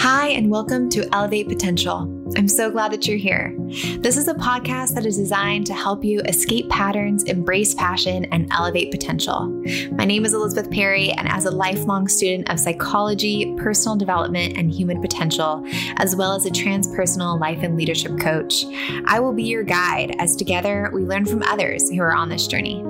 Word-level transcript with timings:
Hi, 0.00 0.28
and 0.28 0.48
welcome 0.48 0.88
to 0.90 1.12
Elevate 1.12 1.48
Potential. 1.48 2.02
I'm 2.36 2.46
so 2.46 2.70
glad 2.70 2.92
that 2.92 3.08
you're 3.08 3.18
here. 3.18 3.52
This 3.98 4.16
is 4.16 4.28
a 4.28 4.34
podcast 4.34 4.94
that 4.94 5.04
is 5.04 5.16
designed 5.16 5.66
to 5.66 5.74
help 5.74 6.04
you 6.04 6.20
escape 6.20 6.70
patterns, 6.70 7.24
embrace 7.24 7.74
passion, 7.74 8.24
and 8.26 8.48
elevate 8.52 8.92
potential. 8.92 9.48
My 9.90 10.04
name 10.04 10.24
is 10.24 10.34
Elizabeth 10.34 10.70
Perry, 10.70 11.10
and 11.10 11.26
as 11.28 11.46
a 11.46 11.50
lifelong 11.50 12.06
student 12.06 12.48
of 12.48 12.60
psychology, 12.60 13.52
personal 13.56 13.96
development, 13.96 14.56
and 14.56 14.72
human 14.72 15.02
potential, 15.02 15.64
as 15.96 16.14
well 16.14 16.32
as 16.32 16.46
a 16.46 16.50
transpersonal 16.50 17.40
life 17.40 17.64
and 17.64 17.76
leadership 17.76 18.20
coach, 18.20 18.66
I 19.06 19.18
will 19.18 19.32
be 19.32 19.44
your 19.44 19.64
guide 19.64 20.14
as 20.20 20.36
together 20.36 20.92
we 20.94 21.02
learn 21.02 21.26
from 21.26 21.42
others 21.42 21.90
who 21.90 22.00
are 22.02 22.14
on 22.14 22.28
this 22.28 22.46
journey. 22.46 22.82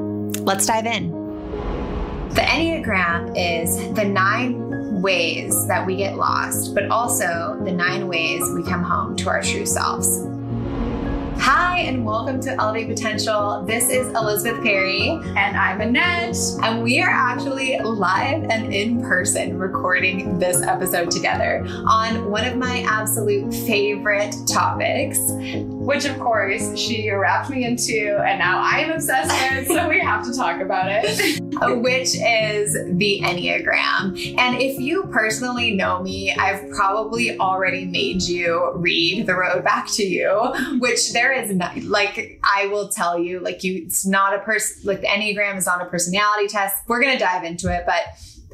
Let's 0.42 0.66
dive 0.66 0.84
in. 0.84 1.10
The 2.34 2.42
Enneagram 2.42 3.32
is 3.34 3.78
the 3.94 4.04
nine 4.04 4.67
ways 5.02 5.66
that 5.68 5.86
we 5.86 5.96
get 5.96 6.16
lost, 6.16 6.74
but 6.74 6.88
also 6.90 7.56
the 7.64 7.72
nine 7.72 8.08
ways 8.08 8.42
we 8.54 8.64
come 8.64 8.82
home 8.82 9.16
to 9.16 9.28
our 9.28 9.42
true 9.42 9.64
selves. 9.64 10.24
Hi, 11.40 11.78
and 11.78 12.04
welcome 12.04 12.40
to 12.40 12.50
Elevate 12.60 12.88
Potential. 12.88 13.62
This 13.64 13.88
is 13.90 14.08
Elizabeth 14.08 14.60
Perry. 14.62 15.08
And 15.08 15.56
I'm 15.56 15.80
Annette. 15.80 16.36
And 16.62 16.82
we 16.82 17.00
are 17.00 17.08
actually 17.08 17.78
live 17.78 18.42
and 18.50 18.74
in 18.74 19.00
person 19.00 19.56
recording 19.56 20.40
this 20.40 20.60
episode 20.62 21.12
together 21.12 21.64
on 21.86 22.28
one 22.28 22.44
of 22.44 22.56
my 22.56 22.84
absolute 22.88 23.54
favorite 23.54 24.34
topics. 24.48 25.18
Which, 25.88 26.04
of 26.04 26.20
course, 26.20 26.76
she 26.76 27.10
wrapped 27.10 27.48
me 27.48 27.64
into, 27.64 28.18
and 28.22 28.38
now 28.38 28.60
I 28.60 28.80
am 28.80 28.92
obsessed 28.92 29.30
with, 29.30 29.68
so 29.68 29.88
we 29.88 29.98
have 30.00 30.22
to 30.26 30.34
talk 30.36 30.60
about 30.60 30.90
it. 30.90 31.40
Uh, 31.60 31.74
which 31.74 32.14
is 32.14 32.74
the 32.98 33.20
Enneagram. 33.24 34.38
And 34.38 34.62
if 34.62 34.78
you 34.78 35.08
personally 35.10 35.74
know 35.74 36.00
me, 36.00 36.32
I've 36.32 36.70
probably 36.70 37.36
already 37.40 37.84
made 37.84 38.22
you 38.22 38.70
read 38.76 39.26
The 39.26 39.34
Road 39.34 39.64
Back 39.64 39.88
to 39.94 40.04
You, 40.04 40.52
which 40.78 41.12
there 41.12 41.32
is 41.32 41.50
like, 41.86 42.40
I 42.44 42.66
will 42.66 42.90
tell 42.90 43.18
you, 43.18 43.40
like, 43.40 43.64
you, 43.64 43.82
it's 43.86 44.06
not 44.06 44.34
a 44.34 44.38
person, 44.38 44.82
like, 44.86 45.00
the 45.00 45.08
Enneagram 45.08 45.56
is 45.56 45.66
not 45.66 45.82
a 45.82 45.86
personality 45.86 46.46
test. 46.46 46.76
We're 46.86 47.00
going 47.00 47.14
to 47.14 47.18
dive 47.18 47.42
into 47.42 47.74
it, 47.74 47.82
but 47.86 48.02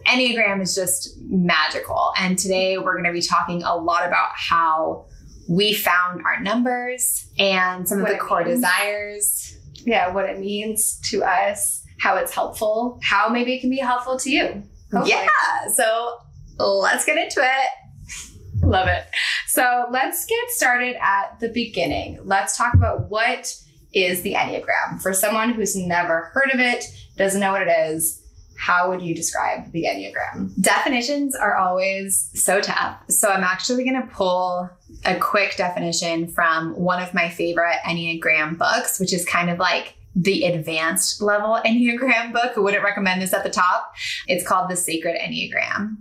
Enneagram 0.06 0.62
is 0.62 0.74
just 0.74 1.18
magical. 1.20 2.12
And 2.16 2.38
today 2.38 2.78
we're 2.78 2.94
going 2.94 3.04
to 3.04 3.12
be 3.12 3.20
talking 3.20 3.64
a 3.64 3.76
lot 3.76 4.06
about 4.06 4.30
how 4.34 5.04
we 5.48 5.74
found 5.74 6.22
our 6.24 6.40
numbers 6.40 7.28
and 7.38 7.88
some 7.88 8.00
of 8.00 8.08
the 8.08 8.16
core 8.16 8.44
means. 8.44 8.60
desires. 8.60 9.56
Yeah, 9.86 10.12
what 10.12 10.24
it 10.24 10.38
means 10.38 10.98
to 11.10 11.22
us, 11.22 11.82
how 11.98 12.16
it's 12.16 12.32
helpful, 12.32 12.98
how 13.02 13.28
maybe 13.28 13.54
it 13.54 13.60
can 13.60 13.70
be 13.70 13.78
helpful 13.78 14.18
to 14.20 14.30
you. 14.30 14.62
Hopefully. 14.92 15.10
Yeah. 15.10 15.68
So 15.74 16.18
let's 16.58 17.04
get 17.04 17.18
into 17.18 17.40
it. 17.40 18.64
Love 18.64 18.88
it. 18.88 19.04
So 19.48 19.86
let's 19.90 20.24
get 20.24 20.50
started 20.50 20.96
at 21.02 21.38
the 21.40 21.50
beginning. 21.50 22.18
Let's 22.24 22.56
talk 22.56 22.72
about 22.72 23.10
what 23.10 23.54
is 23.92 24.22
the 24.22 24.32
Enneagram. 24.32 25.02
For 25.02 25.12
someone 25.12 25.50
who's 25.50 25.76
never 25.76 26.30
heard 26.32 26.50
of 26.52 26.60
it, 26.60 26.84
doesn't 27.16 27.40
know 27.40 27.52
what 27.52 27.62
it 27.62 27.70
is, 27.70 28.22
how 28.58 28.88
would 28.88 29.02
you 29.02 29.14
describe 29.14 29.70
the 29.72 29.84
Enneagram? 29.84 30.50
Definitions 30.60 31.36
are 31.36 31.56
always 31.56 32.30
so 32.34 32.60
tough. 32.60 32.98
So 33.08 33.28
I'm 33.28 33.44
actually 33.44 33.84
going 33.84 34.00
to 34.00 34.08
pull 34.08 34.70
a 35.04 35.18
quick 35.18 35.56
definition 35.56 36.28
from 36.28 36.74
one 36.74 37.02
of 37.02 37.14
my 37.14 37.28
favorite 37.28 37.78
Enneagram 37.84 38.58
books, 38.58 38.98
which 38.98 39.12
is 39.12 39.24
kind 39.24 39.50
of 39.50 39.58
like 39.58 39.94
the 40.16 40.44
advanced 40.44 41.20
level 41.20 41.60
Enneagram 41.66 42.32
book. 42.32 42.52
I 42.56 42.60
wouldn't 42.60 42.84
recommend 42.84 43.20
this 43.20 43.34
at 43.34 43.44
the 43.44 43.50
top. 43.50 43.94
It's 44.26 44.46
called 44.46 44.70
The 44.70 44.76
Sacred 44.76 45.16
Enneagram. 45.20 45.96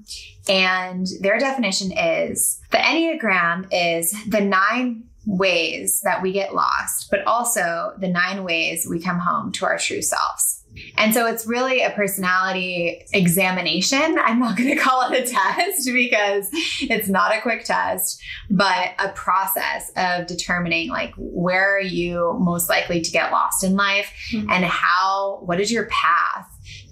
And 0.49 1.07
their 1.21 1.39
definition 1.39 1.91
is 1.97 2.61
the 2.71 2.77
Enneagram 2.77 3.67
is 3.71 4.13
the 4.25 4.41
nine 4.41 5.05
ways 5.25 6.01
that 6.03 6.21
we 6.21 6.33
get 6.33 6.53
lost, 6.53 7.09
but 7.09 7.25
also 7.25 7.93
the 7.97 8.09
nine 8.09 8.43
ways 8.43 8.85
we 8.89 8.99
come 8.99 9.19
home 9.19 9.51
to 9.53 9.65
our 9.65 9.77
true 9.77 10.01
selves. 10.01 10.62
And 10.97 11.13
so 11.13 11.27
it's 11.27 11.45
really 11.45 11.81
a 11.81 11.89
personality 11.91 13.03
examination. 13.13 14.17
I'm 14.19 14.39
not 14.39 14.57
going 14.57 14.69
to 14.75 14.81
call 14.81 15.11
it 15.11 15.19
a 15.19 15.31
test 15.31 15.87
because 15.91 16.49
it's 16.81 17.07
not 17.07 17.35
a 17.35 17.41
quick 17.41 17.63
test, 17.63 18.21
but 18.49 18.91
a 18.99 19.09
process 19.09 19.91
of 19.95 20.25
determining 20.27 20.89
like 20.89 21.13
where 21.17 21.75
are 21.77 21.81
you 21.81 22.37
most 22.39 22.69
likely 22.69 23.01
to 23.01 23.11
get 23.11 23.31
lost 23.31 23.63
in 23.63 23.75
life 23.75 24.11
Mhm. 24.31 24.49
and 24.51 24.65
how, 24.65 25.41
what 25.45 25.59
is 25.59 25.71
your 25.71 25.85
path 25.87 26.47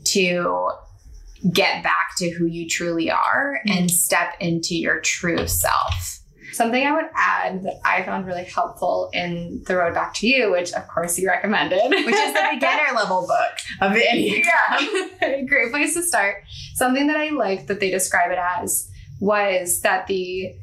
to 0.06 0.70
get 1.52 1.84
back 1.84 2.10
to 2.18 2.30
who 2.30 2.46
you 2.46 2.70
truly 2.70 3.10
are 3.10 3.62
and 3.66 3.90
step 3.90 4.36
into 4.40 4.76
your 4.76 5.00
true 5.00 5.48
self. 5.48 6.20
Something 6.52 6.86
I 6.86 6.92
would 6.94 7.10
add 7.16 7.64
that 7.64 7.80
I 7.86 8.04
found 8.04 8.26
really 8.28 8.44
helpful 8.44 9.10
in 9.14 9.64
The 9.66 9.78
Road 9.78 9.94
Back 9.94 10.14
to 10.16 10.28
You, 10.28 10.52
which 10.52 10.74
of 10.74 10.88
course 10.88 11.18
you 11.18 11.28
recommended, 11.28 11.82
Which 11.90 12.16
is 12.16 12.34
the 12.34 12.48
beginner 12.54 12.92
level 12.96 13.22
book 13.28 13.58
of 13.82 13.94
the 13.94 14.02
Enneagram. 14.02 15.22
yeah, 15.22 15.42
great 15.48 15.72
place 15.72 15.94
to 15.94 16.04
start. 16.04 16.44
Something 16.76 17.08
that 17.08 17.18
I 17.18 17.30
liked 17.30 17.68
that 17.68 17.80
they 17.80 17.90
describe 17.90 18.32
it 18.32 18.40
as 18.40 18.90
was 19.20 19.82
that 19.82 20.08
the 20.08 20.56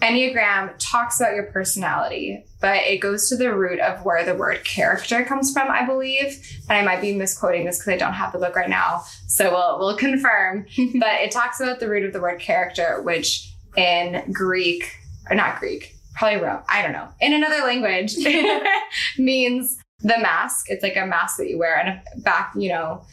Enneagram 0.00 0.74
talks 0.78 1.20
about 1.20 1.34
your 1.34 1.44
personality, 1.46 2.44
but 2.60 2.76
it 2.84 2.98
goes 2.98 3.28
to 3.28 3.36
the 3.36 3.52
root 3.52 3.80
of 3.80 4.04
where 4.04 4.24
the 4.24 4.34
word 4.34 4.64
character 4.64 5.24
comes 5.24 5.52
from, 5.52 5.68
I 5.70 5.84
believe. 5.84 6.40
And 6.68 6.78
I 6.78 6.82
might 6.82 7.00
be 7.00 7.14
misquoting 7.16 7.64
this 7.64 7.78
because 7.78 7.94
I 7.94 7.96
don't 7.96 8.12
have 8.12 8.32
the 8.32 8.38
book 8.38 8.54
right 8.54 8.68
now, 8.68 9.02
so 9.26 9.50
we'll 9.50 9.78
we'll 9.80 9.96
confirm. 9.96 10.66
but 11.00 11.20
it 11.20 11.32
talks 11.32 11.60
about 11.60 11.80
the 11.80 11.88
root 11.88 12.04
of 12.04 12.12
the 12.12 12.20
word 12.20 12.38
character, 12.40 13.02
which 13.02 13.52
in 13.78 14.32
Greek 14.32 14.92
or 15.30 15.36
not 15.36 15.60
Greek, 15.60 15.94
probably 16.16 16.40
Rome, 16.40 16.62
I 16.68 16.82
don't 16.82 16.92
know, 16.92 17.08
in 17.20 17.32
another 17.32 17.64
language 17.64 18.16
means 19.18 19.78
the 20.00 20.18
mask. 20.18 20.66
It's 20.68 20.82
like 20.82 20.96
a 20.96 21.06
mask 21.06 21.36
that 21.38 21.48
you 21.48 21.58
wear, 21.58 21.78
and 21.78 22.24
back, 22.24 22.52
you 22.56 22.70
know, 22.70 23.04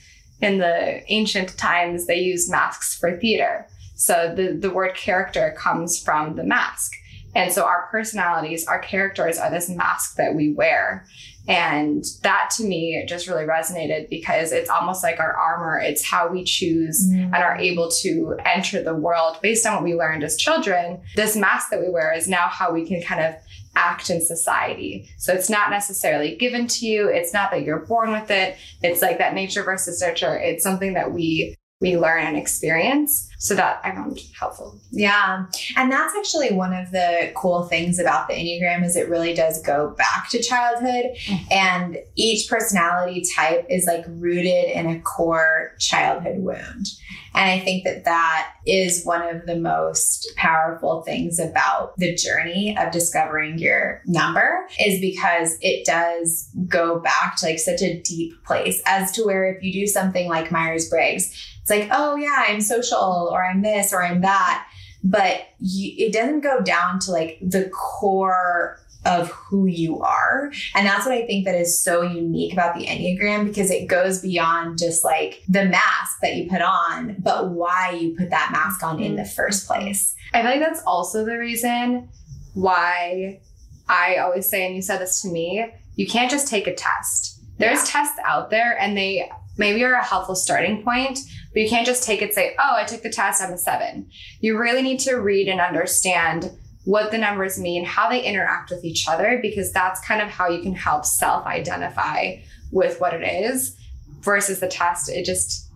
in 0.42 0.58
the 0.58 1.02
ancient 1.12 1.56
times, 1.58 2.08
they 2.08 2.18
used 2.18 2.50
masks 2.50 2.98
for 2.98 3.16
theater. 3.18 3.68
So 3.96 4.34
the, 4.36 4.54
the 4.54 4.72
word 4.72 4.96
character 4.96 5.56
comes 5.58 6.02
from 6.02 6.36
the 6.36 6.44
mask. 6.44 6.92
And 7.36 7.52
so 7.52 7.66
our 7.66 7.88
personalities, 7.92 8.66
our 8.66 8.80
characters 8.80 9.38
are 9.38 9.52
this 9.52 9.70
mask 9.70 10.16
that 10.16 10.36
we 10.36 10.54
wear. 10.54 11.06
And 11.48 12.04
that 12.24 12.52
to 12.58 12.64
me 12.64 13.04
just 13.08 13.28
really 13.28 13.46
resonated 13.46 14.10
because 14.10 14.52
it's 14.52 14.70
almost 14.70 15.04
like 15.04 15.20
our 15.20 15.34
armor. 15.34 15.80
It's 15.80 16.04
how 16.04 16.28
we 16.28 16.44
choose 16.44 17.08
mm. 17.08 17.26
and 17.26 17.36
are 17.36 17.58
able 17.58 17.90
to 18.02 18.38
enter 18.46 18.82
the 18.82 18.96
world 18.96 19.38
based 19.42 19.66
on 19.66 19.76
what 19.76 19.84
we 19.84 19.94
learned 19.94 20.24
as 20.24 20.38
children. 20.38 21.02
This 21.16 21.36
mask 21.36 21.70
that 21.70 21.82
we 21.82 21.90
wear 21.90 22.14
is 22.14 22.28
now 22.28 22.48
how 22.48 22.74
we 22.74 22.86
can 22.88 23.02
kind 23.02 23.22
of 23.22 23.36
act 23.76 24.10
in 24.10 24.22
society. 24.22 25.10
So 25.18 25.34
it's 25.34 25.50
not 25.50 25.70
necessarily 25.70 26.36
given 26.38 26.68
to 26.68 26.88
you. 26.88 27.10
It's 27.10 27.34
not 27.34 27.52
that 27.52 27.64
you're 27.64 27.86
born 27.86 28.12
with 28.12 28.32
it. 28.32 28.56
It's 28.82 29.02
like 29.02 29.18
that 29.18 29.34
nature 29.34 29.64
versus 29.64 30.02
nurture. 30.02 30.38
It's 30.38 30.64
something 30.64 30.94
that 30.94 31.12
we 31.12 31.56
we 31.82 31.98
learn 31.98 32.24
and 32.26 32.38
experience. 32.38 33.30
So 33.38 33.54
that 33.56 33.82
I 33.84 33.92
found 33.92 34.18
helpful. 34.40 34.80
Yeah. 34.92 35.46
And 35.76 35.92
that's 35.92 36.16
actually 36.16 36.54
one 36.56 36.74
of 36.74 36.92
the 36.92 37.32
cool 37.36 37.64
things 37.64 38.00
about 38.00 38.28
the 38.28 38.34
Enneagram 38.34 38.84
is 38.84 38.96
it 38.96 39.10
really 39.10 39.34
does 39.34 39.62
go 39.62 39.94
back 39.98 40.30
to 40.30 40.42
childhood 40.42 41.06
Mhm. 41.28 41.52
and 41.52 41.98
each 42.16 42.50
personality 42.50 43.24
type 43.36 43.68
is 43.70 43.86
like 43.86 44.06
rooted 44.08 44.72
in 44.72 44.88
a 44.88 45.00
core 45.02 45.74
childhood 45.80 46.38
wound. 46.40 46.88
And 47.36 47.52
I 47.52 47.60
think 47.60 47.84
that 47.84 48.06
that 48.06 48.54
is 48.66 49.04
one 49.04 49.22
of 49.22 49.46
the 49.46 49.58
most 49.58 50.32
powerful 50.38 51.02
things 51.02 51.38
about 51.40 51.96
the 51.98 52.16
journey 52.16 52.76
of 52.80 52.92
discovering 52.94 53.60
your 53.60 54.02
number 54.06 54.66
is 54.80 55.02
because 55.02 55.58
it 55.60 55.86
does 55.86 56.50
go 56.68 57.00
back 57.00 57.36
to 57.38 57.48
like 57.48 57.60
such 57.60 57.82
a 57.82 58.00
deep 58.02 58.42
place 58.46 58.82
as 58.86 59.12
to 59.12 59.24
where 59.26 59.44
if 59.54 59.62
you 59.62 59.74
do 59.74 59.86
something 59.86 60.30
like 60.30 60.50
Myers-Briggs, 60.52 61.52
it's 61.66 61.72
like, 61.72 61.90
oh 61.92 62.16
yeah, 62.16 62.44
I'm 62.48 62.62
social 62.62 63.30
or 63.32 63.44
I'm 63.44 63.64
this 63.64 63.92
or 63.92 64.04
I'm 64.04 64.22
that. 64.22 64.68
But 65.04 65.42
you, 65.60 65.94
it 66.08 66.14
doesn't 66.14 66.42
go 66.42 66.62
down 66.62 67.00
to 67.00 67.12
like 67.12 67.40
the 67.42 67.70
core 67.70 68.80
of 69.04 69.30
who 69.32 69.66
you 69.68 70.02
are. 70.02 70.52
And 70.76 70.86
that's 70.88 71.06
what 71.06 71.14
I 71.16 71.26
think 71.26 71.46
that 71.46 71.56
is 71.56 71.80
so 71.80 72.02
unique 72.04 72.54
about 72.54 72.76
the 72.76 72.86
Enneagram 72.86 73.46
because 73.46 73.70
it 73.72 73.88
goes 73.88 74.22
beyond 74.22 74.78
just 74.80 75.04
like 75.04 75.44
the 75.48 75.66
mask 75.66 76.20
that 76.22 76.36
you 76.36 76.50
put 76.50 76.62
on, 76.62 77.16
but 77.20 77.50
why 77.52 77.98
you 78.00 78.16
put 78.16 78.30
that 78.32 78.50
mask 78.52 78.84
on 78.84 79.00
in 79.00 79.16
the 79.16 79.26
first 79.26 79.68
place. 79.68 80.16
I 80.34 80.42
feel 80.42 80.52
like 80.52 80.60
that's 80.60 80.82
also 80.88 81.26
the 81.26 81.38
reason 81.38 82.10
why 82.56 83.42
I 83.88 84.18
always 84.18 84.50
say, 84.50 84.66
and 84.66 84.76
you 84.76 84.82
said 84.82 85.00
this 85.00 85.22
to 85.22 85.28
me, 85.30 85.66
you 85.96 86.08
can't 86.08 86.32
just 86.32 86.48
take 86.48 86.66
a 86.68 86.74
test. 86.74 87.40
There's 87.58 87.80
Yeah. 87.86 87.86
tests 88.02 88.18
out 88.26 88.50
there 88.50 88.76
and 88.80 88.98
they 88.98 89.30
maybe 89.58 89.84
are 89.84 89.94
a 89.94 90.04
helpful 90.04 90.36
starting 90.36 90.84
point, 90.84 91.20
but 91.56 91.62
you 91.64 91.70
can't 91.70 91.88
just 91.88 92.04
take 92.04 92.22
it, 92.22 92.34
say, 92.34 92.54
oh, 92.60 92.76
I 92.76 92.84
took 92.84 93.02
the 93.02 93.10
test, 93.10 93.42
I'm 93.42 93.54
a 93.54 93.58
seven. 93.58 94.10
You 94.42 94.60
really 94.60 94.82
need 94.82 95.00
to 95.00 95.16
read 95.16 95.48
and 95.48 95.62
understand 95.62 96.52
what 96.84 97.12
the 97.12 97.18
numbers 97.18 97.58
mean, 97.58 97.86
how 97.86 98.10
they 98.10 98.22
interact 98.22 98.72
with 98.72 98.84
each 98.84 99.08
other, 99.08 99.40
because 99.42 99.72
that's 99.72 100.06
kind 100.06 100.22
of 100.22 100.28
how 100.28 100.50
you 100.50 100.62
can 100.62 100.76
help 100.76 101.06
self 101.06 101.46
identify 101.46 102.36
with 102.74 103.00
what 103.00 103.14
it 103.14 103.24
is 103.24 103.78
versus 104.20 104.60
the 104.60 104.68
test. 104.68 105.10
It 105.10 105.24
just 105.26 105.72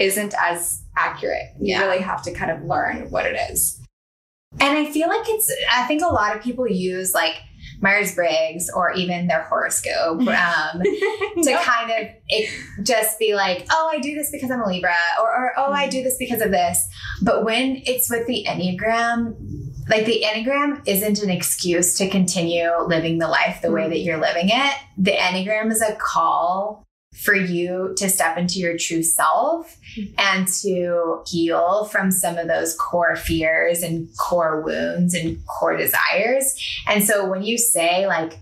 isn't 0.00 0.34
as 0.36 0.82
accurate. 0.96 1.46
You 1.60 1.76
Yeah. 1.76 1.84
really 1.84 2.02
have 2.02 2.22
to 2.24 2.32
kind 2.32 2.50
of 2.50 2.64
learn 2.64 3.08
what 3.10 3.24
it 3.24 3.38
is. 3.52 3.80
And 4.60 4.76
I 4.76 4.90
feel 4.90 5.08
like 5.08 5.28
it's, 5.28 5.52
I 5.72 5.84
think 5.84 6.02
a 6.02 6.08
lot 6.08 6.34
of 6.36 6.42
people 6.42 6.68
use 6.68 7.14
like 7.14 7.36
Myers 7.84 8.14
Briggs 8.14 8.70
or 8.74 8.92
even 8.92 9.26
their 9.26 9.42
horoscope 9.42 10.20
um, 10.26 10.80
to 10.80 11.60
kind 11.62 11.90
of 11.90 12.08
it, 12.28 12.50
just 12.82 13.18
be 13.18 13.34
like, 13.34 13.66
oh, 13.70 13.90
I 13.92 14.00
do 14.00 14.14
this 14.14 14.30
because 14.32 14.50
I'm 14.50 14.62
a 14.62 14.66
Libra, 14.66 14.96
or, 15.20 15.28
or 15.28 15.52
oh, 15.58 15.70
I 15.70 15.88
do 15.88 16.02
this 16.02 16.16
because 16.16 16.40
of 16.40 16.50
this. 16.50 16.88
But 17.22 17.44
when 17.44 17.82
it's 17.84 18.10
with 18.10 18.26
the 18.26 18.46
Enneagram, 18.48 19.36
like 19.90 20.06
the 20.06 20.24
Enneagram 20.24 20.82
isn't 20.88 21.22
an 21.22 21.28
excuse 21.28 21.94
to 21.98 22.08
continue 22.08 22.70
living 22.86 23.18
the 23.18 23.28
life 23.28 23.60
the 23.60 23.70
way 23.70 23.86
that 23.86 23.98
you're 23.98 24.20
living 24.20 24.48
it. 24.48 24.74
The 24.96 25.12
Enneagram 25.12 25.70
is 25.70 25.82
a 25.82 25.94
call 25.96 26.83
for 27.24 27.34
you 27.34 27.94
to 27.96 28.08
step 28.08 28.36
into 28.36 28.58
your 28.58 28.76
true 28.76 29.02
self 29.02 29.78
mm-hmm. 29.96 30.14
and 30.18 30.46
to 30.46 31.22
heal 31.26 31.86
from 31.86 32.10
some 32.10 32.36
of 32.36 32.48
those 32.48 32.76
core 32.76 33.16
fears 33.16 33.82
and 33.82 34.08
core 34.18 34.60
wounds 34.60 35.14
and 35.14 35.38
core 35.46 35.76
desires. 35.76 36.54
And 36.86 37.02
so 37.02 37.26
when 37.28 37.42
you 37.42 37.56
say, 37.56 38.06
like, 38.06 38.38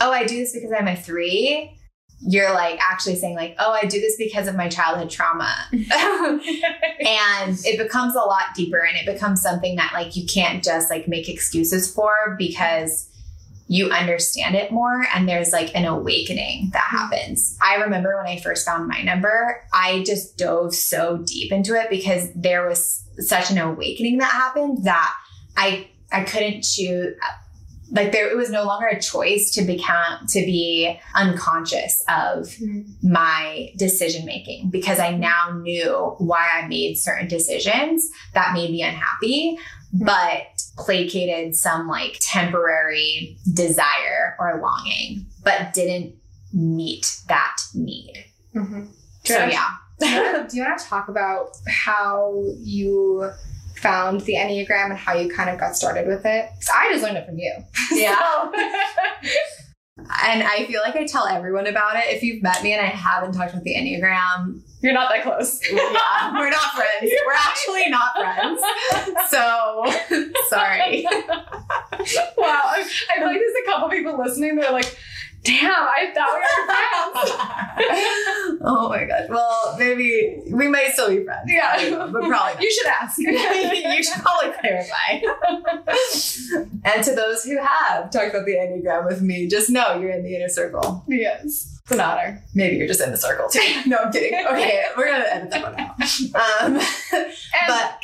oh, 0.00 0.12
I 0.12 0.24
do 0.24 0.36
this 0.36 0.52
because 0.52 0.72
I'm 0.72 0.86
a 0.86 0.94
three, 0.94 1.76
you're 2.22 2.52
like 2.52 2.78
actually 2.82 3.16
saying 3.16 3.34
like 3.34 3.54
oh 3.58 3.72
i 3.72 3.86
do 3.86 3.98
this 3.98 4.16
because 4.18 4.46
of 4.46 4.54
my 4.54 4.68
childhood 4.68 5.08
trauma 5.08 5.54
and 5.72 5.82
it 7.64 7.78
becomes 7.78 8.14
a 8.14 8.18
lot 8.18 8.42
deeper 8.54 8.84
and 8.84 8.94
it 8.94 9.10
becomes 9.10 9.40
something 9.40 9.76
that 9.76 9.90
like 9.94 10.14
you 10.16 10.26
can't 10.26 10.62
just 10.62 10.90
like 10.90 11.08
make 11.08 11.30
excuses 11.30 11.90
for 11.90 12.36
because 12.36 13.09
you 13.70 13.88
understand 13.90 14.56
it 14.56 14.72
more 14.72 15.06
and 15.14 15.28
there's 15.28 15.52
like 15.52 15.72
an 15.76 15.84
awakening 15.84 16.70
that 16.72 16.82
mm-hmm. 16.82 16.96
happens. 16.96 17.56
I 17.62 17.76
remember 17.76 18.16
when 18.16 18.26
I 18.26 18.40
first 18.40 18.66
found 18.66 18.88
my 18.88 19.00
number, 19.02 19.64
I 19.72 20.02
just 20.02 20.36
dove 20.36 20.74
so 20.74 21.18
deep 21.18 21.52
into 21.52 21.80
it 21.80 21.88
because 21.88 22.32
there 22.34 22.66
was 22.66 23.04
such 23.18 23.52
an 23.52 23.58
awakening 23.58 24.18
that 24.18 24.32
happened 24.32 24.86
that 24.86 25.14
I 25.56 25.88
I 26.10 26.24
couldn't 26.24 26.64
choose 26.64 27.14
like 27.92 28.10
there 28.10 28.28
it 28.28 28.36
was 28.36 28.50
no 28.50 28.64
longer 28.64 28.88
a 28.88 29.00
choice 29.00 29.52
to 29.52 29.62
become 29.62 30.26
to 30.30 30.40
be 30.40 30.98
unconscious 31.14 32.02
of 32.08 32.46
mm-hmm. 32.46 32.82
my 33.08 33.70
decision 33.76 34.26
making 34.26 34.70
because 34.70 34.98
I 34.98 35.12
mm-hmm. 35.12 35.20
now 35.20 35.60
knew 35.60 36.16
why 36.18 36.48
I 36.52 36.66
made 36.66 36.96
certain 36.96 37.28
decisions 37.28 38.10
that 38.34 38.52
made 38.52 38.72
me 38.72 38.82
unhappy 38.82 39.58
mm-hmm. 39.94 40.06
but 40.06 40.59
placated 40.76 41.54
some 41.54 41.88
like 41.88 42.18
temporary 42.20 43.36
desire 43.52 44.36
or 44.38 44.60
longing, 44.60 45.26
but 45.44 45.72
didn't 45.72 46.14
meet 46.52 47.20
that 47.28 47.56
need. 47.74 48.24
Mm-hmm. 48.54 48.86
So, 49.24 49.46
yeah. 49.46 49.74
do 50.00 50.56
you 50.56 50.62
want 50.62 50.78
to 50.78 50.86
talk 50.86 51.08
about 51.08 51.56
how 51.68 52.42
you 52.58 53.30
found 53.76 54.22
the 54.22 54.34
Enneagram 54.34 54.90
and 54.90 54.98
how 54.98 55.14
you 55.14 55.30
kind 55.30 55.50
of 55.50 55.58
got 55.58 55.76
started 55.76 56.06
with 56.06 56.24
it? 56.24 56.48
I 56.74 56.88
just 56.90 57.02
learned 57.02 57.18
it 57.18 57.26
from 57.26 57.38
you. 57.38 57.52
Yeah. 57.92 58.50
and 60.22 60.42
I 60.42 60.64
feel 60.66 60.80
like 60.82 60.96
I 60.96 61.06
tell 61.06 61.26
everyone 61.26 61.66
about 61.66 61.96
it. 61.96 62.04
If 62.06 62.22
you've 62.22 62.42
met 62.42 62.62
me 62.62 62.72
and 62.72 62.80
I 62.80 62.88
haven't 62.88 63.32
talked 63.32 63.52
about 63.52 63.64
the 63.64 63.74
Enneagram, 63.74 64.62
you're 64.82 64.92
not 64.94 65.10
that 65.10 65.22
close. 65.22 65.60
yeah, 65.72 66.32
we're 66.32 66.50
not 66.50 66.72
friends. 66.72 67.12
We're 67.26 67.34
actually 67.34 67.88
not 67.90 68.14
friends. 68.16 68.60
So 69.28 69.84
sorry. 70.48 71.04
wow. 71.06 72.62
I, 72.66 72.88
I 73.10 73.16
feel 73.16 73.26
like 73.26 73.38
there's 73.38 73.54
a 73.62 73.70
couple 73.70 73.88
people 73.90 74.18
listening 74.18 74.56
that 74.56 74.68
are 74.68 74.72
like, 74.72 74.96
damn, 75.44 75.70
I 75.70 76.10
thought 76.14 76.32
we 76.34 76.40
were 76.56 77.96
friends. 78.46 78.58
oh 78.62 78.88
my 78.88 79.04
gosh. 79.04 79.28
Well, 79.28 79.76
maybe 79.78 80.42
we 80.46 80.68
might 80.68 80.92
still 80.92 81.10
be 81.10 81.24
friends. 81.24 81.42
Yeah. 81.46 81.90
but 81.90 82.12
probably 82.12 82.30
not. 82.30 82.62
You 82.62 82.72
should 82.72 82.86
ask. 82.86 83.18
you 83.18 84.02
should 84.02 84.22
probably 84.22 84.52
clarify. 84.60 85.20
and 86.84 87.04
to 87.04 87.14
those 87.14 87.44
who 87.44 87.58
have 87.58 88.10
talked 88.10 88.30
about 88.30 88.46
the 88.46 88.52
Enneagram 88.54 89.06
with 89.06 89.20
me, 89.20 89.46
just 89.46 89.68
know 89.68 89.98
you're 89.98 90.10
in 90.10 90.22
the 90.24 90.34
inner 90.36 90.48
circle. 90.48 91.04
Yes. 91.06 91.69
An 91.90 92.00
honor. 92.00 92.44
Maybe 92.54 92.76
you're 92.76 92.86
just 92.86 93.00
in 93.00 93.10
the 93.10 93.16
circle 93.16 93.48
too. 93.48 93.60
No, 93.86 93.96
I'm 93.98 94.12
kidding. 94.12 94.38
Okay, 94.46 94.84
we're 94.96 95.06
gonna 95.06 95.24
edit 95.24 95.50
that 95.50 95.62
one 95.62 95.80
out. 95.80 96.62
Um, 96.62 96.74
but 97.66 97.98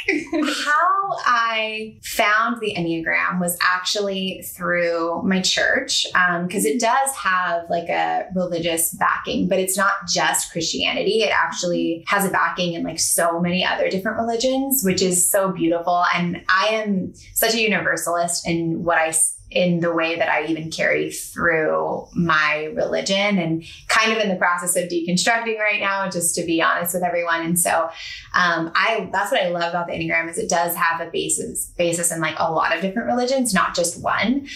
how 0.64 1.16
I 1.24 1.98
found 2.02 2.60
the 2.60 2.74
Enneagram 2.76 3.40
was 3.40 3.56
actually 3.62 4.42
through 4.42 5.22
my 5.22 5.40
church 5.40 6.06
because 6.06 6.64
um, 6.64 6.72
it 6.72 6.80
does 6.80 7.14
have 7.14 7.68
like 7.70 7.88
a 7.88 8.26
religious 8.34 8.94
backing, 8.94 9.48
but 9.48 9.58
it's 9.58 9.76
not 9.76 9.94
just 10.08 10.50
Christianity. 10.50 11.22
It 11.22 11.30
actually 11.32 12.04
has 12.08 12.24
a 12.24 12.30
backing 12.30 12.74
in 12.74 12.82
like 12.82 12.98
so 12.98 13.40
many 13.40 13.64
other 13.64 13.88
different 13.88 14.18
religions, 14.18 14.82
which 14.84 15.02
is 15.02 15.28
so 15.28 15.52
beautiful. 15.52 16.04
And 16.14 16.42
I 16.48 16.68
am 16.68 17.14
such 17.34 17.54
a 17.54 17.60
universalist 17.60 18.46
in 18.46 18.82
what 18.82 18.98
I 18.98 19.12
in 19.50 19.80
the 19.80 19.92
way 19.92 20.16
that 20.16 20.28
I 20.28 20.46
even 20.46 20.70
carry 20.70 21.12
through 21.12 22.08
my 22.14 22.64
religion 22.74 23.38
and 23.38 23.64
kind 23.86 24.12
of 24.12 24.18
in 24.18 24.28
the 24.28 24.36
process 24.36 24.74
of 24.76 24.88
deconstructing 24.88 25.58
right 25.58 25.80
now, 25.80 26.08
just 26.10 26.34
to 26.34 26.44
be 26.44 26.60
honest 26.60 26.94
with 26.94 27.04
everyone. 27.04 27.42
And 27.42 27.58
so 27.58 27.88
um, 28.34 28.72
I 28.74 29.08
that's 29.12 29.30
what 29.30 29.40
I 29.40 29.48
love 29.48 29.70
about 29.70 29.86
the 29.86 29.92
Enneagram 29.92 30.28
is 30.28 30.38
it 30.38 30.50
does 30.50 30.74
have 30.74 31.00
a 31.00 31.10
basis 31.10 31.72
basis 31.78 32.10
in 32.10 32.20
like 32.20 32.36
a 32.38 32.52
lot 32.52 32.74
of 32.74 32.82
different 32.82 33.08
religions, 33.08 33.54
not 33.54 33.74
just 33.74 34.02
one. 34.02 34.48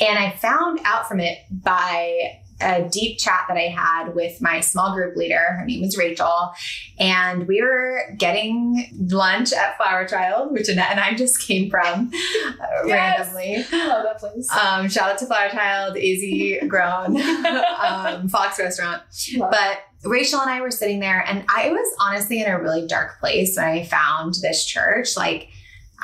And 0.00 0.18
I 0.18 0.30
found 0.32 0.80
out 0.84 1.08
from 1.08 1.20
it 1.20 1.38
by 1.50 2.41
a 2.62 2.88
deep 2.88 3.18
chat 3.18 3.44
that 3.48 3.56
I 3.56 3.68
had 3.68 4.14
with 4.14 4.40
my 4.40 4.60
small 4.60 4.94
group 4.94 5.16
leader. 5.16 5.56
Her 5.58 5.64
name 5.64 5.80
was 5.80 5.96
Rachel. 5.96 6.52
And 6.98 7.46
we 7.46 7.62
were 7.62 8.14
getting 8.18 8.88
lunch 9.10 9.52
at 9.52 9.76
Flower 9.76 10.06
Child, 10.06 10.52
which 10.52 10.68
Annette 10.68 10.92
and 10.92 11.00
I 11.00 11.14
just 11.14 11.46
came 11.46 11.70
from 11.70 12.10
uh, 12.12 12.86
yes. 12.86 13.34
randomly. 13.34 13.64
I 13.72 13.88
love 13.88 14.04
that 14.04 14.18
place. 14.18 14.50
Um, 14.52 14.88
shout 14.88 15.10
out 15.10 15.18
to 15.18 15.26
Flower 15.26 15.48
Child, 15.50 15.96
Easy 15.96 16.58
Grown, 16.66 17.20
um, 17.82 18.28
Fox 18.28 18.58
Restaurant. 18.58 19.02
Love 19.36 19.50
but 19.50 19.78
Rachel 20.04 20.40
and 20.40 20.50
I 20.50 20.60
were 20.60 20.70
sitting 20.70 21.00
there, 21.00 21.24
and 21.26 21.44
I 21.48 21.70
was 21.70 21.96
honestly 22.00 22.40
in 22.40 22.48
a 22.48 22.60
really 22.60 22.86
dark 22.86 23.20
place 23.20 23.56
when 23.56 23.66
I 23.66 23.84
found 23.84 24.34
this 24.42 24.64
church. 24.64 25.16
Like, 25.16 25.48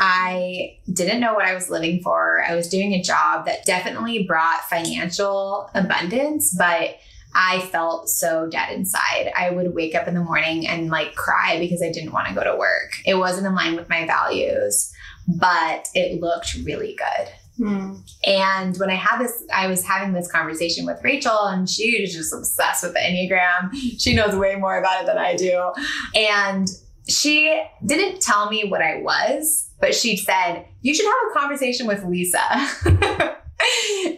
I 0.01 0.79
didn't 0.93 1.21
know 1.21 1.35
what 1.35 1.45
I 1.45 1.55
was 1.55 1.69
living 1.69 2.01
for. 2.03 2.43
I 2.45 2.55
was 2.55 2.69
doing 2.69 2.93
a 2.93 3.03
job 3.03 3.47
that 3.47 3.65
definitely 3.65 4.23
brought 4.23 4.61
financial 4.71 5.69
abundance, 5.75 6.55
but 6.57 6.99
I 7.35 7.61
felt 7.73 8.09
so 8.09 8.49
dead 8.49 8.73
inside. 8.73 9.33
I 9.37 9.51
would 9.51 9.75
wake 9.75 9.95
up 9.97 10.07
in 10.07 10.15
the 10.15 10.23
morning 10.23 10.67
and 10.67 10.89
like 10.89 11.15
cry 11.17 11.59
because 11.59 11.83
I 11.83 11.91
didn't 11.91 12.13
want 12.13 12.29
to 12.29 12.35
go 12.35 12.45
to 12.45 12.57
work. 12.57 12.93
It 13.05 13.15
wasn't 13.15 13.49
in 13.49 13.55
line 13.55 13.75
with 13.75 13.89
my 13.89 14.07
values, 14.07 14.93
but 15.27 15.89
it 15.95 16.21
looked 16.21 16.55
really 16.65 16.97
good. 16.97 17.29
Mm. 17.59 18.01
And 18.25 18.77
when 18.77 18.91
I 18.91 18.95
had 18.95 19.19
this, 19.19 19.43
I 19.53 19.67
was 19.67 19.85
having 19.85 20.13
this 20.13 20.31
conversation 20.31 20.87
with 20.87 21.03
Rachel, 21.03 21.47
and 21.47 21.69
she 21.69 22.01
was 22.01 22.15
just 22.15 22.33
obsessed 22.33 22.85
with 22.85 22.95
the 22.95 23.01
Enneagram. 23.01 23.75
She 23.99 24.15
knows 24.15 24.37
way 24.37 24.55
more 24.55 24.79
about 24.79 25.03
it 25.03 25.07
than 25.07 25.19
I 25.19 25.35
do. 25.35 25.73
And 26.15 26.69
she 27.09 27.61
didn't 27.85 28.23
tell 28.23 28.49
me 28.49 28.65
what 28.65 28.81
I 28.81 29.01
was, 29.03 29.68
but 29.81 29.95
she 29.95 30.17
said, 30.17 30.67
You 30.83 30.95
should 30.95 31.07
have 31.07 31.31
a 31.31 31.39
conversation 31.39 31.87
with 31.87 32.05
Lisa. 32.05 32.41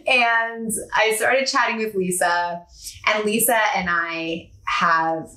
and 0.06 0.72
I 0.94 1.14
started 1.16 1.46
chatting 1.46 1.78
with 1.78 1.94
Lisa, 1.94 2.62
and 3.06 3.24
Lisa 3.24 3.58
and 3.74 3.88
I 3.90 4.50
have, 4.64 5.28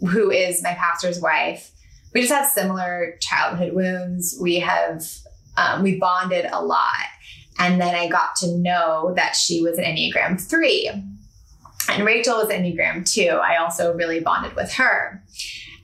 who 0.00 0.30
is 0.30 0.62
my 0.62 0.74
pastor's 0.74 1.20
wife, 1.20 1.72
we 2.14 2.22
just 2.22 2.32
have 2.32 2.46
similar 2.46 3.16
childhood 3.20 3.72
wounds. 3.72 4.36
We 4.40 4.58
have, 4.60 5.06
um, 5.56 5.82
we 5.82 5.98
bonded 5.98 6.46
a 6.50 6.62
lot. 6.62 7.06
And 7.58 7.80
then 7.80 7.94
I 7.94 8.08
got 8.08 8.36
to 8.36 8.56
know 8.58 9.12
that 9.16 9.36
she 9.36 9.62
was 9.62 9.78
an 9.78 9.84
Enneagram 9.84 10.40
3. 10.40 10.90
And 11.88 12.04
Rachel 12.04 12.36
was 12.36 12.48
Enneagram 12.48 13.10
2. 13.10 13.28
I 13.28 13.56
also 13.56 13.94
really 13.94 14.20
bonded 14.20 14.54
with 14.56 14.72
her. 14.74 15.22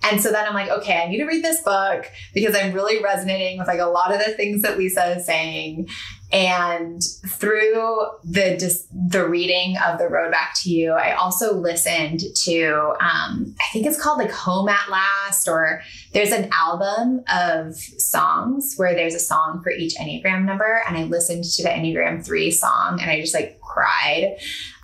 And 0.03 0.21
so 0.21 0.31
then 0.31 0.47
I'm 0.47 0.55
like, 0.55 0.71
okay, 0.71 1.03
I 1.03 1.09
need 1.09 1.19
to 1.19 1.25
read 1.25 1.45
this 1.45 1.63
book 1.63 2.11
because 2.35 2.55
I'm 2.55 2.73
really 2.73 3.03
resonating 3.03 3.59
with 3.59 3.69
like 3.69 3.81
a 3.81 3.87
lot 3.87 4.13
of 4.13 4.25
the 4.25 4.33
things 4.33 4.63
that 4.63 4.79
Lisa 4.79 5.17
is 5.17 5.27
saying. 5.27 5.89
And 6.33 7.01
through 7.29 8.05
the 8.25 8.57
just 8.59 8.89
the 8.91 9.29
reading 9.29 9.77
of 9.79 9.99
the 9.99 10.09
Road 10.09 10.33
Back 10.33 10.55
to 10.63 10.71
You, 10.71 10.93
I 10.93 11.13
also 11.13 11.55
listened 11.55 12.21
to 12.43 12.95
um, 13.01 13.55
I 13.61 13.65
think 13.73 13.87
it's 13.87 14.01
called 14.01 14.19
like 14.19 14.33
Home 14.33 14.69
at 14.69 14.91
Last, 14.91 15.47
or 15.47 15.83
there's 16.13 16.33
an 16.33 16.51
album 16.53 17.23
of 17.33 17.77
songs 17.77 18.75
where 18.77 18.95
there's 18.95 19.15
a 19.15 19.21
song 19.21 19.61
for 19.63 19.71
each 19.71 19.95
Enneagram 19.95 20.45
number, 20.45 20.83
and 20.89 20.97
I 20.97 21.05
listened 21.05 21.45
to 21.45 21.63
the 21.63 21.69
Enneagram 21.69 22.25
three 22.25 22.51
song, 22.51 22.99
and 23.01 23.09
I 23.09 23.21
just 23.21 23.35
like 23.35 23.61
cried 23.61 24.37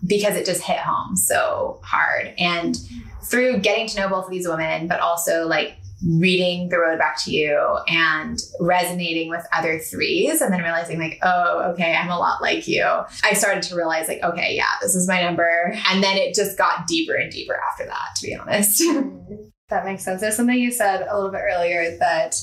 because 0.07 0.37
it 0.37 0.47
just 0.47 0.63
hit 0.63 0.79
home 0.79 1.17
so 1.17 1.81
hard. 1.83 2.35
And 2.39 2.77
through 3.25 3.61
getting 3.61 3.87
to 3.89 4.01
know 4.01 4.09
both 4.09 4.27
of 4.27 4.31
these 4.31 4.49
women, 4.49 4.89
but 4.89 5.01
also 5.01 5.47
like 5.47 5.77
reading 6.07 6.69
The 6.69 6.79
Road 6.79 6.99
Back 6.99 7.23
to 7.25 7.31
You 7.31 7.79
and 7.89 8.39
resonating 8.61 9.29
with 9.29 9.47
other 9.53 9.79
threes 9.79 10.41
and 10.41 10.53
then 10.53 10.61
realizing 10.63 10.99
like, 10.99 11.19
oh, 11.23 11.71
okay, 11.73 11.95
I'm 11.95 12.11
a 12.11 12.19
lot 12.19 12.43
like 12.43 12.67
you. 12.67 12.85
I 13.23 13.35
started 13.35 13.63
to 13.65 13.77
realize 13.77 14.09
like, 14.09 14.23
okay, 14.23 14.55
yeah, 14.57 14.71
this 14.81 14.95
is 14.95 15.07
my 15.07 15.23
number. 15.23 15.75
And 15.91 16.03
then 16.03 16.17
it 16.17 16.35
just 16.35 16.59
got 16.59 16.87
deeper 16.87 17.15
and 17.15 17.31
deeper 17.31 17.59
after 17.71 17.87
that, 17.87 18.17
to 18.17 18.27
be 18.27 18.35
honest. 18.35 18.83
that 19.69 19.85
makes 19.85 20.05
sense. 20.05 20.21
There's 20.21 20.37
something 20.37 20.59
you 20.59 20.73
said 20.73 21.07
a 21.09 21.15
little 21.15 21.31
bit 21.31 21.43
earlier 21.43 21.97
that 21.99 22.35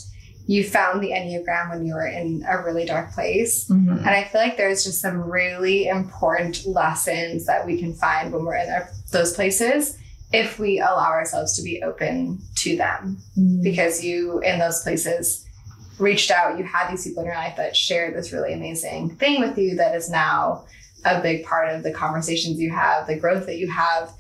you 0.48 0.64
found 0.64 1.04
the 1.04 1.10
Enneagram 1.12 1.70
when 1.70 1.86
you 1.86 1.94
were 1.94 2.08
in 2.08 2.44
a 2.50 2.64
really 2.64 2.84
dark 2.84 3.12
place. 3.12 3.70
Mhm. 3.70 4.00
And 4.00 4.10
I 4.10 4.24
feel 4.24 4.42
like 4.42 4.58
there's 4.58 4.84
just 4.84 5.00
some 5.00 5.18
really 5.18 5.88
important 5.88 6.66
lessons 6.66 7.46
that 7.46 7.68
we 7.68 7.78
can 7.78 7.94
find 7.94 8.34
when 8.34 8.46
we're 8.46 8.56
in 8.56 8.70
our, 8.70 8.90
those 9.12 9.34
places 9.34 9.96
if 10.32 10.60
we 10.60 10.80
allow 10.80 11.10
ourselves 11.10 11.56
to 11.58 11.64
be 11.64 11.82
open 11.82 12.40
to 12.58 12.78
them. 12.78 13.18
Mm. 13.38 13.64
Because 13.64 14.04
you, 14.04 14.40
in 14.42 14.60
those 14.60 14.84
places, 14.84 15.46
reached 15.98 16.32
out, 16.32 16.58
you 16.58 16.64
had 16.64 16.90
these 16.90 17.06
people 17.06 17.22
in 17.22 17.28
your 17.28 17.36
life 17.36 17.58
that 17.58 17.76
shared 17.76 18.16
this 18.16 18.32
really 18.32 18.54
amazing 18.54 19.16
thing 19.16 19.42
with 19.42 19.58
you 19.58 19.76
that 19.76 19.96
is 19.96 20.10
now 20.10 20.66
a 21.06 21.22
big 21.22 21.46
part 21.46 21.70
of 21.70 21.84
the 21.84 21.92
conversations 21.92 22.60
you 22.60 22.72
have, 22.72 23.08
the 23.08 23.18
growth 23.18 23.46
that 23.46 23.58
you 23.58 23.70
have. 23.70 24.12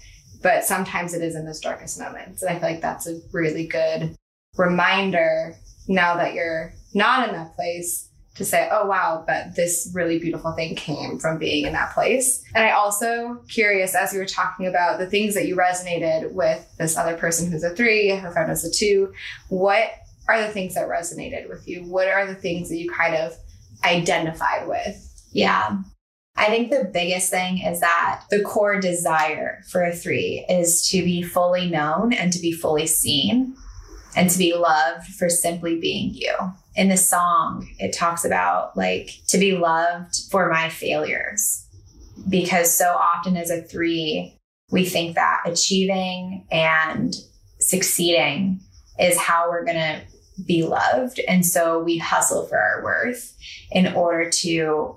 But 0.41 0.63
sometimes 0.63 1.13
it 1.13 1.21
is 1.21 1.35
in 1.35 1.45
those 1.45 1.59
darkest 1.59 1.99
moments. 1.99 2.41
And 2.41 2.49
I 2.49 2.59
feel 2.59 2.69
like 2.69 2.81
that's 2.81 3.07
a 3.07 3.19
really 3.33 3.67
good 3.67 4.15
reminder 4.57 5.55
now 5.87 6.15
that 6.15 6.33
you're 6.33 6.73
not 6.93 7.27
in 7.27 7.35
that 7.35 7.55
place 7.55 8.08
to 8.39 8.45
say, 8.45 8.69
oh 8.71 8.87
wow, 8.87 9.23
but 9.27 9.55
this 9.55 9.91
really 9.93 10.17
beautiful 10.17 10.53
thing 10.53 10.73
came 10.73 11.19
from 11.19 11.37
being 11.37 11.65
in 11.65 11.73
that 11.73 11.93
place. 11.93 12.41
And 12.55 12.65
I 12.65 12.71
also 12.71 13.43
curious 13.49 13.93
as 13.93 14.13
you 14.13 14.19
were 14.19 14.25
talking 14.25 14.65
about 14.65 14.97
the 14.97 15.05
things 15.05 15.35
that 15.35 15.45
you 15.45 15.57
resonated 15.57 16.31
with 16.31 16.65
this 16.77 16.97
other 16.97 17.17
person 17.17 17.51
who's 17.51 17.65
a 17.65 17.75
three, 17.75 18.09
her 18.09 18.31
friend 18.31 18.49
was 18.49 18.63
a 18.63 18.71
two. 18.71 19.13
What 19.49 19.89
are 20.29 20.41
the 20.41 20.47
things 20.47 20.75
that 20.75 20.87
resonated 20.87 21.49
with 21.49 21.67
you? 21.67 21.83
What 21.83 22.07
are 22.07 22.25
the 22.25 22.33
things 22.33 22.69
that 22.69 22.77
you 22.77 22.89
kind 22.89 23.13
of 23.13 23.33
identified 23.83 24.69
with? 24.69 25.05
Yeah. 25.33 25.77
I 26.37 26.45
think 26.45 26.69
the 26.69 26.89
biggest 26.93 27.29
thing 27.29 27.57
is 27.57 27.81
that 27.81 28.23
the 28.29 28.41
core 28.41 28.79
desire 28.79 29.61
for 29.69 29.83
a 29.83 29.93
three 29.93 30.45
is 30.47 30.87
to 30.91 31.03
be 31.03 31.21
fully 31.23 31.69
known 31.69 32.13
and 32.13 32.31
to 32.31 32.39
be 32.39 32.53
fully 32.53 32.87
seen 32.87 33.57
and 34.15 34.29
to 34.29 34.37
be 34.37 34.53
loved 34.53 35.07
for 35.07 35.29
simply 35.29 35.79
being 35.79 36.13
you. 36.13 36.35
In 36.75 36.89
the 36.89 36.97
song, 36.97 37.67
it 37.79 37.93
talks 37.93 38.25
about 38.25 38.75
like 38.75 39.11
to 39.27 39.37
be 39.37 39.53
loved 39.53 40.15
for 40.31 40.49
my 40.49 40.69
failures. 40.69 41.65
Because 42.27 42.73
so 42.73 42.93
often 42.93 43.37
as 43.37 43.49
a 43.49 43.61
three, 43.61 44.35
we 44.71 44.85
think 44.85 45.15
that 45.15 45.41
achieving 45.45 46.45
and 46.51 47.15
succeeding 47.59 48.59
is 48.99 49.17
how 49.17 49.49
we're 49.49 49.65
going 49.65 49.77
to 49.77 50.01
be 50.45 50.63
loved. 50.63 51.19
And 51.27 51.45
so 51.45 51.79
we 51.79 51.97
hustle 51.97 52.45
for 52.45 52.57
our 52.57 52.83
worth 52.83 53.35
in 53.71 53.93
order 53.93 54.29
to 54.29 54.95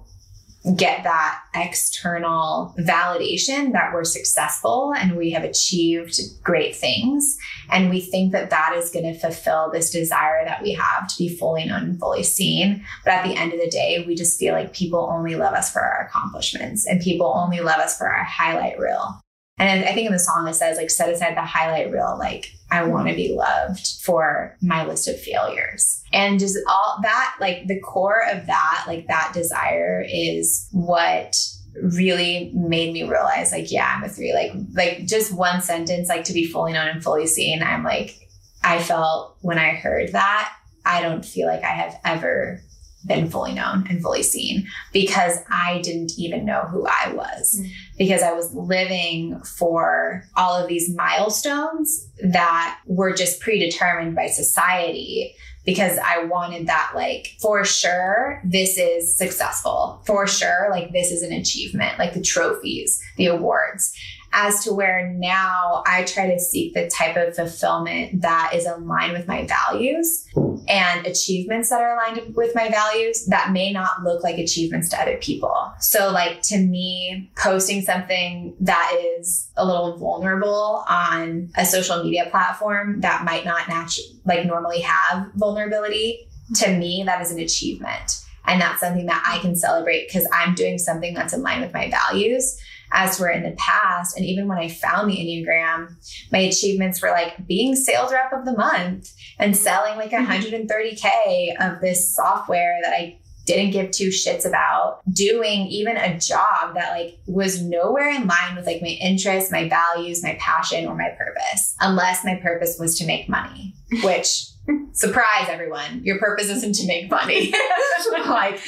get 0.77 1.03
that 1.03 1.41
external 1.55 2.75
validation 2.79 3.73
that 3.73 3.93
we're 3.93 4.05
successful 4.05 4.95
and 4.97 5.17
we 5.17 5.31
have 5.31 5.43
achieved 5.43 6.21
great 6.43 6.77
things. 6.77 7.37
And 7.71 7.91
we 7.91 8.01
think 8.01 8.33
that 8.33 8.51
that 8.51 8.75
is 8.77 8.91
going 8.91 9.13
to 9.13 9.19
fulfill 9.19 9.71
this 9.71 9.91
desire 9.91 10.45
that 10.45 10.63
we 10.63 10.73
have 10.75 11.09
to 11.09 11.19
be 11.19 11.37
fully 11.37 11.65
known 11.65 11.83
and 11.83 11.99
fully 11.99 12.23
seen. 12.23 12.85
But 13.05 13.15
at 13.15 13.27
the 13.27 13.37
end 13.37 13.53
of 13.53 13.61
the 13.61 13.71
day, 13.71 14.05
we 14.07 14.15
just 14.15 14.39
feel 14.39 14.55
like 14.55 14.73
people 14.73 15.09
only 15.11 15.35
love 15.35 15.55
us 15.55 15.73
for 15.73 15.81
our 15.81 16.07
accomplishments 16.07 16.87
and 16.87 17.01
people 17.01 17.33
only 17.35 17.61
love 17.61 17.79
us 17.79 17.99
for 17.99 18.07
our 18.07 18.23
highlight 18.23 18.79
reel. 18.79 19.21
And 19.63 19.85
I 19.85 19.93
think 19.93 20.07
in 20.07 20.13
the 20.13 20.19
song 20.19 20.49
it 20.49 20.55
says, 20.55 20.77
like, 20.77 20.91
set 20.91 21.09
aside 21.09 21.37
the 21.37 21.43
highlight 21.43 21.93
reel, 21.93 22.17
like, 22.19 22.53
I 22.73 22.83
want 22.83 23.07
to 23.09 23.15
be 23.15 23.33
loved 23.33 23.87
for 24.03 24.57
my 24.61 24.85
list 24.85 25.07
of 25.07 25.21
failures. 25.21 26.03
And 26.13 26.41
just 26.41 26.59
all 26.69 26.99
that, 27.03 27.37
like, 27.41 27.69
the 27.69 27.79
core 27.79 28.23
of 28.33 28.47
that, 28.47 28.85
like, 28.89 29.07
that 29.07 29.31
desire 29.33 30.05
is 30.09 30.67
what 30.73 31.37
really 31.81 32.51
made 32.55 32.93
me 32.93 33.05
realize, 33.05 33.53
like, 33.53 33.71
yeah, 33.71 33.95
I'm 33.97 34.03
a 34.03 34.09
three. 34.09 34.35
Like, 34.35 34.53
like 34.75 35.07
just 35.07 35.33
one 35.33 35.61
sentence, 35.61 36.09
like, 36.09 36.25
to 36.25 36.33
be 36.33 36.45
fully 36.45 36.73
known 36.73 36.89
and 36.89 37.03
fully 37.03 37.29
seen. 37.29 37.63
I'm 37.63 37.85
like, 37.85 38.19
I 38.65 38.83
felt 38.83 39.37
when 39.43 39.59
I 39.59 39.71
heard 39.71 40.11
that, 40.11 40.53
I 40.85 41.03
don't 41.03 41.25
feel 41.25 41.47
like 41.47 41.63
I 41.63 41.69
have 41.69 42.01
ever 42.05 42.61
been 43.07 43.29
fully 43.29 43.53
known 43.53 43.87
and 43.89 44.03
fully 44.03 44.23
seen 44.23 44.67
because 44.93 45.39
I 45.51 45.81
didn't 45.83 46.13
even 46.19 46.45
know 46.45 46.63
who 46.71 46.87
I 46.87 47.13
was. 47.13 47.59
Mm. 47.61 47.71
because 47.99 48.23
I 48.23 48.33
was 48.33 48.55
living 48.55 49.41
for 49.43 50.25
all 50.37 50.55
of 50.55 50.69
these 50.69 50.95
milestones 50.95 52.09
that 52.23 52.81
were 52.87 53.13
just 53.13 53.41
predetermined 53.41 54.15
by 54.15 54.27
society 54.27 55.35
because 55.65 55.99
I 55.99 56.25
wanted 56.25 56.67
that 56.67 56.93
like 56.95 57.37
for 57.41 57.65
sure 57.65 58.41
this 58.45 58.79
is 58.79 59.17
successful. 59.17 60.03
For 60.07 60.27
sure 60.27 60.69
like 60.71 60.93
this 60.93 61.11
is 61.11 61.23
an 61.23 61.33
achievement 61.33 61.99
like 61.99 62.15
the 62.15 62.23
trophies 62.23 63.01
the 63.17 63.27
awards 63.27 63.93
as 64.33 64.65
to 64.65 64.73
where 64.73 65.13
now 65.13 65.83
I 65.87 66.05
try 66.05 66.33
to 66.33 66.41
seek 66.41 66.75
the 66.75 66.89
type 66.89 67.17
of 67.17 67.37
fulfillment 67.37 68.23
that 68.23 68.53
is 68.55 68.67
aligned 68.67 69.13
with 69.13 69.29
my 69.29 69.47
values 69.47 70.27
and 70.69 71.07
achievements 71.07 71.69
that 71.71 71.81
are 71.81 71.95
aligned 71.95 72.35
with 72.35 72.55
my 72.55 72.69
values 72.71 73.27
that 73.27 73.53
may 73.53 73.73
not 73.73 74.03
look 74.03 74.23
like 74.23 74.39
achievements 74.39 74.89
to 74.91 75.01
other 75.01 75.17
people. 75.19 75.73
So, 75.81 76.11
like 76.11 76.41
to 76.43 76.59
me, 76.59 77.31
posting 77.37 77.83
something 77.83 78.55
that 78.61 78.99
is 79.19 79.51
a 79.57 79.67
little 79.67 79.99
vulnerable 79.99 80.85
on 80.89 81.51
a 81.57 81.67
social 81.67 82.03
media 82.03 82.29
platform 82.31 83.01
that 83.01 83.25
might 83.25 83.45
not 83.45 83.69
naturally, 83.69 84.19
like 84.25 84.47
normally 84.47 84.81
have 84.81 85.31
vulnerability, 85.35 86.29
to 86.57 86.77
me, 86.77 87.03
that 87.07 87.21
is 87.21 87.31
an 87.31 87.39
achievement. 87.39 88.21
And 88.45 88.61
that's 88.61 88.81
something 88.81 89.07
that 89.07 89.23
I 89.27 89.39
can 89.39 89.55
celebrate 89.55 90.09
because 90.09 90.29
I'm 90.33 90.55
doing 90.55 90.79
something 90.79 91.15
that's 91.15 91.33
in 91.33 91.43
line 91.43 91.61
with 91.61 91.73
my 91.73 91.91
values 91.91 92.61
as 92.93 93.19
were 93.19 93.31
in 93.31 93.43
the 93.43 93.57
past. 93.57 94.17
And 94.17 94.27
even 94.27 94.49
when 94.49 94.59
I 94.59 94.69
found 94.69 95.11
the 95.11 95.17
Enneagram, 95.17 95.97
my 96.31 96.39
achievements 96.39 97.03
were 97.03 97.11
like 97.11 97.47
being 97.47 97.75
sales 97.75 98.13
rep 98.13 98.33
of 98.33 98.45
the 98.45 98.57
month 98.57 99.13
and 99.39 99.57
selling 99.57 99.97
like 99.97 100.11
mm-hmm. 100.11 100.31
130K 100.31 101.57
of 101.61 101.81
this 101.81 102.15
software 102.15 102.79
that 102.83 102.93
I 102.93 103.19
didn't 103.45 103.73
give 103.73 103.91
two 103.91 104.09
shits 104.09 104.47
about 104.47 105.01
doing 105.13 105.67
even 105.67 105.97
a 105.97 106.19
job 106.19 106.75
that 106.75 106.93
like 106.93 107.19
was 107.27 107.61
nowhere 107.61 108.09
in 108.09 108.27
line 108.27 108.55
with 108.55 108.67
like 108.67 108.81
my 108.81 108.89
interests 108.89 109.51
my 109.51 109.69
values 109.69 110.23
my 110.23 110.37
passion 110.39 110.87
or 110.87 110.95
my 110.95 111.09
purpose 111.19 111.75
unless 111.81 112.25
my 112.25 112.37
purpose 112.37 112.77
was 112.79 112.97
to 112.99 113.05
make 113.05 113.29
money 113.29 113.75
which 114.05 114.52
surprise 114.93 115.49
everyone 115.49 116.01
your 116.05 116.19
purpose 116.19 116.49
isn't 116.49 116.75
to 116.75 116.87
make 116.87 117.11
money 117.11 117.53
like 118.29 118.61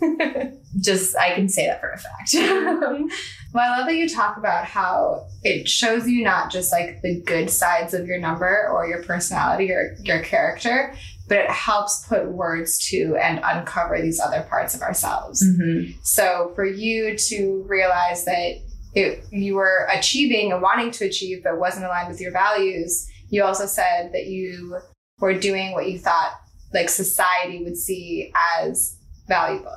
just 0.80 1.16
i 1.16 1.34
can 1.34 1.48
say 1.48 1.66
that 1.66 1.80
for 1.80 1.90
a 1.90 1.98
fact 1.98 2.34
Well, 3.52 3.64
I 3.68 3.78
love 3.78 3.88
that 3.88 3.96
you 3.96 4.08
talk 4.08 4.36
about 4.36 4.64
how 4.64 5.26
it 5.42 5.68
shows 5.68 6.08
you 6.08 6.22
not 6.22 6.52
just 6.52 6.70
like 6.70 7.02
the 7.02 7.20
good 7.22 7.50
sides 7.50 7.94
of 7.94 8.06
your 8.06 8.18
number 8.20 8.68
or 8.68 8.86
your 8.86 9.02
personality 9.02 9.72
or 9.72 9.96
your 10.04 10.22
character, 10.22 10.94
but 11.28 11.38
it 11.38 11.50
helps 11.50 12.06
put 12.06 12.30
words 12.30 12.78
to 12.90 13.16
and 13.16 13.40
uncover 13.42 14.00
these 14.00 14.20
other 14.20 14.42
parts 14.48 14.74
of 14.74 14.82
ourselves. 14.82 15.44
Mhm. 15.44 15.96
So 16.04 16.52
for 16.54 16.64
you 16.64 17.16
to 17.16 17.64
realize 17.66 18.24
that 18.24 18.60
it, 18.94 19.24
you 19.32 19.56
were 19.56 19.88
achieving 19.92 20.52
and 20.52 20.62
wanting 20.62 20.92
to 20.92 21.06
achieve, 21.06 21.42
but 21.42 21.58
wasn't 21.58 21.86
aligned 21.86 22.08
with 22.08 22.20
your 22.20 22.32
values, 22.32 23.08
you 23.30 23.42
also 23.42 23.66
said 23.66 24.12
that 24.12 24.26
you 24.26 24.78
were 25.20 25.38
doing 25.38 25.72
what 25.72 25.90
you 25.90 25.98
thought 25.98 26.32
like 26.72 26.88
society 26.88 27.62
would 27.64 27.76
see 27.76 28.32
as 28.58 28.96
valuable. 29.28 29.76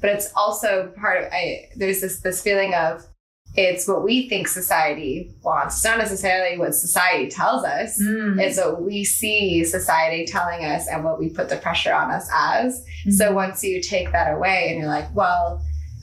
But 0.00 0.10
it's 0.10 0.32
also 0.34 0.92
part 0.98 1.24
of 1.24 1.32
I 1.32 1.68
there's 1.76 2.00
this 2.00 2.20
this 2.20 2.42
feeling 2.42 2.74
of 2.74 3.06
it's 3.56 3.88
what 3.88 4.04
we 4.04 4.28
think 4.28 4.46
society 4.46 5.34
wants. 5.42 5.76
It's 5.76 5.84
not 5.84 5.98
necessarily 5.98 6.56
what 6.56 6.74
society 6.74 7.28
tells 7.28 7.64
us. 7.64 8.00
Mm. 8.00 8.40
It's 8.40 8.58
what 8.58 8.80
we 8.82 9.04
see 9.04 9.64
society 9.64 10.24
telling 10.24 10.64
us 10.64 10.86
and 10.86 11.04
what 11.04 11.18
we 11.18 11.30
put 11.30 11.48
the 11.48 11.56
pressure 11.56 11.92
on 11.92 12.12
us 12.12 12.30
as. 12.32 12.80
Mm-hmm. 12.80 13.10
So 13.10 13.32
once 13.32 13.64
you 13.64 13.82
take 13.82 14.12
that 14.12 14.32
away 14.32 14.68
and 14.70 14.78
you're 14.78 14.88
like, 14.88 15.12
well, 15.14 15.60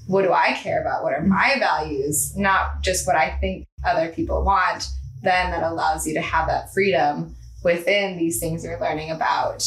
what 0.08 0.24
do 0.24 0.34
I 0.34 0.53
care 0.53 0.82
about? 0.82 1.03
What 1.03 1.13
are 1.13 1.22
my 1.22 1.56
values? 1.58 2.36
Not 2.36 2.82
just 2.82 3.08
what 3.08 3.15
I 3.15 3.38
think 3.39 3.65
other 3.86 4.10
people 4.10 4.44
want. 4.44 4.89
Then 5.24 5.51
that 5.51 5.63
allows 5.63 6.06
you 6.06 6.13
to 6.15 6.22
have 6.22 6.48
that 6.48 6.74
freedom 6.74 7.34
within 7.64 8.18
these 8.18 8.40
things 8.40 8.64
you're 8.64 8.80
learning 8.80 9.12
about 9.12 9.64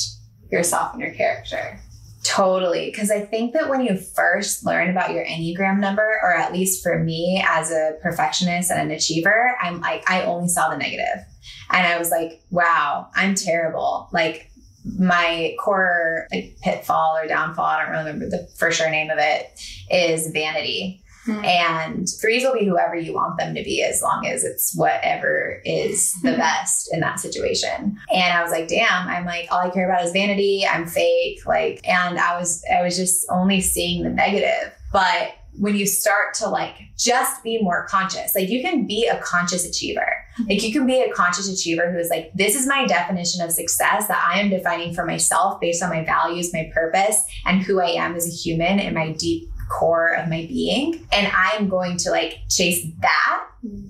yourself 0.51 0.93
and 0.93 1.03
your 1.03 1.13
character. 1.13 1.81
Totally. 2.23 2.91
Because 2.91 3.11
I 3.11 3.21
think 3.21 3.55
that 3.55 3.69
when 3.69 3.81
you 3.81 3.97
first 3.97 4.65
learn 4.67 4.91
about 4.91 5.13
your 5.13 5.25
Enneagram 5.25 5.79
number, 5.79 6.19
or 6.23 6.35
at 6.35 6.53
least 6.53 6.83
for 6.83 6.99
me 6.99 7.43
as 7.47 7.71
a 7.71 7.93
perfectionist 8.03 8.71
and 8.71 8.81
an 8.81 8.91
achiever, 8.91 9.57
I'm 9.61 9.81
like, 9.81 10.09
I 10.11 10.25
only 10.25 10.49
saw 10.49 10.69
the 10.69 10.77
negative. 10.77 11.25
And 11.71 11.87
I 11.87 11.99
was 11.99 12.11
like, 12.11 12.43
wow, 12.51 13.09
I'm 13.15 13.35
terrible. 13.35 14.09
Like, 14.13 14.51
my 14.99 15.55
core 15.61 16.27
like 16.33 16.57
pitfall 16.63 17.19
or 17.23 17.29
downfall, 17.29 17.65
I 17.65 17.83
don't 17.83 17.91
remember 17.91 18.29
the 18.29 18.49
for 18.57 18.71
sure 18.71 18.91
name 18.91 19.11
of 19.11 19.19
it, 19.19 19.51
is 19.91 20.31
vanity. 20.33 21.03
Hmm. 21.25 21.45
And 21.45 22.09
threes 22.21 22.45
will 22.45 22.55
be 22.55 22.65
whoever 22.65 22.97
you 22.97 23.13
want 23.13 23.39
them 23.39 23.55
to 23.55 23.63
be 23.63 23.83
as 23.83 24.01
long 24.03 24.27
as 24.27 24.43
it's 24.43 24.75
whatever 24.75 25.61
is 25.65 26.15
the 26.23 26.33
hmm. 26.33 26.39
best 26.39 26.93
in 26.93 27.01
that 27.01 27.21
situation. 27.21 27.99
And 28.13 28.33
I 28.33 28.43
was 28.43 28.51
like, 28.51 28.69
damn, 28.69 29.09
I'm 29.09 29.27
like, 29.27 29.49
all 29.51 29.61
I 29.61 29.71
care 29.71 29.91
about 29.91 30.05
is 30.05 30.13
vanity. 30.13 30.65
I'm 30.67 30.87
fake. 30.87 31.45
Like, 31.47 31.87
and 31.87 32.19
I 32.19 32.39
was, 32.39 32.65
I 32.73 32.83
was 32.83 32.97
just 32.97 33.27
only 33.31 33.61
seeing 33.61 34.03
the 34.03 34.11
negative. 34.11 34.73
But 34.93 35.35
when 35.59 35.75
you 35.75 35.87
start 35.87 36.33
to 36.33 36.49
like 36.49 36.75
just 36.97 37.43
be 37.43 37.61
more 37.61 37.87
conscious, 37.87 38.35
like 38.35 38.49
you 38.49 38.63
can 38.63 38.87
be 38.87 39.07
a 39.07 39.19
conscious 39.21 39.69
achiever. 39.69 40.25
Hmm. 40.37 40.45
Like 40.49 40.63
you 40.63 40.73
can 40.73 40.87
be 40.87 41.03
a 41.03 41.13
conscious 41.13 41.53
achiever 41.53 41.93
who 41.93 41.99
is 41.99 42.09
like, 42.09 42.33
this 42.35 42.57
is 42.57 42.67
my 42.67 42.87
definition 42.87 43.43
of 43.43 43.53
success 43.53 44.09
that 44.09 44.25
I 44.27 44.41
am 44.41 44.49
defining 44.49 44.95
for 44.95 45.05
myself 45.05 45.61
based 45.61 45.83
on 45.83 45.91
my 45.91 46.03
values, 46.03 46.53
my 46.55 46.71
purpose, 46.73 47.23
and 47.45 47.63
who 47.63 47.81
I 47.81 47.91
am 47.91 48.15
as 48.15 48.27
a 48.27 48.31
human 48.31 48.81
and 48.81 48.95
my 48.95 49.13
deep 49.13 49.51
core 49.71 50.15
of 50.15 50.29
my 50.29 50.47
being. 50.47 51.07
And 51.13 51.27
I 51.29 51.53
am 51.53 51.69
going 51.69 51.97
to 51.99 52.11
like 52.11 52.39
chase 52.51 52.87
that. 53.01 53.47
Mm-hmm. 53.65 53.89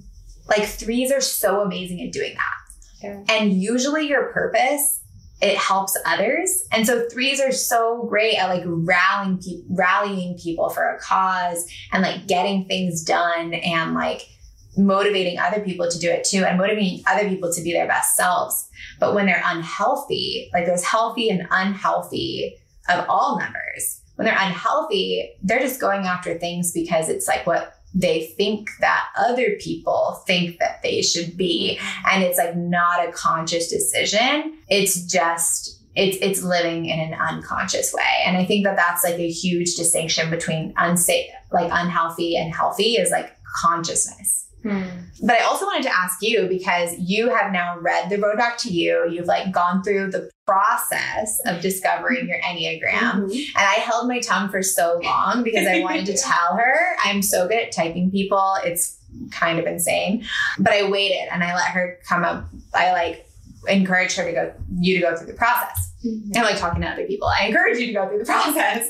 Like 0.49 0.65
threes 0.65 1.11
are 1.13 1.21
so 1.21 1.61
amazing 1.61 2.03
at 2.03 2.13
doing 2.13 2.35
that. 2.35 3.03
Yeah. 3.03 3.25
And 3.29 3.53
usually 3.53 4.07
your 4.09 4.33
purpose 4.33 5.01
it 5.41 5.57
helps 5.57 5.97
others. 6.05 6.65
And 6.71 6.87
so 6.87 7.09
threes 7.09 7.41
are 7.41 7.53
so 7.53 8.07
great 8.09 8.37
at 8.37 8.49
like 8.49 8.63
rallying 8.67 9.39
pe- 9.39 9.63
rallying 9.71 10.37
people 10.39 10.69
for 10.69 10.83
a 10.83 10.99
cause 10.99 11.67
and 11.93 12.03
like 12.03 12.27
getting 12.27 12.67
things 12.67 13.03
done 13.03 13.55
and 13.55 13.95
like 13.95 14.29
motivating 14.77 15.39
other 15.39 15.61
people 15.61 15.91
to 15.91 15.99
do 15.99 16.11
it 16.11 16.25
too 16.25 16.45
and 16.45 16.59
motivating 16.59 17.03
other 17.07 17.29
people 17.29 17.53
to 17.53 17.63
be 17.63 17.73
their 17.73 17.87
best 17.87 18.17
selves. 18.17 18.69
But 18.99 19.15
when 19.15 19.27
they're 19.27 19.43
unhealthy, 19.45 20.51
like 20.53 20.67
there's 20.67 20.85
healthy 20.85 21.31
and 21.31 21.47
unhealthy 21.51 22.57
of 22.89 23.07
all 23.09 23.39
numbers. 23.39 24.00
When 24.21 24.27
they're 24.27 24.37
unhealthy, 24.39 25.31
they're 25.43 25.61
just 25.61 25.81
going 25.81 26.03
after 26.03 26.39
things 26.39 26.73
because 26.73 27.09
it's 27.09 27.27
like 27.27 27.47
what 27.47 27.81
they 27.95 28.27
think 28.37 28.69
that 28.81 29.07
other 29.17 29.57
people 29.59 30.23
think 30.27 30.59
that 30.59 30.83
they 30.83 31.01
should 31.01 31.39
be. 31.39 31.81
And 32.07 32.23
it's 32.23 32.37
like 32.37 32.55
not 32.55 33.09
a 33.09 33.13
conscious 33.13 33.71
decision. 33.71 34.59
It's 34.69 35.07
just 35.07 35.81
it's 35.97 36.19
it's 36.21 36.43
living 36.43 36.85
in 36.85 37.01
an 37.01 37.15
unconscious 37.15 37.95
way. 37.95 38.23
And 38.27 38.37
i 38.37 38.45
think 38.45 38.65
that 38.67 38.77
that's 38.77 39.03
like 39.05 39.19
a 39.19 39.31
huge 39.31 39.75
distinction 39.75 40.29
between 40.29 40.75
unsafe 40.77 41.31
like 41.51 41.71
unhealthy 41.73 42.37
and 42.37 42.55
healthy 42.55 42.97
is 42.97 43.11
like 43.11 43.37
consciousness 43.63 44.50
Hmm. 44.63 44.83
but 45.23 45.41
I 45.41 45.45
also 45.45 45.65
wanted 45.65 45.85
to 45.85 45.97
ask 45.97 46.19
you 46.23 46.47
because 46.47 46.95
you 46.99 47.31
have 47.35 47.51
now 47.53 47.79
read 47.79 48.11
The 48.11 48.19
Road 48.19 48.37
Back 48.37 48.59
to 48.59 48.69
You. 48.71 49.09
You've 49.11 49.27
like 49.27 49.51
gone 49.53 49.83
through 49.83 50.11
the 50.11 50.31
process 50.47 51.41
of 51.47 51.61
discovering 51.63 52.29
your 52.29 52.39
Enneagram. 52.41 53.25
Mhm. 53.25 53.31
And 53.33 53.57
I 53.57 53.75
held 53.75 54.09
my 54.09 54.21
tongue 54.21 54.51
for 54.51 54.63
so 54.63 55.01
long 55.03 55.43
because 55.43 55.67
I 55.67 55.81
wanted 55.81 56.07
to 56.07 56.17
tell 56.23 56.57
her 56.57 56.97
I'm 57.05 57.23
so 57.23 57.49
good 57.49 57.59
at 57.59 57.73
typing 57.73 58.11
people. 58.11 58.57
It's 58.65 58.99
kind 59.31 59.59
of 59.59 59.67
insane. 59.67 60.25
But 60.59 60.73
I 60.73 60.89
waited 60.91 61.29
and 61.33 61.43
I 61.43 61.55
let 61.55 61.69
her 61.71 61.99
come 62.09 62.25
up. 62.25 62.49
I 62.75 62.93
like 62.93 63.27
encouraged 63.69 64.17
her 64.17 64.25
to 64.25 64.33
go, 64.33 64.53
you 64.79 64.95
to 64.97 65.01
go 65.01 65.17
through 65.17 65.27
the 65.27 65.35
process. 65.35 65.90
I'm 66.03 66.43
like 66.45 66.59
talking 66.59 66.81
to 66.83 66.89
other 66.89 67.05
people. 67.07 67.29
I 67.29 67.47
encourage 67.47 67.79
you 67.79 67.87
to 67.89 67.93
go 67.93 68.09
through 68.09 68.21
the 68.21 68.25
process. 68.27 68.89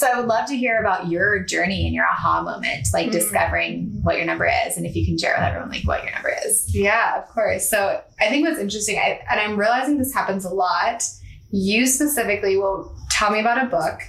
so 0.00 0.06
I 0.12 0.18
would 0.18 0.28
love 0.28 0.46
to 0.48 0.56
hear 0.56 0.80
about 0.80 1.08
your 1.08 1.44
journey 1.44 1.86
and 1.86 1.94
your 1.94 2.04
aha 2.06 2.42
moment, 2.42 2.88
like 2.92 3.08
Mhm. 3.08 3.12
discovering 3.12 4.00
what 4.02 4.16
your 4.16 4.26
number 4.26 4.48
is. 4.66 4.76
And 4.76 4.84
if 4.84 4.96
you 4.96 5.06
can 5.06 5.16
share 5.18 5.34
with 5.36 5.44
everyone, 5.44 5.70
like 5.70 5.82
what 5.84 6.02
your 6.02 6.12
number 6.12 6.34
is. 6.44 6.74
Yeah, 6.74 7.18
of 7.22 7.28
course. 7.28 7.68
So 7.70 8.00
I 8.20 8.28
think 8.28 8.46
what's 8.46 8.60
interesting, 8.60 8.98
I, 8.98 9.20
and 9.30 9.38
I'm 9.40 9.56
realizing 9.56 9.98
this 9.98 10.12
happens 10.12 10.44
a 10.44 10.50
lot. 10.50 11.02
You 11.50 11.86
specifically 11.86 12.56
will 12.56 12.94
tell 13.10 13.30
me 13.30 13.40
about 13.40 13.62
a 13.62 13.66
book. 13.66 14.00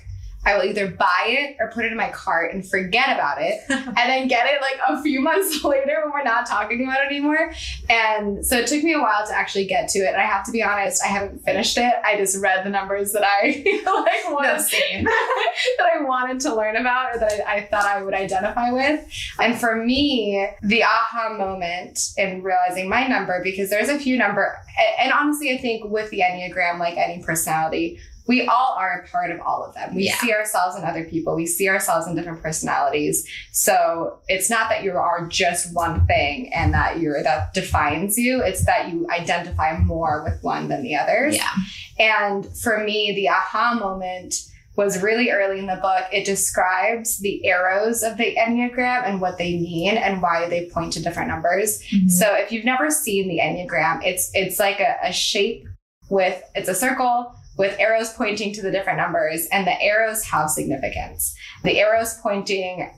I 0.50 0.58
will 0.58 0.64
either 0.64 0.90
buy 0.90 1.26
it 1.28 1.58
or 1.60 1.70
put 1.70 1.86
it 1.86 1.92
in 1.92 1.98
my 1.98 2.10
cart 2.10 2.54
and 2.54 2.68
forget 2.68 3.10
about 3.10 3.40
it, 3.40 3.62
and 3.70 3.96
then 3.96 4.28
get 4.28 4.48
it 4.48 4.60
like 4.62 4.80
a 4.88 5.02
few 5.02 5.22
months 5.30 5.64
later 5.64 6.02
when 6.04 6.12
we're 6.12 6.24
not 6.24 6.48
talking 6.48 6.84
about 6.84 7.04
it 7.04 7.08
anymore. 7.08 7.52
And 7.90 8.44
so 8.46 8.58
it 8.58 8.68
took 8.68 8.84
me 8.84 8.94
a 8.94 9.00
while 9.00 9.28
to 9.28 9.34
actually 9.34 9.66
get 9.66 9.90
to 9.90 10.00
it. 10.00 10.08
And 10.08 10.18
I 10.18 10.26
have 10.26 10.46
to 10.46 10.52
be 10.52 10.64
honest, 10.64 11.04
I 11.04 11.08
haven't 11.08 11.44
finished 11.44 11.78
it. 11.78 11.94
I 12.04 12.18
just 12.18 12.42
read 12.42 12.66
the 12.66 12.70
numbers 12.70 13.14
that 13.14 13.24
I 13.24 13.64
like 13.86 14.34
wanted 14.34 14.62
same. 14.62 15.04
that 15.04 15.90
I 15.96 16.02
wanted 16.02 16.40
to 16.42 16.56
learn 16.56 16.76
about 16.78 17.16
or 17.16 17.20
that 17.20 17.48
I, 17.48 17.58
I 17.58 17.66
thought 17.66 17.86
I 17.86 18.02
would 18.02 18.14
identify 18.14 18.72
with. 18.72 19.06
And 19.40 19.58
for 19.58 19.76
me, 19.76 20.48
the 20.64 20.84
aha 20.84 21.36
moment 21.38 22.14
in 22.18 22.42
realizing 22.42 22.90
my 22.90 23.08
number, 23.08 23.42
because 23.44 23.70
there's 23.70 23.90
a 23.90 24.00
few 24.00 24.18
number, 24.18 24.58
and 25.00 25.12
honestly, 25.12 25.54
I 25.54 25.58
think 25.58 25.86
with 25.86 26.10
the 26.10 26.22
Enneagram, 26.22 26.80
like 26.80 26.98
any 26.98 27.22
personality, 27.22 28.00
we 28.30 28.46
all 28.46 28.76
are 28.78 29.02
a 29.04 29.08
part 29.10 29.32
of 29.32 29.42
all 29.42 29.64
of 29.66 29.74
them. 29.74 29.96
We 29.96 30.04
Yeah. 30.04 30.16
see 30.18 30.32
ourselves 30.32 30.78
in 30.78 30.84
other 30.84 31.04
people. 31.04 31.36
We 31.36 31.48
see 31.48 31.68
ourselves 31.68 32.06
in 32.06 32.16
different 32.16 32.44
personalities. 32.44 33.28
So 33.52 34.20
it's 34.28 34.52
not 34.52 34.70
that 34.70 34.84
you 34.84 34.92
are 34.96 35.26
just 35.26 35.74
one 35.74 36.06
thing 36.06 36.54
and 36.54 36.72
that 36.76 37.00
you're 37.00 37.24
that 37.24 37.56
defines 37.56 38.20
you. 38.20 38.44
It's 38.44 38.64
that 38.68 38.90
you 38.92 39.08
identify 39.10 39.80
more 39.80 40.24
with 40.24 40.44
one 40.44 40.68
than 40.68 40.84
the 40.84 40.96
others. 40.96 41.38
Yeah. 41.38 41.50
And 41.98 42.48
for 42.56 42.84
me, 42.84 43.14
the 43.16 43.30
aha 43.30 43.74
moment 43.80 44.36
was 44.76 45.02
really 45.02 45.32
early 45.32 45.58
in 45.58 45.66
the 45.66 45.78
book. 45.78 46.06
It 46.14 46.24
describes 46.24 47.18
the 47.18 47.44
arrows 47.48 48.04
of 48.04 48.16
the 48.18 48.36
Enneagram 48.36 49.08
and 49.08 49.20
what 49.20 49.40
they 49.40 49.58
mean 49.58 49.98
and 49.98 50.22
why 50.22 50.48
they 50.48 50.70
point 50.70 50.94
to 50.94 51.02
different 51.02 51.30
numbers. 51.30 51.82
Mm-hmm. 51.92 52.10
So 52.10 52.36
if 52.36 52.52
you've 52.52 52.64
never 52.64 52.92
seen 52.92 53.28
the 53.28 53.40
Enneagram, 53.40 54.06
it's 54.06 54.30
it's 54.36 54.60
like 54.60 54.80
a, 54.80 54.98
a 55.04 55.12
shape 55.12 55.66
with 56.12 56.44
it's 56.54 56.70
a 56.70 56.76
circle 56.76 57.34
with 57.60 57.78
arrows 57.78 58.14
pointing 58.14 58.54
to 58.54 58.62
the 58.62 58.72
different 58.72 58.98
numbers, 58.98 59.46
and 59.52 59.68
the 59.68 59.82
arrows 59.82 60.24
have 60.24 60.50
significance. 60.50 61.36
The 61.64 61.78
arrows 61.78 62.18
pointing 62.24 62.90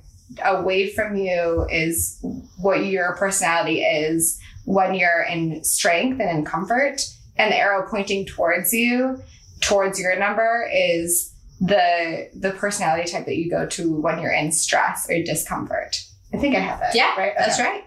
away 0.46 0.94
from 0.94 1.18
you 1.18 1.68
is 1.70 2.24
what 2.60 2.86
your 2.86 3.16
personality 3.18 3.82
is 3.82 4.40
when 4.66 4.94
you're 4.94 5.24
in 5.24 5.64
strength 5.64 6.22
and 6.22 6.30
in 6.30 6.46
comfort, 6.46 7.02
and 7.38 7.52
the 7.52 7.58
arrow 7.58 7.90
pointing 7.90 8.28
towards 8.28 8.72
you, 8.72 9.20
towards 9.62 10.00
your 10.00 10.18
number, 10.20 10.70
is 10.72 11.34
the 11.60 12.30
the 12.36 12.52
personality 12.52 13.12
type 13.12 13.26
that 13.26 13.38
you 13.38 13.50
go 13.50 13.66
to 13.66 14.00
when 14.00 14.22
you're 14.22 14.32
in 14.32 14.52
stress 14.52 15.10
or 15.10 15.24
discomfort. 15.24 15.98
I 16.34 16.38
think 16.38 16.56
I 16.56 16.60
have 16.60 16.80
that. 16.82 16.94
Yeah, 16.94 17.16
right. 17.18 17.34
That's 17.36 17.60
right. 17.60 17.84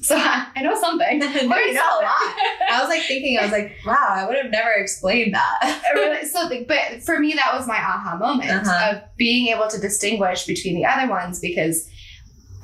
So 0.08 0.16
I 0.16 0.46
I 0.56 0.62
know 0.62 0.80
something. 0.80 1.18
no, 1.18 1.26
you 1.28 1.48
know 1.74 1.82
a 1.82 2.02
lot. 2.02 2.34
I 2.70 2.78
was 2.80 2.88
like 2.88 3.02
thinking, 3.02 3.38
I 3.38 3.42
was 3.42 3.52
like, 3.52 3.76
wow, 3.84 4.06
I 4.08 4.26
would 4.26 4.36
have 4.36 4.50
never 4.50 4.70
explained 4.72 5.34
that. 5.34 5.82
Really, 5.94 6.24
so, 6.26 6.48
but 6.66 7.02
for 7.04 7.18
me, 7.18 7.34
that 7.34 7.52
was 7.52 7.66
my 7.66 7.76
aha 7.76 8.16
moment 8.18 8.50
Uh-huh. 8.50 8.92
of 8.96 9.02
being 9.16 9.48
able 9.48 9.68
to 9.68 9.78
distinguish 9.78 10.46
between 10.46 10.74
the 10.76 10.86
other 10.86 11.10
ones 11.10 11.38
because 11.40 11.86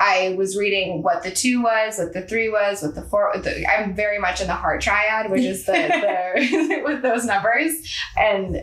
I 0.00 0.34
was 0.38 0.56
reading 0.56 1.02
what 1.02 1.22
the 1.24 1.30
two 1.30 1.62
was, 1.62 1.98
what 1.98 2.12
the 2.14 2.22
three 2.22 2.48
was, 2.48 2.82
what 2.82 2.94
the 2.94 3.02
four. 3.02 3.32
The, 3.36 3.66
I'm 3.70 3.94
very 3.94 4.18
much 4.18 4.40
in 4.40 4.46
the 4.46 4.54
heart 4.54 4.80
triad, 4.80 5.30
which 5.30 5.42
is 5.42 5.66
the, 5.66 5.72
the 5.72 6.82
with 6.84 7.02
those 7.02 7.24
numbers, 7.26 7.72
and 8.16 8.62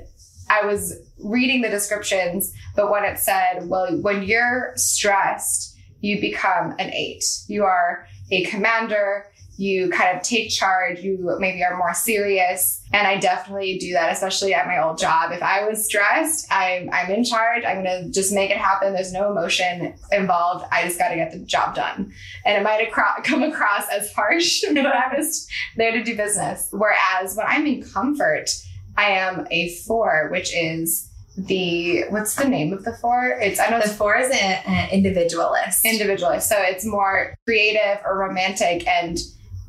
I 0.50 0.66
was 0.66 0.96
reading 1.20 1.62
the 1.62 1.70
descriptions. 1.70 2.52
But 2.76 2.90
when 2.92 3.04
it 3.04 3.18
said, 3.20 3.68
"Well, 3.68 3.98
when 4.02 4.24
you're 4.24 4.74
stressed, 4.76 5.76
you 6.02 6.20
become 6.22 6.72
an 6.80 6.92
eight. 6.94 7.24
You 7.48 7.64
are 7.66 8.08
a 8.34 8.46
commander." 8.46 9.28
You 9.56 9.92
kind 9.92 10.18
of 10.18 10.24
take 10.24 10.50
charge. 10.50 11.02
You 11.02 11.38
maybe 11.40 11.64
are 11.64 11.78
more 11.78 11.94
serious, 11.94 12.82
and 12.92 13.06
I 13.06 13.18
definitely 13.18 13.78
do 13.78 13.94
that, 13.94 14.12
especially 14.12 14.52
at 14.52 14.66
my 14.66 14.82
old 14.82 14.98
job. 14.98 15.32
If 15.32 15.44
I 15.44 15.68
was 15.68 15.86
stressed, 15.86 16.52
I'm 16.52 16.90
I'm 16.92 17.12
in 17.12 17.24
charge. 17.24 17.64
I'm 17.64 17.84
gonna 17.84 18.10
just 18.10 18.34
make 18.34 18.50
it 18.50 18.58
happen. 18.58 18.94
There's 18.94 19.14
no 19.14 19.30
emotion 19.30 19.94
involved. 20.12 20.66
I 20.72 20.84
just 20.84 20.98
got 20.98 21.10
to 21.10 21.16
get 21.16 21.32
the 21.32 21.40
job 21.40 21.76
done, 21.76 22.12
and 22.46 22.58
it 22.58 22.64
might 22.64 22.82
acro- 22.82 23.22
come 23.24 23.44
across 23.44 23.88
as 23.90 24.12
harsh, 24.14 24.64
but 24.74 24.88
I'm 24.88 25.16
just 25.16 25.48
there 25.78 25.92
to 25.92 26.04
do 26.04 26.18
business. 26.18 26.70
Whereas 26.72 27.36
when 27.36 27.46
I'm 27.48 27.68
in 27.68 27.84
comfort, 27.84 28.50
I 28.98 29.10
am 29.10 29.48
a 29.52 29.70
four, 29.86 30.30
which 30.32 30.52
is 30.56 31.10
the 31.38 32.04
what's 32.10 32.36
the 32.36 32.48
name 32.48 32.74
of 32.74 32.84
the 32.84 32.96
four? 32.98 33.38
It's 33.42 33.60
I 33.60 33.70
know 33.70 33.82
The 33.82 33.90
four 33.90 34.18
is 34.18 34.30
an, 34.32 34.90
individualist. 34.92 35.86
individualist, 35.86 36.48
so 36.48 36.56
it's 36.60 36.86
more 36.86 37.36
creative 37.46 38.02
or 38.06 38.18
romantic, 38.18 38.88
and 38.88 39.18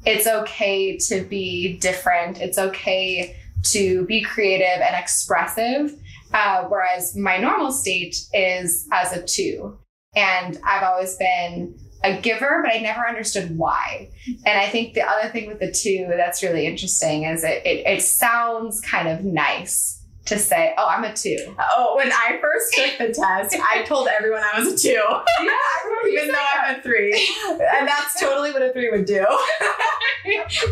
it's 0.05 0.27
okay 0.27 0.99
to 1.09 1.23
be 1.23 1.79
different. 1.79 2.41
It's 2.41 2.59
okay 2.59 3.37
to 3.71 4.05
be 4.07 4.21
creative 4.21 4.83
and 4.83 4.95
expressive. 4.95 5.99
Uh, 6.33 6.65
whereas 6.65 7.17
my 7.17 7.39
normal 7.39 7.71
state 7.71 8.17
is 8.35 8.89
as 8.93 9.13
a 9.13 9.23
two, 9.23 9.79
and 10.15 10.59
I've 10.65 10.83
always 10.83 11.17
been 11.17 11.79
a 12.03 12.21
giver, 12.21 12.61
but 12.63 12.75
I 12.75 12.81
never 12.81 13.09
understood 13.09 13.57
why. 13.57 14.11
And 14.45 14.59
I 14.59 14.69
think 14.69 14.93
the 14.95 15.09
other 15.09 15.31
thing 15.31 15.47
with 15.47 15.61
the 15.61 15.73
two 15.73 16.07
that's 16.09 16.43
really 16.43 16.67
interesting 16.67 17.23
is 17.23 17.43
it, 17.43 17.65
it, 17.65 17.87
it 17.87 18.03
sounds 18.03 18.81
kind 18.83 19.09
of 19.09 19.25
nice 19.25 20.04
to 20.27 20.39
say, 20.39 20.75
oh, 20.79 20.87
I'm 20.89 21.05
a 21.05 21.15
two. 21.15 21.55
Oh, 21.77 21.97
when 21.97 22.11
I 22.11 22.39
first 22.41 22.73
took 22.73 22.99
the 22.99 23.15
test, 23.21 23.57
I 23.71 23.83
told 23.83 24.09
everyone 24.09 24.43
I 24.43 24.59
was 24.59 24.73
a 24.73 24.77
two, 24.77 24.89
Yeah, 24.89 25.03
I 25.03 25.83
remember 25.87 26.09
you 26.09 26.19
even 26.23 26.33
though 26.33 26.47
I'm 26.63 26.79
a 26.79 26.83
three. 26.83 27.31
And 27.75 27.89
that's 27.89 28.19
totally 28.19 28.53
what 28.53 28.63
a 28.63 28.73
three 28.73 28.91
would 28.91 29.05
do. 29.05 29.27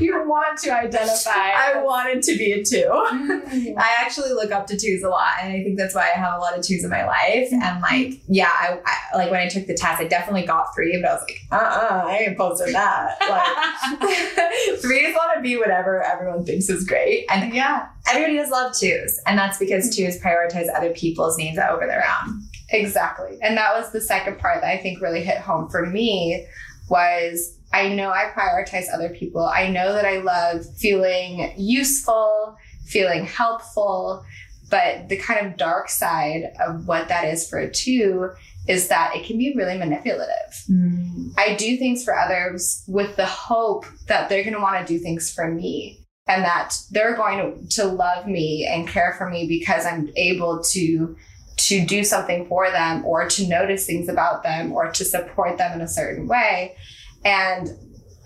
you 0.00 0.26
want 0.26 0.58
to 0.58 0.70
identify. 0.70 1.30
I 1.30 1.82
wanted 1.82 2.22
to 2.24 2.36
be 2.38 2.52
a 2.52 2.64
two. 2.64 2.88
Mm. 2.88 3.76
I 3.78 3.96
actually 4.00 4.32
look 4.32 4.50
up 4.52 4.66
to 4.68 4.76
twos 4.76 5.02
a 5.02 5.08
lot, 5.08 5.34
and 5.42 5.52
I 5.52 5.62
think 5.62 5.78
that's 5.78 5.94
why 5.94 6.10
I 6.14 6.18
have 6.18 6.38
a 6.38 6.38
lot 6.38 6.56
of 6.56 6.64
twos 6.64 6.84
in 6.84 6.90
my 6.90 7.06
life. 7.06 7.48
And 7.52 7.80
like, 7.80 8.20
yeah, 8.28 8.50
I, 8.50 8.78
I 8.84 9.16
like 9.16 9.30
when 9.30 9.40
I 9.40 9.48
took 9.48 9.66
the 9.66 9.74
test, 9.74 10.00
I 10.00 10.06
definitely 10.06 10.46
got 10.46 10.74
three, 10.74 11.00
but 11.00 11.10
I 11.10 11.14
was 11.14 11.22
like, 11.22 11.40
uh, 11.50 11.56
uh 11.56 12.04
I 12.06 12.16
ain't 12.18 12.38
posting 12.38 12.72
that. 12.72 13.16
Like, 13.28 14.80
threes 14.80 15.14
want 15.14 15.36
to 15.36 15.42
be 15.42 15.56
whatever 15.56 16.02
everyone 16.02 16.44
thinks 16.44 16.68
is 16.68 16.84
great, 16.84 17.26
and 17.30 17.54
yeah, 17.54 17.88
everybody 18.08 18.36
does 18.36 18.50
love 18.50 18.76
twos, 18.76 19.20
and 19.26 19.40
that's 19.42 19.58
because 19.58 19.94
twos 19.94 20.18
prioritize 20.20 20.68
other 20.74 20.90
people's 20.90 21.36
needs 21.36 21.58
over 21.58 21.86
their 21.86 22.04
own. 22.22 22.42
Exactly. 22.70 23.38
And 23.42 23.56
that 23.56 23.74
was 23.74 23.92
the 23.92 24.00
second 24.00 24.38
part 24.38 24.62
that 24.62 24.70
I 24.70 24.78
think 24.78 25.00
really 25.00 25.22
hit 25.22 25.38
home 25.38 25.68
for 25.68 25.86
me 25.86 26.46
was 26.88 27.58
I 27.72 27.88
know 27.88 28.10
I 28.10 28.30
prioritize 28.34 28.84
other 28.92 29.10
people. 29.10 29.44
I 29.44 29.68
know 29.68 29.92
that 29.94 30.04
I 30.04 30.18
love 30.18 30.64
feeling 30.76 31.52
useful, 31.56 32.56
feeling 32.86 33.26
helpful, 33.26 34.24
but 34.70 35.08
the 35.08 35.16
kind 35.16 35.46
of 35.46 35.56
dark 35.56 35.88
side 35.88 36.52
of 36.66 36.86
what 36.86 37.08
that 37.08 37.24
is 37.24 37.48
for 37.48 37.58
a 37.58 37.70
two 37.70 38.30
is 38.68 38.88
that 38.88 39.16
it 39.16 39.26
can 39.26 39.38
be 39.38 39.54
really 39.56 39.76
manipulative. 39.76 40.54
Mm. 40.70 41.32
I 41.36 41.56
do 41.56 41.76
things 41.76 42.04
for 42.04 42.16
others 42.16 42.84
with 42.86 43.16
the 43.16 43.26
hope 43.26 43.86
that 44.06 44.28
they're 44.28 44.44
going 44.44 44.54
to 44.54 44.60
want 44.60 44.86
to 44.86 44.92
do 44.92 45.02
things 45.02 45.32
for 45.32 45.50
me 45.50 46.01
and 46.26 46.44
that 46.44 46.76
they're 46.90 47.16
going 47.16 47.66
to, 47.68 47.84
love 47.84 48.26
me 48.26 48.68
and 48.70 48.88
care 48.88 49.14
for 49.18 49.28
me 49.28 49.46
because 49.46 49.84
I'm 49.86 50.10
able 50.16 50.62
to 50.72 51.16
to 51.58 51.84
do 51.84 52.02
something 52.02 52.46
for 52.48 52.70
them 52.70 53.04
or 53.04 53.28
to 53.28 53.46
notice 53.46 53.86
things 53.86 54.08
about 54.08 54.42
them 54.42 54.72
or 54.72 54.90
to 54.90 55.04
support 55.04 55.58
them 55.58 55.72
in 55.74 55.80
a 55.80 55.86
certain 55.86 56.26
way. 56.26 56.74
And 57.24 57.68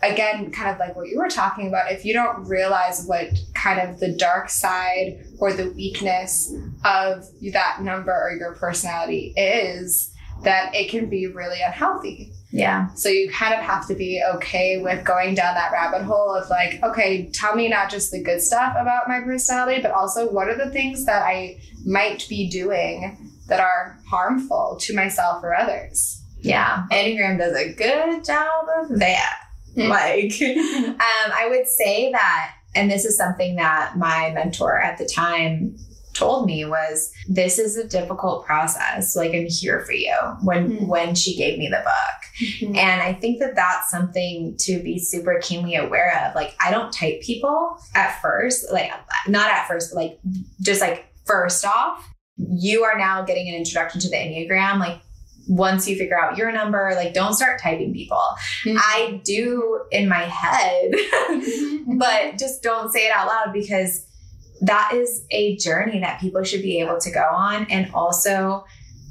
again, 0.03 0.51
kind 0.53 0.71
of 0.71 0.79
like 0.79 0.97
what 0.97 1.09
you 1.09 1.19
were 1.19 1.29
talking 1.29 1.69
about, 1.69 1.91
if 1.91 2.05
you 2.05 2.15
don't 2.15 2.45
realize 2.45 3.05
what 3.05 3.29
kind 3.55 3.81
of 3.81 3.99
the 3.99 4.13
dark 4.13 4.49
side 4.49 5.25
or 5.39 5.53
the 5.53 5.71
weakness 5.73 6.55
of 6.85 7.27
that 7.53 7.83
number 7.83 8.13
or 8.13 8.37
your 8.39 8.55
personality 8.55 9.35
is, 9.37 10.15
that 10.45 10.75
it 10.75 10.89
can 10.89 11.11
be 11.11 11.27
really 11.27 11.61
unhealthy. 11.61 12.33
Yeah. 12.51 12.89
So 12.95 13.09
you 13.09 13.31
kind 13.31 13.55
of 13.55 13.61
have 13.61 13.87
to 13.89 13.95
be 13.95 14.23
okay 14.37 14.79
with 14.79 15.05
going 15.05 15.35
down 15.35 15.55
that 15.55 15.73
rabbit 15.73 16.05
hole 16.05 16.35
of 16.35 16.49
like, 16.49 16.83
okay, 16.83 17.29
tell 17.33 17.55
me 17.55 17.69
not 17.69 17.91
just 17.91 18.13
the 18.13 18.23
good 18.23 18.41
stuff 18.41 18.75
about 18.79 19.09
my 19.09 19.21
personality, 19.21 19.83
but 19.83 19.91
also 19.91 20.31
what 20.31 20.49
are 20.49 20.57
the 20.57 20.71
things 20.71 21.05
that 21.07 21.23
I 21.23 21.61
might 21.85 22.27
be 22.29 22.49
doing 22.49 23.33
that 23.49 23.61
are 23.61 23.99
harmful 24.09 24.77
to 24.81 24.95
myself 24.95 25.43
or 25.43 25.55
others. 25.55 26.23
Yeah. 26.41 26.87
Enneagram 26.91 27.39
does 27.39 27.57
a 27.57 27.73
good 27.73 28.25
job 28.25 28.67
of 28.81 28.99
that. 28.99 29.41
Mm. 29.77 29.89
Like, 29.89 30.41
um, 30.87 31.33
I 31.35 31.49
would 31.51 31.67
say 31.67 32.13
that, 32.13 32.55
and 32.75 32.91
this 32.91 33.05
is 33.05 33.17
something 33.17 33.57
that 33.57 33.97
my 33.97 34.31
mentor 34.33 34.81
at 34.81 34.99
the 34.99 35.07
time 35.07 35.77
told 36.17 36.47
me 36.47 36.65
was 36.65 37.13
this 37.29 37.59
is 37.59 37.77
a 37.77 37.87
difficult 37.87 38.45
process. 38.47 39.15
Like 39.17 39.33
i'm 39.35 39.47
here 39.47 39.81
for 39.81 39.93
you 39.93 40.15
when 40.43 40.71
Mm. 40.71 40.87
when 40.89 41.15
she 41.15 41.37
gave 41.37 41.59
me 41.59 41.69
the 41.69 41.83
book. 41.85 42.67
And 42.77 43.03
i 43.03 43.13
think 43.13 43.41
that 43.41 43.55
that's 43.55 43.91
something 43.91 44.55
to 44.61 44.83
be 44.83 44.99
super 44.99 45.39
keenly 45.43 45.75
aware 45.77 46.27
of. 46.27 46.35
Like 46.35 46.55
i 46.61 46.71
don't 46.71 46.93
type 46.93 47.21
people 47.23 47.79
at 47.95 48.21
first 48.23 48.73
like 48.73 48.91
not 49.29 49.51
at 49.51 49.67
first 49.69 49.91
but 49.93 49.97
like 50.03 50.19
just 50.61 50.81
like 50.81 51.07
first 51.25 51.65
off 51.65 52.09
you 52.39 52.85
are 52.85 52.99
now 52.99 53.23
getting 53.25 53.49
an 53.49 53.55
introduction 53.55 54.01
to 54.01 54.09
the 54.11 54.17
enneagram. 54.17 54.79
Like 54.79 55.01
once 55.49 55.87
you 55.89 55.97
figure 55.97 56.19
out 56.21 56.37
your 56.37 56.51
number 56.51 56.93
like 56.97 57.15
don't 57.15 57.35
start 57.35 57.61
typing 57.63 57.93
people. 57.95 58.21
Mhm. 58.65 58.77
i 58.79 59.21
do 59.25 59.81
in 59.93 60.09
my 60.09 60.23
head 60.25 60.91
but 61.99 62.37
just 62.39 62.63
don't 62.63 62.93
say 62.93 63.07
it 63.07 63.13
out 63.15 63.27
loud 63.29 63.53
because 63.53 64.05
that 64.61 64.93
is 64.95 65.25
a 65.31 65.57
journey 65.57 66.01
that 66.01 66.21
people 66.21 66.43
should 66.45 66.63
be 66.63 66.81
able 66.81 66.99
to 67.01 67.11
go 67.11 67.25
on. 67.31 67.67
And 67.71 67.91
also 67.93 68.65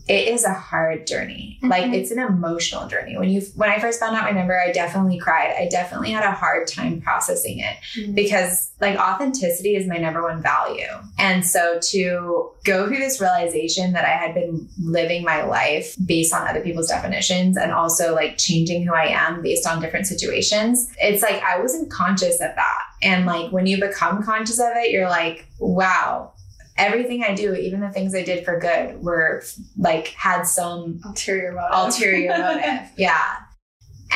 it 0.08 0.28
is 0.28 0.44
a 0.46 0.54
hard 0.54 1.08
journey 1.08 1.58
like 1.64 1.86
Mhm. 1.86 1.96
it's 1.96 2.12
an 2.12 2.20
emotional 2.20 2.88
journey 2.88 3.18
when 3.18 3.30
you 3.30 3.42
when 3.56 3.70
i 3.70 3.80
first 3.80 4.00
found 4.00 4.16
out 4.16 4.24
my 4.24 4.32
number 4.32 4.60
i 4.60 4.72
definitely 4.72 5.18
cried 5.18 5.54
i 5.58 5.68
definitely 5.68 6.12
had 6.12 6.24
a 6.24 6.32
hard 6.32 6.68
time 6.68 7.02
processing 7.02 7.60
it 7.60 7.76
because 8.14 8.72
like 8.82 8.98
authenticity 9.00 9.76
is 9.76 9.88
my 9.88 9.98
number 9.98 10.22
one 10.22 10.42
value. 10.42 10.86
And 11.18 11.46
so 11.46 11.80
to 11.92 12.52
go 12.66 12.88
through 12.88 12.98
this 12.98 13.22
realization 13.22 13.94
that 13.94 14.04
I 14.04 14.10
had 14.10 14.34
been 14.34 14.68
living 14.80 15.24
my 15.24 15.44
life 15.44 15.96
based 16.06 16.34
on 16.34 16.46
other 16.46 16.60
people's 16.60 16.90
definitions 16.90 17.56
and 17.58 17.72
also 17.72 18.14
like 18.14 18.38
changing 18.38 18.86
who 18.86 18.94
I 18.94 19.06
am 19.08 19.42
based 19.42 19.66
on 19.66 19.82
different 19.82 20.08
situations, 20.08 20.92
it's 21.02 21.24
like 21.24 21.42
I 21.42 21.60
wasn't 21.60 21.90
conscious 21.90 22.36
of 22.36 22.52
that. 22.56 22.80
And 23.02 23.26
like 23.26 23.52
when 23.52 23.66
you 23.66 23.80
become 23.80 24.22
conscious 24.24 24.60
of 24.60 24.72
it, 24.76 24.92
you're 24.92 25.10
like, 25.10 25.48
wow. 25.60 26.34
Everything 26.78 27.24
I 27.24 27.34
do, 27.34 27.54
even 27.56 27.80
the 27.80 27.90
things 27.90 28.14
I 28.14 28.24
did 28.24 28.44
for 28.44 28.60
good, 28.60 29.02
were 29.02 29.44
like 29.78 30.08
had 30.10 30.44
some 30.44 31.00
ulterior 31.06 31.54
motive. 31.54 31.70
ulterior 31.74 32.30
motive. 32.38 32.90
Yeah. 32.98 33.38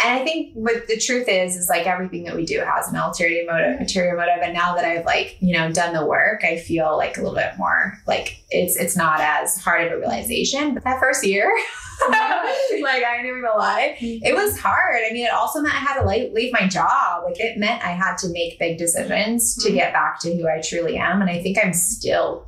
And 0.03 0.19
I 0.19 0.23
think 0.23 0.51
what 0.53 0.87
the 0.87 0.97
truth 0.97 1.27
is, 1.27 1.55
is 1.57 1.67
like 1.67 1.85
everything 1.87 2.23
that 2.25 2.35
we 2.35 2.45
do 2.45 2.59
has 2.59 2.87
an 2.89 2.95
ulterior 2.95 3.43
motive, 3.45 3.81
ulterior 3.81 4.15
motive. 4.15 4.37
And 4.41 4.53
now 4.53 4.75
that 4.75 4.85
I've 4.85 5.05
like, 5.05 5.37
you 5.41 5.53
know, 5.57 5.71
done 5.73 5.93
the 5.93 6.05
work, 6.05 6.43
I 6.43 6.57
feel 6.57 6.95
like 6.95 7.17
a 7.17 7.21
little 7.21 7.35
bit 7.35 7.53
more 7.57 7.97
like 8.07 8.37
it's 8.49 8.75
it's 8.77 8.95
not 8.95 9.19
as 9.19 9.57
hard 9.61 9.87
of 9.87 9.93
a 9.93 9.97
realization. 9.97 10.73
But 10.73 10.83
that 10.85 10.99
first 10.99 11.25
year, 11.25 11.51
like 12.09 13.03
I 13.03 13.17
ain't 13.17 13.25
even 13.25 13.41
gonna 13.41 13.57
lie, 13.57 13.97
it 13.99 14.35
was 14.35 14.57
hard. 14.59 15.01
I 15.09 15.11
mean, 15.11 15.25
it 15.25 15.33
also 15.33 15.59
meant 15.61 15.75
I 15.75 15.79
had 15.79 15.99
to 15.99 16.05
like 16.05 16.31
leave 16.33 16.53
my 16.53 16.67
job. 16.67 17.23
Like 17.25 17.39
it 17.39 17.57
meant 17.57 17.83
I 17.83 17.89
had 17.91 18.15
to 18.19 18.29
make 18.29 18.57
big 18.59 18.77
decisions 18.77 19.55
to 19.63 19.69
Mhm. 19.69 19.75
get 19.75 19.91
back 19.93 20.19
to 20.21 20.33
who 20.35 20.47
I 20.47 20.61
truly 20.61 20.97
am. 20.97 21.19
And 21.21 21.29
I 21.29 21.41
think 21.41 21.57
I'm 21.61 21.73
still 21.73 22.45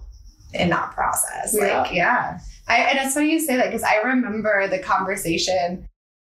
in 0.53 0.69
that 0.69 0.91
process. 0.91 1.55
Yeah, 1.57 1.81
Like 1.81 1.93
yeah. 1.93 2.39
I, 2.67 2.77
and 2.77 2.99
it's 2.99 3.13
funny 3.13 3.31
you 3.31 3.39
say 3.39 3.55
that 3.57 3.67
because 3.67 3.83
I 3.83 3.97
remember 3.97 4.67
the 4.67 4.79
conversation 4.79 5.87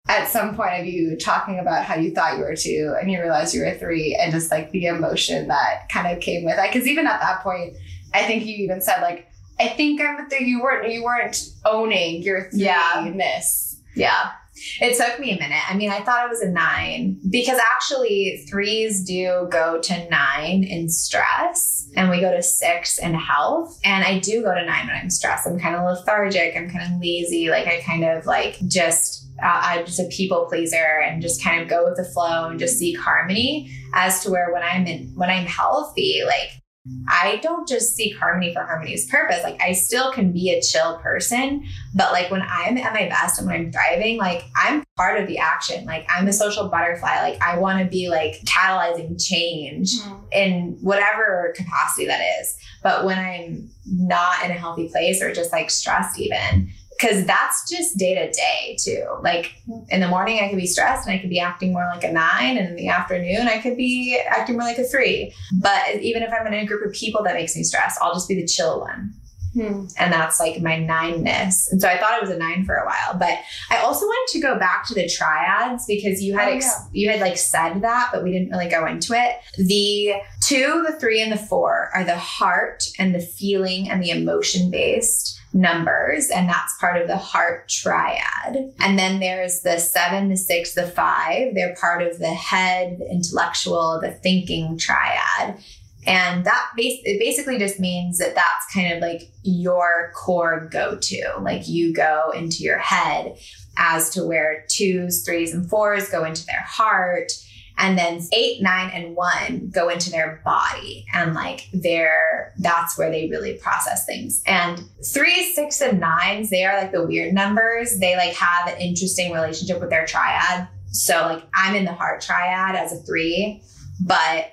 at 0.07 0.27
some 0.27 0.55
point 0.55 0.79
of 0.79 0.85
you 0.85 1.17
talking 1.17 1.59
about 1.59 1.83
how 1.83 1.95
you 1.95 2.11
thought 2.13 2.37
you 2.37 2.43
were 2.43 2.55
two 2.55 2.95
and 2.99 3.09
you 3.11 3.19
realized 3.19 3.55
you 3.55 3.61
were 3.61 3.73
three 3.73 4.17
and 4.21 4.31
just 4.31 4.51
like 4.51 4.69
the 4.71 4.85
emotion 4.85 5.47
that 5.47 5.89
kind 5.91 6.15
of 6.15 6.21
came 6.21 6.45
with 6.45 6.57
it. 6.59 6.71
Because 6.71 6.87
even 6.87 7.07
at 7.07 7.19
that 7.21 7.41
point, 7.41 7.75
I 8.13 8.23
think 8.23 8.45
you 8.45 8.55
even 8.63 8.81
said 8.81 9.01
like, 9.01 9.27
I 9.59 9.69
think 9.69 10.01
I'm 10.01 10.25
a 10.25 10.29
three. 10.29 10.45
You 10.45 10.61
weren't 10.61 10.91
you 10.91 11.03
weren't 11.03 11.41
owning 11.63 12.21
your 12.21 12.49
Yeah. 12.51 13.01
three-ness. 13.03 13.81
Yeah. 13.95 14.31
It 14.79 14.95
took 14.97 15.19
me 15.19 15.31
a 15.31 15.39
minute. 15.39 15.61
I 15.69 15.75
mean, 15.75 15.89
I 15.89 16.01
thought 16.01 16.25
it 16.25 16.29
was 16.29 16.41
a 16.41 16.49
nine 16.49 17.19
because 17.29 17.59
actually 17.73 18.45
threes 18.49 19.03
do 19.03 19.47
go 19.51 19.81
to 19.81 20.09
nine 20.09 20.63
in 20.63 20.89
stress 20.89 21.84
and 21.95 22.09
we 22.09 22.21
go 22.21 22.31
to 22.31 22.41
six 22.41 22.97
in 22.97 23.13
health. 23.13 23.79
And 23.83 24.03
I 24.03 24.19
do 24.19 24.41
go 24.41 24.53
to 24.53 24.65
nine 24.65 24.87
when 24.87 24.95
I'm 24.95 25.09
stressed. 25.09 25.47
I'm 25.47 25.59
kind 25.59 25.75
of 25.75 25.83
lethargic. 25.83 26.55
I'm 26.55 26.69
kind 26.69 26.93
of 26.93 26.99
lazy. 26.99 27.49
Like 27.49 27.67
I 27.67 27.81
kind 27.81 28.03
of 28.03 28.25
like 28.25 28.59
just, 28.67 29.27
uh, 29.41 29.61
I'm 29.63 29.85
just 29.85 29.99
a 29.99 30.05
people 30.05 30.45
pleaser 30.45 31.01
and 31.03 31.21
just 31.21 31.43
kind 31.43 31.61
of 31.61 31.67
go 31.67 31.85
with 31.85 31.97
the 31.97 32.05
flow 32.05 32.49
and 32.49 32.59
just 32.59 32.77
seek 32.77 32.99
harmony 32.99 33.71
as 33.93 34.23
to 34.23 34.31
where 34.31 34.51
when 34.53 34.63
I'm 34.63 34.87
in, 34.87 35.11
when 35.15 35.29
I'm 35.29 35.45
healthy, 35.45 36.21
like 36.25 36.61
I 37.07 37.39
don't 37.41 37.67
just 37.67 37.95
seek 37.95 38.15
harmony 38.15 38.53
for 38.53 38.63
harmony's 38.63 39.09
purpose. 39.09 39.41
Like 39.43 39.59
I 39.59 39.71
still 39.71 40.11
can 40.11 40.31
be 40.31 40.51
a 40.51 40.61
chill 40.61 40.97
person, 40.97 41.65
but 41.95 42.11
like 42.11 42.29
when 42.29 42.43
I'm 42.43 42.77
at 42.77 42.93
my 42.93 43.09
best 43.09 43.39
and 43.39 43.47
when 43.47 43.55
I'm 43.55 43.71
thriving, 43.71 44.17
like 44.17 44.43
I'm 44.55 44.83
part 44.95 45.19
of 45.19 45.27
the 45.27 45.39
action. 45.39 45.85
Like 45.85 46.05
I'm 46.09 46.27
a 46.27 46.33
social 46.33 46.69
butterfly. 46.69 47.21
Like 47.21 47.41
I 47.41 47.57
want 47.57 47.79
to 47.79 47.85
be 47.85 48.09
like 48.09 48.35
catalyzing 48.45 49.23
change 49.23 49.99
mm-hmm. 49.99 50.25
in 50.31 50.77
whatever 50.81 51.53
capacity 51.55 52.05
that 52.05 52.21
is. 52.39 52.55
But 52.83 53.03
when 53.03 53.17
I'm 53.17 53.69
not 53.87 54.45
in 54.45 54.51
a 54.51 54.55
healthy 54.55 54.87
place 54.89 55.23
or 55.23 55.33
just 55.33 55.51
like 55.51 55.71
stressed, 55.71 56.19
even 56.19 56.69
because 56.97 57.25
that's 57.25 57.69
just 57.69 57.97
day 57.97 58.15
to 58.15 58.31
day 58.31 58.77
too. 58.79 59.05
Like 59.21 59.53
in 59.89 59.99
the 60.01 60.07
morning, 60.07 60.39
I 60.41 60.49
could 60.49 60.57
be 60.57 60.67
stressed 60.67 61.07
and 61.07 61.15
I 61.15 61.19
could 61.19 61.29
be 61.29 61.39
acting 61.39 61.73
more 61.73 61.87
like 61.93 62.03
a 62.03 62.11
nine, 62.11 62.57
and 62.57 62.69
in 62.69 62.75
the 62.75 62.87
afternoon, 62.89 63.47
I 63.47 63.59
could 63.59 63.77
be 63.77 64.19
acting 64.27 64.55
more 64.57 64.65
like 64.67 64.77
a 64.77 64.83
three. 64.83 65.33
But 65.59 65.95
even 66.01 66.23
if 66.23 66.31
I'm 66.31 66.47
in 66.47 66.53
a 66.53 66.65
group 66.65 66.85
of 66.85 66.93
people 66.93 67.23
that 67.23 67.33
makes 67.35 67.55
me 67.55 67.63
stressed, 67.63 67.99
I'll 68.01 68.13
just 68.13 68.27
be 68.29 68.35
the 68.35 68.47
chill 68.47 68.79
one 68.79 69.13
Hmm. 69.53 69.85
and 69.97 70.11
that's 70.11 70.37
like 70.37 70.61
my 70.61 70.77
nine-ness. 70.77 71.69
And 71.71 71.81
so 71.81 71.87
I 71.87 71.97
thought 71.97 72.17
it 72.17 72.21
was 72.21 72.29
a 72.29 72.37
nine 72.37 72.65
for 72.65 72.75
a 72.75 72.85
while, 72.85 73.17
but 73.17 73.39
I 73.71 73.77
also 73.77 74.05
wanted 74.05 74.33
to 74.33 74.41
go 74.41 74.59
back 74.59 74.85
to 74.87 74.93
the 74.93 75.07
triads 75.07 75.85
because 75.85 76.21
you 76.21 76.37
had 76.37 76.49
Oh, 76.49 76.55
ex- 76.57 76.81
you 76.91 77.09
had 77.09 77.21
like 77.21 77.37
said 77.37 77.79
that, 77.81 78.09
but 78.11 78.21
we 78.21 78.33
didn't 78.33 78.49
really 78.49 78.67
go 78.67 78.85
into 78.85 79.13
it. 79.13 79.37
The 79.57 80.15
two, 80.43 80.83
the 80.85 80.97
three, 80.99 81.21
and 81.21 81.31
the 81.31 81.37
four 81.37 81.89
are 81.93 82.03
the 82.03 82.17
heart 82.17 82.83
and 82.99 83.15
the 83.15 83.21
feeling 83.21 83.89
and 83.89 84.03
the 84.03 84.09
emotion 84.09 84.69
based 84.69 85.39
numbers, 85.55 86.29
and 86.29 86.49
that's 86.49 86.77
part 86.79 87.01
of 87.01 87.07
the 87.07 87.17
heart 87.17 87.69
triad. 87.69 88.73
And 88.79 88.99
then 88.99 89.19
there's 89.19 89.61
the 89.61 89.79
seven, 89.79 90.29
the 90.29 90.37
six, 90.37 90.75
the 90.75 90.85
five. 90.85 91.55
They're 91.55 91.75
part 91.75 92.03
of 92.03 92.19
the 92.19 92.33
head, 92.33 92.99
the 92.99 93.09
intellectual, 93.09 93.99
the 94.01 94.11
thinking 94.11 94.77
triad. 94.77 95.57
And 96.05 96.45
that 96.45 96.69
base 96.77 96.99
it 97.03 97.19
basically 97.19 97.57
just 97.57 97.79
means 97.79 98.19
that 98.19 98.35
that's 98.35 98.71
kind 98.71 98.93
of 98.93 99.01
like 99.01 99.31
your 99.41 100.11
core 100.13 100.67
go 100.71 100.97
to. 101.01 101.33
Like 101.41 101.67
you 101.67 101.93
go 101.93 102.31
into 102.35 102.57
your 102.57 102.77
head 102.77 103.37
as 103.77 104.09
to 104.11 104.23
where 104.23 104.65
twos, 104.69 105.23
threes, 105.23 105.53
and 105.53 105.67
fours 105.67 106.09
go 106.09 106.25
into 106.25 106.45
their 106.45 106.61
heart. 106.61 107.31
And 107.77 107.97
then 107.97 108.21
eight, 108.31 108.61
nine, 108.61 108.89
and 108.93 109.15
one 109.15 109.69
go 109.69 109.89
into 109.89 110.09
their 110.09 110.41
body. 110.45 111.05
And 111.13 111.33
like 111.33 111.67
they're 111.73 112.53
that's 112.57 112.97
where 112.97 113.11
they 113.11 113.27
really 113.29 113.55
process 113.55 114.05
things. 114.05 114.41
And 114.45 114.81
three, 115.05 115.51
six, 115.53 115.81
and 115.81 115.99
nines, 115.99 116.49
they 116.49 116.63
are 116.65 116.77
like 116.77 116.91
the 116.91 117.05
weird 117.05 117.33
numbers. 117.33 117.99
They 117.99 118.15
like 118.15 118.33
have 118.33 118.73
an 118.73 118.79
interesting 118.79 119.33
relationship 119.33 119.81
with 119.81 119.89
their 119.89 120.05
triad. 120.05 120.67
So 120.87 121.13
like 121.21 121.43
I'm 121.53 121.75
in 121.75 121.85
the 121.85 121.93
heart 121.93 122.21
triad 122.21 122.75
as 122.75 122.93
a 122.93 122.97
three, 122.97 123.61
but 124.05 124.51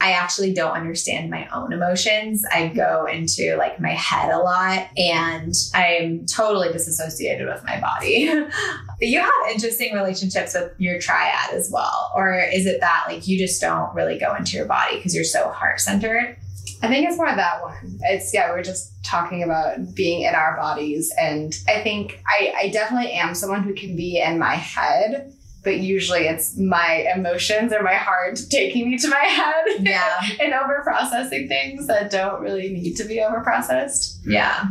I 0.00 0.12
actually 0.12 0.54
don't 0.54 0.72
understand 0.72 1.30
my 1.30 1.48
own 1.48 1.72
emotions. 1.72 2.44
I 2.52 2.68
go 2.68 3.06
into 3.06 3.56
like 3.56 3.80
my 3.80 3.90
head 3.90 4.30
a 4.30 4.38
lot 4.38 4.88
and 4.96 5.54
I'm 5.74 6.26
totally 6.26 6.72
disassociated 6.72 7.46
with 7.46 7.64
my 7.64 7.80
body. 7.80 8.30
you 9.00 9.20
have 9.20 9.32
interesting 9.50 9.94
relationships 9.94 10.54
with 10.54 10.72
your 10.78 11.00
triad 11.00 11.52
as 11.52 11.70
well. 11.72 12.12
Or 12.14 12.38
is 12.38 12.66
it 12.66 12.80
that 12.80 13.04
like 13.08 13.26
you 13.26 13.38
just 13.38 13.60
don't 13.60 13.94
really 13.94 14.18
go 14.18 14.34
into 14.34 14.56
your 14.56 14.66
body 14.66 14.96
because 14.96 15.14
you're 15.14 15.24
so 15.24 15.50
heart 15.50 15.80
centered? 15.80 16.36
I 16.80 16.86
think 16.86 17.08
it's 17.08 17.16
more 17.16 17.26
that 17.26 17.62
one. 17.62 17.98
It's 18.04 18.32
yeah, 18.32 18.50
we're 18.50 18.62
just 18.62 18.92
talking 19.04 19.42
about 19.42 19.94
being 19.94 20.22
in 20.22 20.34
our 20.34 20.56
bodies, 20.56 21.12
and 21.18 21.52
I 21.66 21.82
think 21.82 22.22
I, 22.26 22.52
I 22.56 22.68
definitely 22.68 23.12
am 23.12 23.34
someone 23.34 23.64
who 23.64 23.74
can 23.74 23.96
be 23.96 24.20
in 24.20 24.38
my 24.38 24.54
head, 24.54 25.32
but 25.64 25.78
usually 25.78 26.20
it's 26.20 26.56
my 26.56 27.06
emotions 27.14 27.72
or 27.72 27.82
my 27.82 27.94
heart 27.94 28.40
taking 28.50 28.90
me 28.90 28.98
to 28.98 29.08
my 29.08 29.16
head. 29.16 29.64
Yeah. 29.80 30.20
and 30.40 30.54
over 30.54 30.80
processing 30.82 31.48
things 31.48 31.86
that 31.86 32.10
don't 32.10 32.40
really 32.40 32.70
need 32.70 32.96
to 32.96 33.04
be 33.04 33.20
over 33.20 33.40
processed. 33.40 34.20
Yeah. 34.24 34.64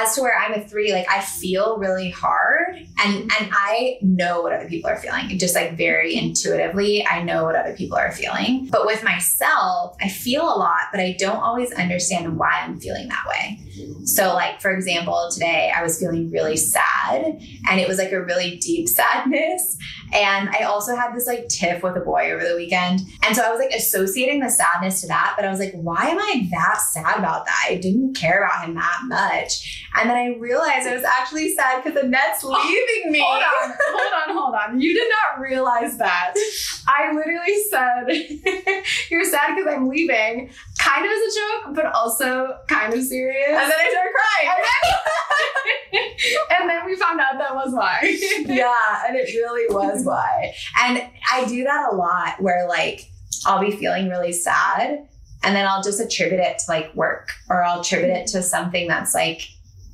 As 0.00 0.14
to 0.14 0.22
where 0.22 0.38
I'm 0.38 0.54
a 0.54 0.66
three, 0.66 0.92
like 0.92 1.08
I 1.10 1.20
feel 1.22 1.78
really 1.78 2.10
hard 2.10 2.76
and 3.04 3.14
and 3.38 3.50
I 3.52 3.98
know 4.02 4.42
what 4.42 4.52
other 4.52 4.68
people 4.68 4.90
are 4.90 4.96
feeling. 4.96 5.38
Just 5.38 5.54
like 5.54 5.76
very 5.76 6.16
intuitively, 6.16 7.06
I 7.06 7.22
know 7.22 7.44
what 7.44 7.56
other 7.56 7.74
people 7.74 7.96
are 7.98 8.12
feeling. 8.12 8.68
But 8.70 8.86
with 8.86 9.02
myself, 9.02 9.96
I 10.00 10.08
feel 10.08 10.42
a 10.42 10.56
lot, 10.56 10.88
but 10.92 11.00
I 11.00 11.16
don't 11.18 11.40
always 11.40 11.72
understand 11.72 12.38
why 12.38 12.60
I'm 12.62 12.78
feeling 12.80 13.08
that 13.08 13.24
way. 13.28 13.60
So 14.04 14.34
like 14.34 14.60
for 14.60 14.70
example, 14.70 15.28
today 15.32 15.72
I 15.74 15.82
was 15.82 15.98
feeling 15.98 16.30
really 16.30 16.56
sad 16.56 17.40
and 17.70 17.80
it 17.80 17.88
was 17.88 17.98
like 17.98 18.12
a 18.12 18.22
really 18.22 18.56
deep 18.56 18.88
sadness. 18.98 19.76
And 20.12 20.48
I 20.50 20.62
also 20.62 20.96
had 20.96 21.14
this 21.14 21.26
like 21.26 21.48
tiff 21.48 21.82
with 21.82 21.96
a 21.96 22.00
boy 22.00 22.32
over 22.32 22.46
the 22.46 22.56
weekend. 22.56 23.00
And 23.22 23.36
so 23.36 23.42
I 23.42 23.50
was 23.50 23.60
like 23.60 23.74
associating 23.74 24.40
the 24.40 24.50
sadness 24.50 25.02
to 25.02 25.08
that, 25.08 25.34
but 25.36 25.44
I 25.44 25.50
was 25.50 25.60
like, 25.60 25.74
why 25.74 26.06
am 26.06 26.18
I 26.18 26.48
that 26.50 26.80
sad 26.80 27.18
about 27.18 27.44
that? 27.44 27.66
I 27.68 27.76
didn't 27.76 28.14
care 28.14 28.44
about 28.44 28.66
him 28.66 28.74
that 28.74 29.00
much. 29.04 29.86
And 29.94 30.08
then 30.08 30.16
I 30.16 30.38
realized 30.38 30.86
I 30.86 30.94
was 30.94 31.04
actually 31.04 31.52
sad 31.54 31.82
because 31.82 32.02
Annette's 32.02 32.42
oh, 32.44 32.50
leaving 32.50 33.12
me. 33.12 33.20
Hold 33.20 33.42
on, 33.42 33.76
hold 33.88 34.12
on, 34.28 34.36
hold 34.36 34.54
on. 34.54 34.80
You 34.80 34.94
did 34.94 35.10
not 35.10 35.40
realize 35.42 35.98
that. 35.98 36.34
I 36.86 37.12
literally 37.12 37.62
said, 37.70 38.84
You're 39.10 39.24
sad 39.24 39.56
because 39.56 39.72
I'm 39.72 39.88
leaving, 39.88 40.50
kind 40.88 41.04
of 41.04 41.10
as 41.12 41.18
a 41.18 41.38
joke, 41.38 41.74
but 41.76 41.86
also 41.94 42.56
kind 42.68 42.92
of 42.94 43.02
serious. 43.02 43.48
And 43.48 43.56
then 43.56 43.72
I 43.72 43.90
started 43.90 44.12
crying. 44.14 44.48
And 44.56 44.64
then, 45.92 46.02
and 46.60 46.70
then 46.70 46.86
we 46.86 46.96
found 46.96 47.20
out 47.20 47.38
that 47.38 47.54
was 47.54 47.72
why. 47.74 48.00
yeah, 48.46 49.04
and 49.06 49.16
it 49.16 49.28
really 49.34 49.72
was 49.74 50.04
why. 50.04 50.54
And 50.80 51.02
I 51.32 51.44
do 51.46 51.64
that 51.64 51.92
a 51.92 51.96
lot 51.96 52.40
where 52.40 52.66
like 52.68 53.10
I'll 53.46 53.60
be 53.60 53.70
feeling 53.76 54.08
really 54.08 54.32
sad 54.32 55.06
and 55.44 55.54
then 55.54 55.66
I'll 55.66 55.82
just 55.82 56.00
attribute 56.00 56.40
it 56.40 56.58
to 56.58 56.64
like 56.68 56.94
work 56.94 57.32
or 57.48 57.62
I'll 57.62 57.80
attribute 57.80 58.10
it 58.10 58.26
to 58.28 58.42
something 58.42 58.88
that's 58.88 59.14
like 59.14 59.42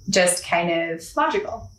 just 0.08 0.44
kind 0.46 0.70
of 0.70 1.02
Logical. 1.16 1.70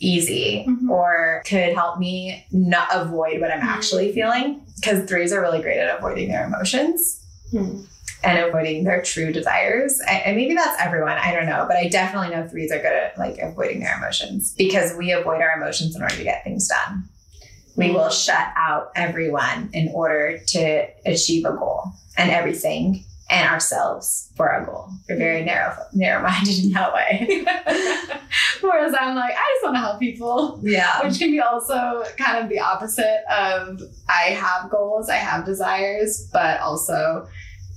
easy 0.00 0.64
Mhm. 0.68 0.88
or 0.90 1.42
could 1.46 1.74
help 1.74 1.98
me 1.98 2.44
not 2.50 2.88
avoid 2.92 3.40
what 3.40 3.50
I'm 3.52 3.60
actually 3.60 4.12
feeling 4.12 4.62
because 4.76 5.08
threes 5.08 5.32
are 5.32 5.40
really 5.40 5.60
great 5.62 5.78
at 5.78 5.96
avoiding 5.98 6.28
their 6.30 6.44
emotions 6.46 7.20
and 8.24 8.38
avoiding 8.38 8.84
their 8.84 9.02
true 9.02 9.32
desires. 9.32 10.00
And 10.08 10.22
and 10.24 10.36
maybe 10.36 10.54
that's 10.54 10.80
everyone. 10.80 11.12
I 11.12 11.32
don't 11.34 11.46
know. 11.46 11.64
But 11.66 11.76
I 11.76 11.88
definitely 11.88 12.34
know 12.34 12.46
threes 12.46 12.72
are 12.72 12.78
good 12.78 12.92
at 12.92 13.18
like 13.18 13.38
avoiding 13.38 13.80
their 13.80 13.96
emotions 13.96 14.54
because 14.56 14.96
we 14.96 15.12
avoid 15.12 15.40
our 15.40 15.56
emotions 15.56 15.96
in 15.96 16.02
order 16.02 16.16
to 16.16 16.24
get 16.24 16.44
things 16.44 16.68
done. 16.68 17.08
We 17.76 17.90
will 17.90 18.10
shut 18.10 18.48
out 18.54 18.90
everyone 18.94 19.70
in 19.72 19.90
order 19.94 20.38
to 20.48 20.86
achieve 21.06 21.46
a 21.46 21.52
goal 21.52 21.92
and 22.18 22.30
everything 22.30 23.04
and 23.32 23.48
ourselves 23.48 24.30
for 24.36 24.50
our 24.50 24.66
goal. 24.66 24.90
We're 25.08 25.16
very 25.16 25.40
mm. 25.40 25.46
narrow 25.46 25.76
narrow 25.94 26.22
minded 26.22 26.64
in 26.64 26.72
that 26.72 26.92
way. 26.92 27.44
Whereas 28.60 28.94
I'm 28.98 29.16
like, 29.16 29.34
I 29.34 29.54
just 29.54 29.64
want 29.64 29.76
to 29.76 29.80
help 29.80 30.00
people. 30.00 30.60
yeah. 30.62 31.02
which 31.02 31.18
can 31.18 31.30
be 31.30 31.40
also 31.40 32.04
kind 32.18 32.44
of 32.44 32.50
the 32.50 32.60
opposite 32.60 33.24
of 33.30 33.80
I 34.08 34.30
have 34.30 34.70
goals, 34.70 35.08
I 35.08 35.16
have 35.16 35.46
desires, 35.46 36.28
but 36.32 36.60
also 36.60 37.26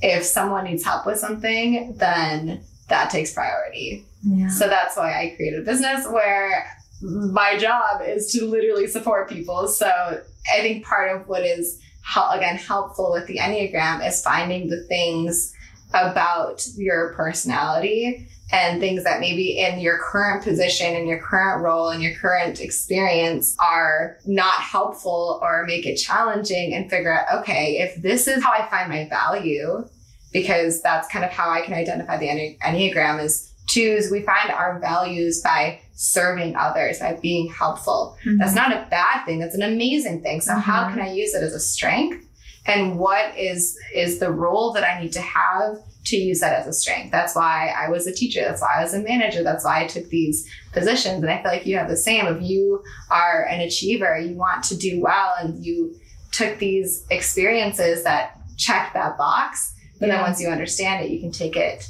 if 0.01 0.23
someone 0.23 0.65
needs 0.65 0.83
help 0.83 1.05
with 1.05 1.19
something, 1.19 1.95
then 1.97 2.61
that 2.89 3.09
takes 3.09 3.33
priority. 3.33 4.05
Yeah. 4.23 4.49
So 4.49 4.67
that's 4.67 4.97
why 4.97 5.19
I 5.19 5.35
created 5.35 5.61
a 5.61 5.63
business 5.63 6.07
where 6.07 6.65
my 7.01 7.57
job 7.57 8.01
is 8.05 8.31
to 8.31 8.45
literally 8.45 8.87
support 8.87 9.29
people. 9.29 9.67
So 9.67 9.87
I 9.87 10.61
think 10.61 10.85
part 10.85 11.15
of 11.15 11.27
what 11.27 11.43
is 11.43 11.79
hel- 12.03 12.31
again 12.31 12.55
helpful 12.55 13.11
with 13.11 13.27
the 13.27 13.37
Enneagram 13.37 14.05
is 14.07 14.21
finding 14.21 14.69
the 14.69 14.83
things 14.83 15.53
about 15.93 16.65
your 16.77 17.13
personality 17.13 18.27
and 18.51 18.79
things 18.79 19.03
that 19.03 19.19
maybe 19.19 19.57
in 19.57 19.79
your 19.79 19.97
current 19.97 20.43
position, 20.43 20.93
in 20.95 21.07
your 21.07 21.19
current 21.19 21.63
role, 21.63 21.89
in 21.89 21.99
your 22.01 22.13
current 22.15 22.61
experience 22.61 23.55
are 23.59 24.17
not 24.25 24.53
helpful 24.55 25.39
or 25.41 25.65
make 25.65 25.85
it 25.85 25.95
challenging 25.95 26.73
and 26.73 26.89
figure 26.89 27.11
out, 27.13 27.39
okay, 27.41 27.77
if 27.79 28.01
this 28.01 28.27
is 28.27 28.43
how 28.43 28.51
I 28.51 28.67
find 28.69 28.89
my 28.89 29.09
value, 29.09 29.87
because 30.31 30.81
that's 30.81 31.07
kind 31.07 31.25
of 31.25 31.31
how 31.31 31.49
I 31.49 31.61
can 31.61 31.73
identify 31.73 32.17
the 32.17 32.27
Enneagram 32.63 33.23
is 33.23 33.51
twos, 33.67 34.11
we 34.11 34.21
find 34.21 34.51
our 34.51 34.79
values 34.79 35.41
by 35.41 35.79
serving 35.95 36.55
others, 36.55 36.99
by 36.99 37.17
being 37.21 37.47
helpful. 37.51 38.17
That's 38.37 38.53
not 38.53 38.71
a 38.71 38.85
bad 38.91 39.25
thing. 39.25 39.39
That's 39.39 39.55
an 39.55 39.63
amazing 39.63 40.21
thing. 40.21 40.41
So 40.41 40.53
how 40.55 40.83
Mhm. 40.83 40.91
can 40.91 40.99
I 41.01 41.11
use 41.13 41.33
it 41.33 41.41
as 41.41 41.53
a 41.53 41.59
strength? 41.59 42.23
And 42.67 42.99
what 42.99 43.35
is 43.37 43.77
is 43.93 44.19
the 44.19 44.31
role 44.31 44.71
that 44.73 44.83
I 44.83 45.01
need 45.01 45.13
to 45.13 45.21
have 45.21 45.77
to 46.05 46.15
use 46.15 46.39
that 46.39 46.53
as 46.53 46.67
a 46.67 46.73
strength? 46.73 47.11
That's 47.11 47.35
why 47.35 47.73
I 47.77 47.89
was 47.89 48.07
a 48.07 48.13
teacher. 48.13 48.41
That's 48.41 48.61
why 48.61 48.75
I 48.77 48.83
was 48.83 48.93
a 48.93 49.01
manager. 49.01 49.43
That's 49.43 49.65
why 49.65 49.83
I 49.83 49.87
took 49.87 50.07
these 50.09 50.49
positions. 50.71 51.23
And 51.23 51.31
I 51.31 51.41
feel 51.41 51.51
like 51.51 51.65
you 51.65 51.77
have 51.77 51.89
the 51.89 51.97
same. 51.97 52.25
If 52.27 52.41
you 52.41 52.83
are 53.09 53.45
an 53.49 53.61
achiever, 53.61 54.17
you 54.19 54.35
want 54.35 54.63
to 54.65 54.77
do 54.77 55.01
well, 55.01 55.35
and 55.39 55.63
you 55.65 55.95
took 56.31 56.59
these 56.59 57.05
experiences 57.09 58.03
that 58.03 58.37
check 58.57 58.93
that 58.93 59.17
box. 59.17 59.73
But 59.99 60.09
then 60.09 60.21
once 60.21 60.41
you 60.41 60.49
understand 60.49 61.05
it, 61.05 61.11
you 61.11 61.19
can 61.19 61.31
take 61.31 61.55
it 61.55 61.89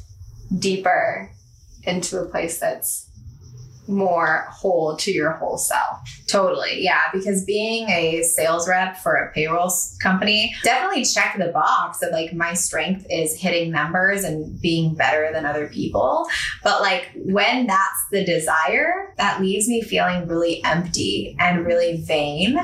deeper 0.60 1.32
into 1.84 2.20
a 2.20 2.26
place 2.26 2.60
that's 2.60 3.10
more 3.88 4.46
whole 4.50 4.96
to 4.98 5.12
your 5.12 5.32
whole 5.34 5.58
self. 5.58 6.00
Totally. 6.28 6.84
Yeah. 6.84 7.02
Because 7.14 7.46
being 7.46 7.90
a 7.90 8.24
sales 8.24 8.68
rep 8.68 8.98
for 8.98 9.16
a 9.16 9.32
payroll 9.32 9.72
company, 10.02 10.56
definitely 10.64 11.06
check 11.06 11.36
the 11.38 11.52
box 11.52 12.02
of 12.02 12.12
like 12.12 12.34
my 12.34 12.54
strength 12.54 13.06
is 13.10 13.40
hitting 13.40 13.72
numbers 13.72 14.24
and 14.24 14.60
being 14.62 14.96
better 14.96 15.30
than 15.32 15.46
other 15.46 15.68
people. 15.68 16.28
But 16.64 16.82
like 16.82 17.12
when 17.16 17.68
that's 17.68 18.06
the 18.12 18.26
desire, 18.26 19.14
that 19.18 19.42
leaves 19.42 19.68
me 19.68 19.82
feeling 19.82 20.28
really 20.28 20.64
empty 20.64 21.36
and 21.40 21.66
really 21.66 21.98
vain 21.98 22.60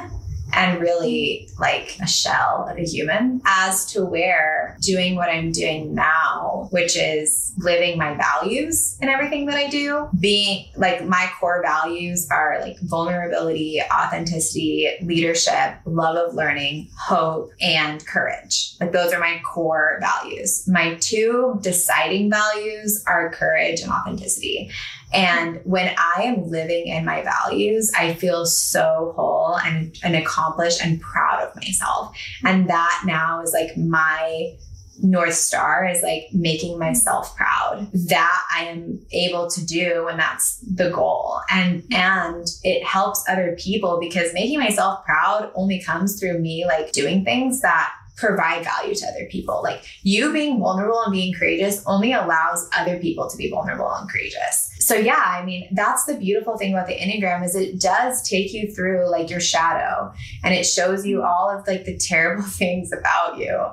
and 0.54 0.82
really 0.82 1.50
like 1.60 1.98
a 2.02 2.08
shell 2.08 2.68
of 2.70 2.78
a 2.78 2.84
human 2.84 3.42
as 3.46 3.86
to 3.88 4.06
where 4.06 4.78
doing 4.82 5.16
what 5.16 5.30
I'm 5.30 5.52
doing 5.52 5.94
now, 5.94 6.68
which 6.72 6.98
is 6.98 7.54
living 7.58 7.98
my 7.98 8.16
values 8.16 8.98
in 9.02 9.10
everything 9.10 9.46
that 9.48 9.56
I 9.56 9.68
do, 9.68 10.10
being 10.20 10.68
like 10.76 11.06
my 11.06 11.30
core 11.40 11.62
values 11.64 12.28
are 12.32 12.60
like 12.62 12.80
vulnerability, 12.82 13.82
authenticity, 13.82 14.90
leadership, 15.02 15.76
love 15.86 16.16
of 16.16 16.36
learning, 16.36 16.90
hope, 16.98 17.52
and 17.62 18.06
courage. 18.06 18.76
Like 18.80 18.92
those 18.92 19.14
are 19.14 19.20
my 19.20 19.42
core 19.46 20.00
values. 20.02 20.68
My 20.68 20.96
two 20.96 21.60
deciding 21.62 22.30
values 22.30 23.04
are 23.08 23.32
courage 23.32 23.82
and 23.82 23.92
authenticity. 23.92 24.72
And 25.14 25.60
when 25.64 25.94
I 25.98 26.24
am 26.24 26.50
living 26.50 26.88
in 26.88 27.06
my 27.06 27.22
values, 27.22 27.92
I 27.98 28.14
feel 28.14 28.46
so 28.46 29.14
whole 29.16 29.58
and, 29.58 29.98
and 30.04 30.16
accomplished 30.16 30.84
and 30.84 31.02
proud 31.02 31.44
of 31.44 31.56
myself. 31.56 32.16
And 32.44 32.70
that 32.70 33.04
now 33.06 33.42
is 33.42 33.54
like 33.54 33.76
my 33.78 34.56
North 35.04 35.34
Star 35.34 35.88
is 35.88 36.04
like 36.04 36.28
making 36.32 36.78
myself 36.78 37.36
proud. 37.36 37.90
That 37.92 38.42
I 38.56 38.66
am 38.66 39.00
able 39.12 39.50
to 39.50 39.66
do 39.66 40.06
when 40.06 40.18
that's 40.18 40.60
the 40.60 40.90
goal. 40.90 41.40
And 41.50 41.84
and 41.92 42.48
it 42.64 42.84
helps 42.84 43.24
other 43.28 43.56
people 43.60 44.00
because 44.00 44.34
making 44.34 44.60
myself 44.60 45.04
proud 45.04 45.52
only 45.56 45.82
comes 45.82 46.20
through 46.20 46.40
me 46.40 46.66
like 46.66 46.92
doing 46.92 47.24
things 47.24 47.62
that 47.62 47.92
provide 48.18 48.64
value 48.64 48.96
to 48.96 49.06
other 49.08 49.26
people. 49.30 49.62
Like 49.64 49.84
you 50.04 50.32
being 50.32 50.60
vulnerable 50.60 51.02
and 51.04 51.12
being 51.12 51.34
courageous 51.34 51.84
only 51.86 52.14
allows 52.14 52.70
other 52.78 53.00
people 53.00 53.30
to 53.30 53.38
be 53.38 53.50
vulnerable 53.50 53.92
and 53.92 54.10
courageous. 54.10 54.72
So 54.80 54.96
yeah, 54.96 55.24
I 55.26 55.44
mean, 55.46 55.68
that's 55.72 56.06
the 56.06 56.16
beautiful 56.16 56.58
thing 56.58 56.74
about 56.74 56.88
the 56.88 56.96
Enneagram 56.96 57.44
is 57.44 57.56
it 57.56 57.80
does 57.80 58.28
take 58.28 58.54
you 58.54 58.72
through 58.74 59.10
like 59.10 59.30
your 59.30 59.40
shadow 59.40 60.12
and 60.44 60.54
it 60.54 60.66
shows 60.66 61.06
you 61.06 61.24
all 61.24 61.50
of 61.50 61.68
like 61.68 61.86
the 61.86 61.98
terrible 61.98 62.44
things 62.48 62.92
about 62.92 63.38
you. 63.38 63.68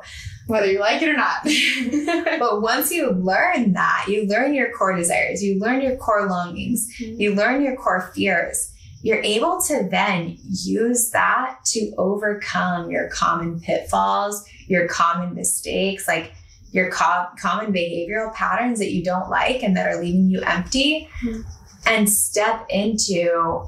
Whether 0.46 0.72
you 0.72 0.80
like 0.80 1.02
it 1.02 1.10
or 1.10 1.16
not. 1.16 1.44
But 2.38 2.62
once 2.62 2.90
you 2.90 3.10
learn 3.10 3.74
that, 3.74 4.06
you 4.08 4.26
learn 4.26 4.54
your 4.54 4.72
core 4.72 4.96
desires, 4.96 5.42
you 5.42 5.58
learn 5.58 5.82
your 5.82 5.96
core 5.96 6.26
longings, 6.26 6.88
mm-hmm. 6.98 7.20
you 7.20 7.34
learn 7.34 7.62
your 7.62 7.76
core 7.76 8.10
fears, 8.14 8.72
you're 9.02 9.22
able 9.22 9.60
to 9.62 9.88
then 9.90 10.36
use 10.50 11.10
that 11.10 11.56
to 11.66 11.92
overcome 11.98 12.90
your 12.90 13.08
common 13.10 13.60
pitfalls, 13.60 14.44
your 14.66 14.88
common 14.88 15.34
mistakes. 15.34 16.08
Like 16.08 16.32
your 16.72 16.90
co- 16.90 17.26
common 17.40 17.72
behavioral 17.72 18.32
patterns 18.34 18.78
that 18.78 18.92
you 18.92 19.02
don't 19.02 19.30
like 19.30 19.62
and 19.62 19.76
that 19.76 19.88
are 19.88 20.00
leaving 20.02 20.28
you 20.28 20.42
empty 20.42 21.08
Mhm. 21.22 21.42
and 21.86 22.10
step 22.10 22.66
into 22.68 23.64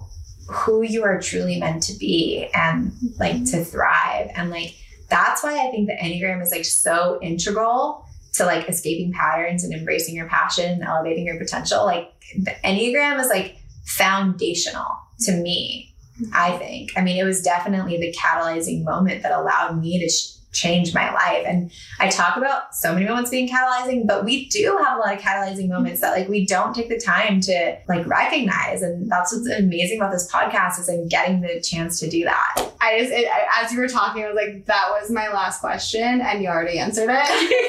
who 0.49 0.83
you 0.83 1.03
are 1.05 1.19
truly 1.21 1.59
meant 1.59 1.83
to 1.85 1.95
be 1.97 2.49
and 2.55 2.93
like 3.19 3.43
to 3.47 3.65
thrive 3.65 4.29
and 4.35 4.51
like 4.51 4.75
that's 5.09 5.43
why 5.43 5.67
i 5.67 5.71
think 5.71 5.87
the 5.89 5.95
enneagram 5.95 6.43
is 6.43 6.51
like 6.51 6.65
so 6.65 7.19
integral 7.23 8.05
to 8.35 8.45
like 8.45 8.69
escaping 8.69 9.13
patterns 9.13 9.65
and 9.65 9.73
embracing 9.73 10.15
your 10.15 10.27
passion 10.29 10.71
and 10.73 10.83
elevating 10.83 11.25
your 11.25 11.39
potential 11.39 11.85
like 11.87 12.13
the 12.37 12.51
enneagram 12.65 13.19
is 13.21 13.29
like 13.29 13.57
foundational 13.97 14.87
to 15.21 15.33
me 15.33 15.91
i 16.33 16.57
think. 16.59 16.91
I 16.97 17.03
mean 17.03 17.17
it 17.17 17.25
was 17.25 17.43
definitely 17.43 17.99
the 17.99 18.13
catalyzing 18.13 18.85
moment 18.85 19.23
that 19.23 19.33
allowed 19.33 19.81
me 19.81 19.99
to 20.01 20.09
sh- 20.09 20.37
change 20.53 20.93
my 20.95 21.13
life. 21.13 21.45
And 21.47 21.71
i 22.01 22.09
talk 22.09 22.37
about 22.37 22.75
so 22.75 22.93
many 22.93 23.07
moments 23.07 23.31
being 23.31 23.49
catalyzing 23.49 24.07
but 24.07 24.25
we 24.25 24.49
do 24.49 24.79
have 24.85 24.97
a 24.97 25.01
lot 25.01 25.15
of 25.15 25.21
catalyzing 25.21 25.65
mm-hmm. 25.65 25.75
moments 25.75 26.01
that 26.01 26.13
like 26.13 26.29
we 26.29 26.45
don't 26.45 26.75
take 26.75 26.89
the 26.89 27.01
time 27.01 27.41
to 27.43 27.79
like 27.89 28.07
recognize. 28.07 28.83
And 28.83 29.11
that's 29.11 29.33
what's 29.33 29.49
amazing 29.49 29.99
about 29.99 30.13
this 30.13 30.31
podcast 30.31 30.79
is 30.81 30.89
i'm 30.89 31.09
getting 31.09 31.41
the 31.41 31.61
chance 31.61 32.01
to 32.01 32.11
do 32.11 32.25
that. 32.25 32.71
I 32.81 32.99
just, 32.99 33.13
it, 33.13 33.29
I- 33.29 33.63
as 33.65 33.73
you 33.73 33.79
were 33.79 33.89
talking, 33.89 34.25
I 34.25 34.29
was 34.29 34.37
like, 34.37 34.67
that 34.67 34.89
was 34.91 35.11
my 35.11 35.29
last 35.29 35.61
question, 35.61 36.21
and 36.21 36.43
you 36.43 36.49
already 36.49 36.79
answered 36.79 37.11
it, 37.11 37.65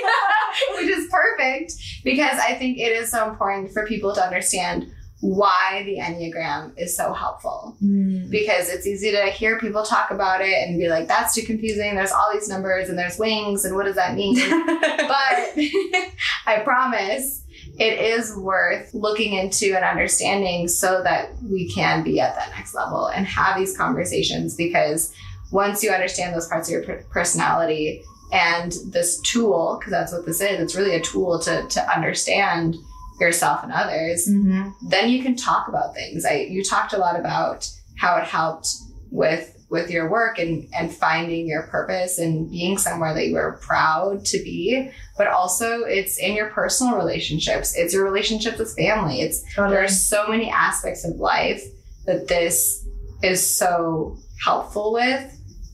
which 0.75 0.87
is 0.87 1.07
perfect 1.11 1.73
because 2.03 2.39
I 2.39 2.53
think 2.53 2.77
it 2.77 2.91
is 2.91 3.11
so 3.11 3.29
important 3.29 3.71
for 3.71 3.85
people 3.85 4.13
to 4.15 4.23
understand 4.23 4.91
why 5.21 5.83
the 5.85 5.97
Enneagram 5.97 6.77
is 6.77 6.97
so 6.97 7.13
helpful. 7.13 7.77
Mm. 7.81 8.29
Because 8.29 8.69
it's 8.69 8.87
easy 8.87 9.11
to 9.11 9.27
hear 9.27 9.59
people 9.59 9.83
talk 9.83 10.11
about 10.11 10.41
it 10.41 10.67
and 10.67 10.79
be 10.79 10.89
like, 10.89 11.07
that's 11.07 11.35
too 11.35 11.43
confusing. 11.43 11.95
There's 11.95 12.11
all 12.11 12.29
these 12.33 12.49
numbers 12.49 12.89
and 12.89 12.97
there's 12.97 13.17
wings, 13.17 13.63
and 13.63 13.75
what 13.75 13.85
does 13.85 13.95
that 13.95 14.15
mean? 14.15 14.35
but 14.49 15.53
I 16.47 16.61
promise 16.63 17.43
it 17.79 17.99
is 17.99 18.35
worth 18.35 18.93
looking 18.93 19.33
into 19.33 19.75
and 19.75 19.85
understanding 19.85 20.67
so 20.67 21.01
that 21.03 21.31
we 21.43 21.69
can 21.69 22.03
be 22.03 22.19
at 22.19 22.35
that 22.35 22.49
next 22.49 22.73
level 22.73 23.07
and 23.07 23.25
have 23.25 23.57
these 23.57 23.77
conversations 23.77 24.55
because 24.55 25.13
once 25.51 25.83
you 25.83 25.91
understand 25.91 26.33
those 26.33 26.47
parts 26.47 26.69
of 26.69 26.73
your 26.73 27.03
personality 27.09 28.03
and 28.31 28.73
this 28.87 29.19
tool 29.21 29.77
because 29.79 29.91
that's 29.91 30.11
what 30.11 30.25
this 30.25 30.41
is 30.41 30.59
it's 30.59 30.75
really 30.75 30.95
a 30.95 31.01
tool 31.01 31.39
to 31.39 31.65
to 31.67 31.81
understand 31.93 32.75
yourself 33.21 33.63
and 33.63 33.71
others 33.71 34.27
Mhm. 34.27 34.73
then 34.89 35.09
you 35.09 35.21
can 35.23 35.35
talk 35.35 35.67
about 35.67 35.93
things. 35.93 36.25
I 36.25 36.47
you 36.49 36.63
talked 36.63 36.93
a 36.93 36.97
lot 36.97 37.17
about 37.19 37.69
how 37.97 38.17
it 38.17 38.25
helped 38.25 38.67
with 39.11 39.55
with 39.69 39.89
your 39.89 40.09
work 40.09 40.37
and 40.39 40.67
and 40.77 40.93
finding 40.93 41.47
your 41.47 41.63
purpose 41.63 42.17
and 42.19 42.49
being 42.51 42.77
somewhere 42.77 43.13
that 43.13 43.27
you 43.27 43.35
were 43.35 43.57
proud 43.61 44.25
to 44.25 44.37
be 44.43 44.89
but 45.17 45.27
also 45.27 45.83
it's 45.83 46.17
in 46.17 46.33
your 46.33 46.47
personal 46.47 46.97
relationships. 46.97 47.75
It's 47.77 47.93
your 47.93 48.03
relationships 48.03 48.57
with 48.57 48.75
family. 48.75 49.21
It's 49.21 49.43
there 49.55 49.83
are 49.83 49.87
so 49.87 50.27
many 50.27 50.49
aspects 50.49 51.05
of 51.05 51.15
life 51.17 51.63
that 52.07 52.27
this 52.27 52.85
is 53.21 53.39
so 53.45 54.17
helpful 54.43 54.91
with 54.93 55.23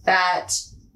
that 0.05 0.49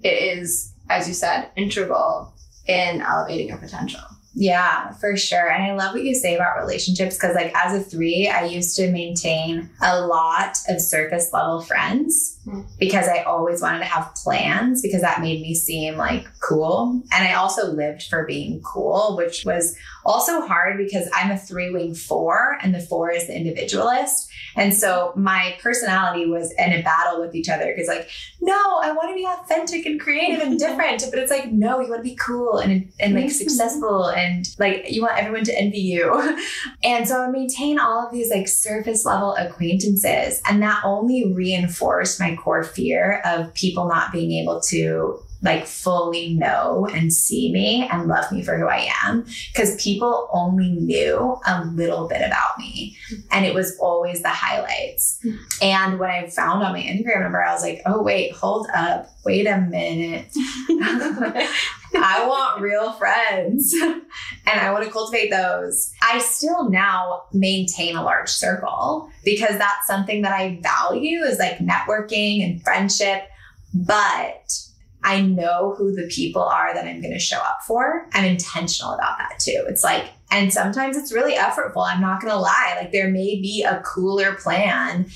it 0.04 0.38
is 0.38 0.74
as 0.90 1.08
you 1.08 1.14
said 1.14 1.50
integral 1.56 2.34
in 2.68 3.02
elevating 3.02 3.48
your 3.48 3.58
potential 3.58 4.02
Yeah, 4.34 4.91
for 4.94 5.17
sure. 5.17 5.50
And 5.52 5.62
I 5.63 5.74
love 5.76 5.94
what 5.94 6.04
you 6.06 6.15
say 6.15 6.36
about 6.36 6.58
relationships 6.58 7.17
because, 7.17 7.36
like, 7.36 7.54
as 7.54 7.74
a 7.74 7.84
three, 7.84 8.30
I 8.30 8.46
used 8.46 8.78
to 8.78 8.89
maintain 8.89 9.70
a 9.82 10.02
lot 10.02 10.58
of 10.70 10.80
surface 10.80 11.32
level 11.34 11.62
friends 11.62 12.38
Hmm. 12.46 12.62
because 12.80 13.08
I 13.08 13.22
always 13.22 13.62
wanted 13.62 13.80
to 13.80 13.86
have 13.86 14.15
plans 14.15 14.82
because 14.82 15.02
that 15.02 15.22
made 15.22 15.41
me 15.41 15.54
seem 15.54 15.96
like 15.96 16.26
cool. 16.39 17.02
And 17.12 17.28
I 17.28 17.34
also 17.34 17.72
lived 17.72 18.04
for 18.04 18.26
being 18.26 18.62
cool, 18.63 19.15
which 19.15 19.44
was 19.46 19.76
also 20.06 20.42
hard 20.42 20.78
because 20.78 21.08
I'm 21.14 21.32
a 21.32 21.38
three 21.38 21.70
wing 21.72 21.94
four 21.96 22.58
and 22.62 22.74
the 22.74 22.80
four 22.80 23.12
is 23.12 23.28
the 23.28 23.36
individualist. 23.36 24.30
And 24.56 24.74
so 24.74 25.14
my 25.16 25.56
personality 25.62 26.26
was 26.26 26.52
in 26.58 26.74
a 26.74 26.82
battle 26.82 27.22
with 27.22 27.34
each 27.36 27.48
other 27.48 27.68
because, 27.74 27.88
like, 27.88 28.10
no, 28.42 28.80
I 28.84 28.92
want 28.92 29.10
to 29.10 29.16
be 29.16 29.26
authentic 29.26 29.86
and 29.86 30.00
creative 30.00 30.42
and 30.42 30.60
different. 30.60 31.06
But 31.10 31.20
it's 31.20 31.32
like, 31.32 31.52
no, 31.52 31.80
you 31.80 31.90
want 31.90 32.04
to 32.04 32.10
be 32.10 32.16
cool 32.18 32.58
and, 32.58 32.92
and 33.00 33.14
like 33.14 33.26
Mhm. 33.26 33.32
successful 33.32 34.08
and 34.10 34.46
like 34.60 34.92
you 34.92 35.04
want 35.04 35.18
everyone 35.18 35.46
to 35.46 35.58
envy 35.58 35.80
you. 35.80 36.36
and 36.84 37.08
so 37.08 37.22
I 37.22 37.28
maintain 37.30 37.80
all 37.80 38.06
of 38.06 38.12
these 38.12 38.30
like 38.30 38.48
surface 38.48 39.06
level 39.06 39.36
acquaintances. 39.36 40.42
And 40.50 40.62
that 40.64 40.82
only 40.84 41.32
reinforced 41.34 42.20
my 42.20 42.36
core 42.36 42.64
fear 42.64 43.22
of 43.26 43.54
people 43.54 43.88
not 43.88 44.12
being 44.12 44.32
able 44.34 44.60
to 44.62 45.20
like 45.42 45.66
fully 45.66 46.36
know 46.36 46.88
and 46.94 47.12
see 47.12 47.52
me 47.52 47.88
and 47.92 48.08
love 48.08 48.32
me 48.32 48.44
for 48.44 48.58
who 48.58 48.68
I 48.68 48.92
am 49.04 49.26
because 49.54 49.82
people 49.82 50.30
only 50.32 50.72
knew 50.72 51.38
a 51.48 51.66
little 51.66 52.08
bit 52.08 52.22
about 52.22 52.58
me 52.60 52.96
and 53.32 53.46
it 53.46 53.54
was 53.54 53.78
always 53.80 54.22
the 54.22 54.30
highlights. 54.30 55.20
And 55.62 56.00
when 56.00 56.12
I 56.12 56.28
found 56.30 56.64
on 56.64 56.74
my 56.74 56.82
Enneagram 56.82 57.22
number, 57.22 57.44
I 57.44 57.54
was 57.54 57.64
like, 57.64 57.82
oh, 57.86 58.04
wait, 58.04 58.34
hold 58.34 58.68
up. 58.74 59.08
Wait 59.26 59.48
a 59.48 59.58
minute. 59.58 60.28
I 61.94 62.26
want 62.26 62.62
real 62.62 62.94
friends 62.94 63.74
and 63.82 64.02
I 64.48 64.72
want 64.72 64.86
to 64.86 64.92
cultivate 64.92 65.30
those. 65.30 65.92
I 66.02 66.20
still 66.20 66.70
now 66.70 67.24
maintain 67.34 67.96
a 67.96 68.04
large 68.04 68.30
circle 68.30 69.10
because 69.26 69.58
that's 69.58 69.88
something 69.88 70.22
that 70.22 70.34
I 70.34 70.60
value 70.62 71.20
is 71.20 71.40
like 71.40 71.58
networking 71.58 72.44
and 72.44 72.62
friendship. 72.64 73.24
But 73.74 74.52
I 75.04 75.22
know 75.22 75.74
who 75.78 75.94
the 75.94 76.08
people 76.08 76.44
are 76.44 76.74
that 76.74 76.86
I'm 76.86 77.02
going 77.02 77.14
to 77.14 77.20
show 77.20 77.38
up 77.38 77.60
for. 77.66 78.08
I'm 78.14 78.26
intentional 78.26 78.94
about 78.94 79.18
that 79.18 79.40
too. 79.40 79.66
It's 79.68 79.84
like, 79.84 80.10
and 80.30 80.54
sometimes 80.54 80.96
it's 80.96 81.12
really 81.12 81.36
effortful. 81.36 81.86
I'm 81.86 82.02
not 82.02 82.22
going 82.22 82.32
to 82.32 82.40
lie. 82.40 82.76
Like, 82.80 82.92
there 82.92 83.10
may 83.10 83.42
be 83.42 83.64
a 83.64 83.82
cooler 83.82 84.36
plan 84.36 85.08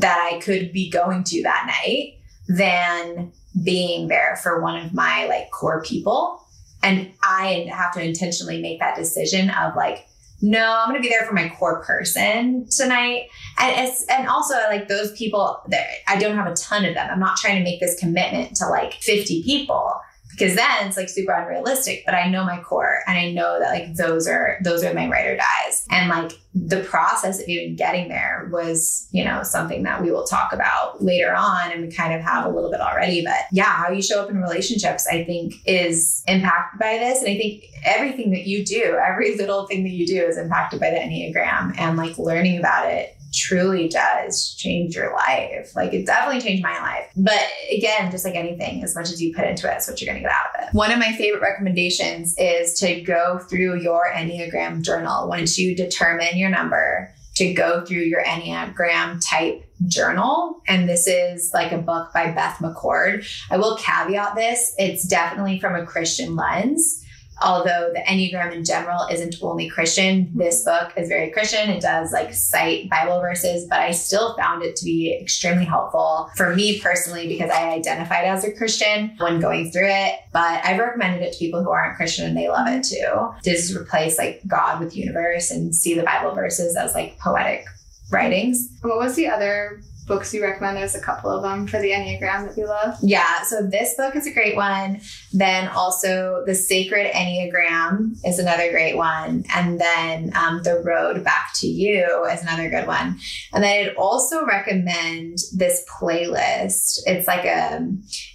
that 0.00 0.30
I 0.32 0.38
could 0.40 0.72
be 0.72 0.90
going 0.90 1.24
to 1.24 1.42
that 1.42 1.66
night 1.66 2.18
than 2.48 3.32
being 3.64 4.08
there 4.08 4.36
for 4.42 4.60
one 4.60 4.84
of 4.84 4.92
my 4.92 5.26
like 5.26 5.50
core 5.50 5.82
people. 5.82 6.40
And 6.82 7.10
I 7.22 7.68
have 7.72 7.94
to 7.94 8.02
intentionally 8.02 8.60
make 8.60 8.80
that 8.80 8.96
decision 8.96 9.48
of 9.50 9.74
like, 9.74 10.06
no, 10.44 10.78
I'm 10.78 10.90
going 10.90 11.00
to 11.00 11.02
be 11.02 11.08
there 11.08 11.26
for 11.26 11.32
my 11.32 11.48
core 11.48 11.82
person 11.82 12.66
tonight. 12.70 13.28
And 13.58 13.90
and 14.10 14.28
also 14.28 14.54
like 14.68 14.88
those 14.88 15.12
people 15.12 15.62
that 15.70 15.86
I 16.06 16.18
don't 16.18 16.36
have 16.36 16.46
a 16.46 16.54
ton 16.54 16.84
of 16.84 16.94
them. 16.94 17.08
I'm 17.10 17.18
not 17.18 17.38
trying 17.38 17.56
to 17.56 17.64
make 17.64 17.80
this 17.80 17.98
commitment 17.98 18.54
to 18.56 18.66
like 18.66 18.92
50 18.94 19.42
people 19.42 19.94
because 20.36 20.56
then 20.56 20.86
it's 20.86 20.96
like 20.96 21.08
super 21.08 21.32
unrealistic, 21.32 22.02
but 22.04 22.14
I 22.14 22.28
know 22.28 22.44
my 22.44 22.60
core 22.60 23.00
and 23.06 23.16
I 23.16 23.30
know 23.30 23.58
that 23.58 23.70
like 23.70 23.94
those 23.94 24.26
are, 24.26 24.58
those 24.62 24.82
are 24.82 24.92
my 24.92 25.08
ride 25.08 25.26
or 25.26 25.36
dies. 25.36 25.86
And 25.90 26.08
like 26.08 26.32
the 26.54 26.80
process 26.84 27.40
of 27.40 27.48
even 27.48 27.76
getting 27.76 28.08
there 28.08 28.48
was, 28.52 29.08
you 29.10 29.24
know, 29.24 29.42
something 29.42 29.82
that 29.84 30.02
we 30.02 30.10
will 30.10 30.24
talk 30.24 30.52
about 30.52 31.02
later 31.02 31.34
on. 31.34 31.72
And 31.72 31.82
we 31.82 31.90
kind 31.90 32.14
of 32.14 32.20
have 32.20 32.46
a 32.46 32.48
little 32.48 32.70
bit 32.70 32.80
already, 32.80 33.24
but 33.24 33.40
yeah, 33.52 33.64
how 33.64 33.90
you 33.90 34.02
show 34.02 34.22
up 34.22 34.30
in 34.30 34.40
relationships, 34.40 35.06
I 35.06 35.24
think 35.24 35.54
is 35.66 36.22
impacted 36.26 36.80
by 36.80 36.98
this. 36.98 37.22
And 37.22 37.30
I 37.30 37.36
think 37.36 37.64
everything 37.84 38.30
that 38.32 38.46
you 38.46 38.64
do, 38.64 38.98
every 39.04 39.36
little 39.36 39.66
thing 39.66 39.84
that 39.84 39.90
you 39.90 40.06
do 40.06 40.22
is 40.22 40.38
impacted 40.38 40.80
by 40.80 40.90
the 40.90 40.96
Enneagram 40.96 41.78
and 41.78 41.96
like 41.96 42.18
learning 42.18 42.58
about 42.58 42.90
it 42.90 43.13
truly 43.34 43.88
does 43.88 44.54
change 44.54 44.94
your 44.94 45.12
life. 45.12 45.74
Like 45.74 45.92
it 45.92 46.06
definitely 46.06 46.40
changed 46.40 46.62
my 46.62 46.78
life. 46.80 47.10
But 47.16 47.42
again, 47.70 48.10
just 48.10 48.24
like 48.24 48.34
anything, 48.34 48.82
as 48.82 48.94
much 48.94 49.10
as 49.10 49.20
you 49.20 49.34
put 49.34 49.44
into 49.44 49.70
it, 49.70 49.76
it's 49.76 49.88
what 49.88 50.00
you're 50.00 50.12
going 50.12 50.22
to 50.22 50.28
get 50.28 50.34
out 50.34 50.54
of 50.54 50.68
it. 50.68 50.74
One 50.74 50.90
of 50.90 50.98
my 50.98 51.12
favorite 51.12 51.42
recommendations 51.42 52.34
is 52.38 52.78
to 52.80 53.00
go 53.02 53.38
through 53.38 53.80
your 53.80 54.10
Enneagram 54.12 54.82
journal 54.82 55.28
once 55.28 55.58
you 55.58 55.74
determine 55.74 56.36
your 56.36 56.50
number. 56.50 57.12
To 57.36 57.52
go 57.52 57.84
through 57.84 58.02
your 58.02 58.22
Enneagram 58.22 59.20
type 59.28 59.68
journal. 59.88 60.62
And 60.68 60.88
this 60.88 61.08
is 61.08 61.50
like 61.52 61.72
a 61.72 61.78
book 61.78 62.12
by 62.14 62.30
Beth 62.30 62.58
McCord. 62.58 63.28
I 63.50 63.56
will 63.56 63.76
caveat 63.76 64.36
this, 64.36 64.72
it's 64.78 65.04
definitely 65.04 65.58
from 65.58 65.74
a 65.74 65.84
Christian 65.84 66.36
lens 66.36 67.03
although 67.42 67.90
the 67.92 68.00
enneagram 68.00 68.52
in 68.52 68.64
general 68.64 69.06
isn't 69.10 69.36
only 69.42 69.68
christian 69.68 70.30
this 70.34 70.64
book 70.64 70.92
is 70.96 71.08
very 71.08 71.30
christian. 71.30 71.70
It 71.70 71.80
does 71.80 72.12
like 72.12 72.32
cite 72.34 72.88
bible 72.90 73.20
verses 73.20 73.66
but 73.68 73.80
i 73.80 73.90
still 73.90 74.36
found 74.36 74.62
it 74.62 74.76
to 74.76 74.84
be 74.84 75.18
extremely 75.20 75.64
helpful 75.64 76.30
for 76.36 76.54
me 76.54 76.80
personally 76.80 77.26
because 77.28 77.50
i 77.50 77.70
identified 77.70 78.24
as 78.24 78.44
a 78.44 78.52
christian 78.52 79.14
when 79.18 79.40
going 79.40 79.70
through 79.70 79.88
it. 79.88 80.20
But 80.32 80.64
i've 80.64 80.78
recommended 80.78 81.22
it 81.22 81.32
to 81.32 81.38
people 81.38 81.62
who 81.62 81.70
aren't 81.70 81.96
christian 81.96 82.26
and 82.26 82.36
they 82.36 82.48
love 82.48 82.68
it 82.68 82.84
too. 82.84 83.32
To 83.42 83.50
just 83.50 83.74
replace 83.74 84.18
like 84.18 84.40
god 84.46 84.80
with 84.80 84.96
universe 84.96 85.50
and 85.50 85.74
see 85.74 85.94
the 85.94 86.02
bible 86.02 86.34
verses 86.34 86.76
as 86.76 86.94
like 86.94 87.18
poetic 87.18 87.64
writings? 88.10 88.68
What 88.82 88.98
was 88.98 89.16
the 89.16 89.28
other 89.28 89.80
books 90.06 90.34
you 90.34 90.42
recommend 90.42 90.76
there's 90.76 90.94
a 90.94 91.00
couple 91.00 91.30
of 91.30 91.42
them 91.42 91.66
for 91.66 91.80
the 91.80 91.90
enneagram 91.90 92.46
that 92.46 92.56
you 92.56 92.66
love. 92.66 92.96
Yeah 93.02 93.42
so 93.44 93.62
this 93.62 93.94
book 93.96 94.16
is 94.16 94.26
a 94.26 94.32
great 94.32 94.56
one. 94.56 95.00
Then 95.32 95.68
also 95.68 96.42
the 96.46 96.54
sacred 96.54 97.12
enneagram 97.12 98.16
is 98.24 98.38
another 98.38 98.70
great 98.70 98.96
one. 98.96 99.44
And 99.54 99.80
then 99.80 100.32
um, 100.36 100.62
the 100.62 100.80
road 100.80 101.24
back 101.24 101.50
to 101.56 101.66
you 101.66 102.24
is 102.30 102.42
another 102.42 102.70
good 102.70 102.86
one. 102.86 103.18
And 103.52 103.62
then 103.62 103.88
i'd 103.88 103.94
also 103.96 104.44
recommend 104.44 105.38
this 105.54 105.84
playlist. 105.90 107.00
It's 107.06 107.26
like 107.26 107.44
a 107.44 107.86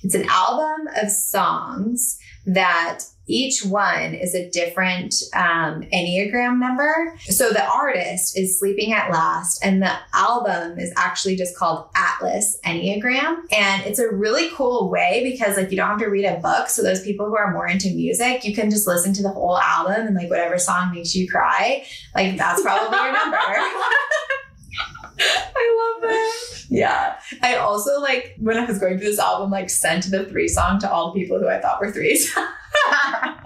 it's 0.04 0.16
an 0.16 0.26
album 0.30 0.88
of 1.02 1.10
songs 1.10 2.18
that 2.46 3.04
each 3.30 3.64
one 3.64 4.16
is 4.16 4.34
a 4.34 4.50
different 4.50 5.14
um, 5.34 5.84
Enneagram 5.94 6.60
number. 6.60 7.16
So 7.22 7.52
the 7.52 7.64
artist 7.64 8.38
is 8.38 8.60
Sleeping 8.60 8.92
at 8.92 9.12
Last, 9.12 9.64
and 9.64 9.82
the 9.82 9.96
album 10.14 10.80
is 10.80 10.92
actually 10.98 11.36
just 11.36 11.56
called 11.56 11.90
Atlas 11.96 12.58
Enneagram. 12.66 13.44
And 13.52 13.86
it's 13.86 14.00
a 14.00 14.10
really 14.10 14.50
cool 14.56 14.90
way 14.90 15.22
because, 15.24 15.58
like, 15.58 15.70
you 15.70 15.78
don't 15.78 15.90
have 15.90 16.00
to 16.00 16.08
read 16.08 16.26
a 16.26 16.40
book. 16.40 16.70
So 16.70 16.82
those 16.82 17.04
people 17.04 17.28
who 17.28 17.38
are 17.38 17.54
more 17.54 17.68
into 17.68 17.90
music, 17.90 18.44
you 18.44 18.56
can 18.56 18.70
just 18.72 18.88
listen 18.88 19.14
to 19.14 19.22
the 19.22 19.30
whole 19.30 19.58
album 19.58 20.08
and, 20.08 20.16
like, 20.16 20.30
whatever 20.30 20.58
song 20.58 20.92
makes 20.94 21.16
you 21.16 21.30
cry, 21.30 21.86
like, 22.16 22.36
that's 22.36 22.62
probably 22.62 22.98
your 22.98 23.14
number. 23.14 23.38
I 25.22 25.94
love 26.02 26.10
that. 26.10 26.66
Yeah. 26.70 27.20
I 27.42 27.56
also 27.56 28.00
like 28.00 28.36
when 28.40 28.58
I 28.58 28.66
was 28.66 28.80
going 28.80 28.98
through 28.98 29.10
this 29.10 29.20
album, 29.20 29.50
like 29.52 29.70
sent 29.70 30.10
the 30.10 30.26
three 30.26 30.48
song 30.48 30.80
to 30.80 30.92
all 30.92 31.12
the 31.12 31.20
people 31.20 31.40
who 31.40 31.48
I 31.48 31.60
thought 31.60 31.82
were 31.82 31.92
threes. 31.92 32.32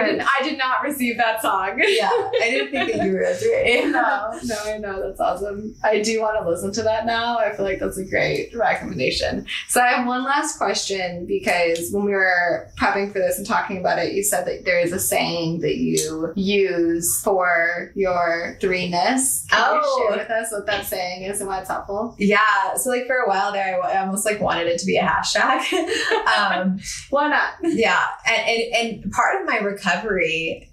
I 0.00 0.04
did 0.04 0.20
I 0.20 0.42
did 0.42 0.58
not 0.58 0.82
receive 0.82 1.16
that 1.18 1.40
song. 1.42 1.74
yeah. 1.78 2.08
I 2.10 2.30
didn't 2.50 2.70
think 2.70 2.92
that 2.96 3.04
you 3.06 3.12
were 3.12 3.22
a 3.22 3.34
three. 3.34 3.90
no, 3.90 4.38
no, 4.44 4.56
I 4.64 4.78
know. 4.78 5.00
That's 5.06 5.20
awesome. 5.20 5.74
I 5.84 6.00
do 6.02 6.20
want 6.20 6.42
to 6.42 6.48
listen 6.48 6.72
to 6.72 6.82
that 6.82 7.06
now. 7.06 7.38
I 7.38 7.54
feel 7.54 7.64
like 7.64 7.78
that's 7.80 7.98
a 7.98 8.04
great 8.04 8.54
recommendation. 8.54 9.46
So 9.68 9.80
I 9.80 9.88
have 9.88 10.06
one 10.06 10.24
last 10.24 10.58
question 10.58 11.26
because 11.26 11.90
when 11.92 12.04
we 12.04 12.12
were 12.12 12.68
prepping 12.78 13.12
for 13.12 13.18
this 13.18 13.38
and 13.38 13.46
talking 13.46 13.78
about 13.78 13.98
it, 13.98 14.12
you 14.12 14.22
said 14.22 14.46
that 14.46 14.64
there 14.64 14.80
is 14.80 14.92
a 14.92 14.98
saying 15.00 15.60
that 15.60 15.76
you 15.76 16.32
use 16.36 17.20
for 17.22 17.92
your 17.94 18.56
threeness. 18.60 19.48
Can 19.50 19.60
Oh. 19.60 19.74
you 19.74 20.08
share 20.08 20.18
with 20.18 20.30
us 20.30 20.52
what 20.52 20.66
that 20.66 20.86
saying 20.86 21.22
is 21.24 21.40
and 21.40 21.48
why 21.48 21.60
it's 21.60 21.68
helpful? 21.68 22.14
Yeah. 22.18 22.74
So 22.76 22.90
like 22.90 23.06
for 23.06 23.16
a 23.16 23.28
while 23.28 23.52
there, 23.52 23.82
I 23.82 23.98
almost 23.98 24.24
like 24.24 24.40
wanted 24.40 24.66
it 24.66 24.78
to 24.80 24.86
be 24.86 24.96
a 24.96 25.02
hashtag. 25.02 25.60
um, 26.36 26.78
Why 27.10 27.28
not? 27.28 27.50
yeah. 27.62 28.04
And, 28.26 28.48
and, 28.48 29.02
and 29.04 29.12
part 29.12 29.40
of 29.40 29.46
my 29.46 29.58
recovery, 29.58 29.83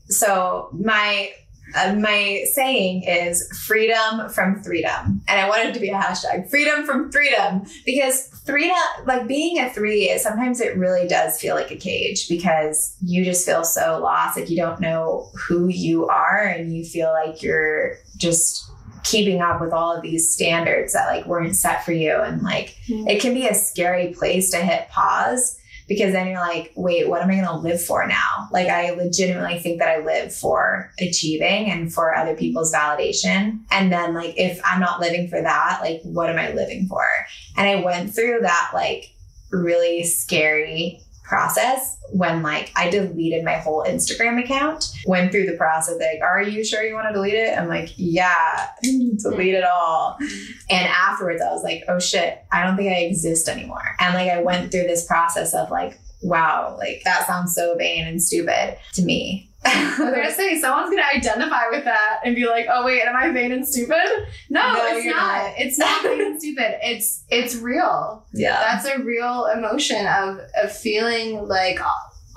so 0.07 0.69
my 0.73 1.31
uh, 1.75 1.95
my 1.95 2.43
saying 2.53 3.03
is 3.03 3.47
freedom 3.65 4.29
from 4.29 4.61
freedom. 4.61 5.21
And 5.27 5.39
I 5.39 5.47
wanted 5.47 5.73
to 5.73 5.79
be 5.79 5.89
a 5.89 5.97
hashtag 5.97 6.49
freedom 6.49 6.85
from 6.85 7.11
freedom 7.11 7.63
because 7.85 8.27
freedom, 8.45 8.75
like 9.05 9.27
being 9.27 9.59
a 9.59 9.69
three, 9.69 10.17
sometimes 10.17 10.59
it 10.59 10.77
really 10.77 11.07
does 11.07 11.39
feel 11.39 11.55
like 11.55 11.71
a 11.71 11.77
cage 11.77 12.27
because 12.27 12.97
you 13.01 13.23
just 13.23 13.45
feel 13.45 13.63
so 13.63 13.99
lost. 14.01 14.37
Like 14.37 14.49
you 14.49 14.57
don't 14.57 14.81
know 14.81 15.29
who 15.47 15.67
you 15.69 16.07
are 16.07 16.43
and 16.43 16.75
you 16.75 16.83
feel 16.83 17.11
like 17.11 17.41
you're 17.41 17.95
just 18.17 18.69
keeping 19.03 19.41
up 19.41 19.61
with 19.61 19.73
all 19.73 19.95
of 19.95 20.01
these 20.01 20.31
standards 20.31 20.93
that 20.93 21.07
like 21.07 21.25
weren't 21.25 21.55
set 21.55 21.83
for 21.85 21.91
you. 21.91 22.21
And 22.21 22.41
like 22.43 22.77
it 22.89 23.21
can 23.21 23.33
be 23.33 23.47
a 23.47 23.55
scary 23.55 24.13
place 24.13 24.51
to 24.51 24.57
hit 24.57 24.89
pause 24.89 25.57
because 25.91 26.13
then 26.13 26.25
you're 26.27 26.39
like, 26.39 26.71
wait, 26.77 27.09
what 27.09 27.21
am 27.21 27.29
I 27.29 27.33
going 27.33 27.45
to 27.45 27.55
live 27.57 27.83
for 27.83 28.07
now? 28.07 28.47
Like, 28.49 28.69
I 28.69 28.91
legitimately 28.91 29.59
think 29.59 29.79
that 29.79 29.89
I 29.89 30.01
live 30.01 30.33
for 30.33 30.89
achieving 31.01 31.69
and 31.69 31.93
for 31.93 32.15
other 32.15 32.33
people's 32.33 32.73
validation. 32.73 33.59
And 33.71 33.91
then, 33.91 34.13
like, 34.13 34.35
if 34.37 34.61
I'm 34.63 34.79
not 34.79 35.01
living 35.01 35.27
for 35.27 35.41
that, 35.41 35.79
like, 35.81 35.99
what 36.03 36.29
am 36.29 36.39
I 36.39 36.53
living 36.53 36.87
for? 36.87 37.03
And 37.57 37.67
I 37.67 37.83
went 37.83 38.15
through 38.15 38.39
that, 38.43 38.71
like, 38.73 39.13
really 39.51 40.05
scary 40.05 41.01
process 41.31 41.97
when 42.11 42.43
like 42.43 42.73
I 42.75 42.89
deleted 42.89 43.45
my 43.45 43.53
whole 43.53 43.85
Instagram 43.85 44.43
account. 44.43 44.91
Went 45.05 45.31
through 45.31 45.45
the 45.45 45.55
process 45.55 45.97
like, 45.97 46.19
are 46.21 46.41
you 46.41 46.65
sure 46.65 46.83
you 46.83 46.93
want 46.93 47.07
to 47.07 47.13
delete 47.13 47.35
it? 47.35 47.57
I'm 47.57 47.69
like, 47.69 47.93
yeah, 47.95 48.67
delete 48.81 49.55
it 49.55 49.63
all. 49.63 50.17
Mm-hmm. 50.21 50.51
And 50.71 50.87
afterwards 50.87 51.41
I 51.41 51.49
was 51.51 51.63
like, 51.63 51.85
oh 51.87 51.99
shit, 51.99 52.43
I 52.51 52.65
don't 52.65 52.75
think 52.75 52.91
I 52.91 52.97
exist 52.97 53.47
anymore. 53.47 53.95
And 53.99 54.13
like 54.13 54.29
I 54.29 54.41
went 54.41 54.71
through 54.71 54.83
this 54.83 55.07
process 55.07 55.53
of 55.53 55.71
like, 55.71 55.97
wow, 56.21 56.75
like 56.77 57.01
that 57.05 57.25
sounds 57.25 57.55
so 57.55 57.77
vain 57.77 58.05
and 58.05 58.21
stupid 58.21 58.77
to 58.93 59.01
me. 59.01 59.50
I 59.63 59.89
was 59.89 59.97
gonna 60.15 60.31
say 60.33 60.59
someone's 60.59 60.89
gonna 60.89 61.03
identify 61.15 61.69
with 61.69 61.83
that 61.85 62.19
and 62.25 62.35
be 62.35 62.47
like, 62.47 62.65
"Oh 62.71 62.85
wait, 62.85 63.01
am 63.03 63.15
I 63.15 63.29
vain 63.31 63.51
and 63.51 63.67
stupid?" 63.67 63.97
No, 64.49 64.73
No, 64.73 64.85
it's 64.97 65.05
not. 65.05 65.15
not. 65.15 65.53
It's 65.57 65.77
not 65.77 66.03
vain 66.03 66.21
and 66.21 66.39
stupid. 66.41 66.77
It's 66.81 67.23
it's 67.29 67.55
real. 67.55 68.25
yeah. 68.33 68.59
That's 68.59 68.85
a 68.85 69.03
real 69.03 69.45
emotion 69.55 70.07
of 70.07 70.39
of 70.61 70.75
feeling 70.75 71.47
like 71.47 71.79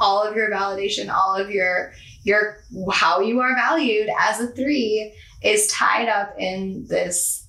all 0.01 0.22
of 0.22 0.37
your 0.37 0.51
validation, 0.51 1.09
all 1.12 1.35
of 1.37 1.51
your 1.51 1.93
your 2.25 2.59
how 2.93 3.20
you 3.20 3.41
are 3.41 3.55
valued 3.55 4.09
as 4.20 4.41
a 4.41 4.49
three 4.49 5.14
is 5.43 5.66
tied 5.68 6.09
up 6.09 6.35
in 6.39 6.87
this 6.89 7.47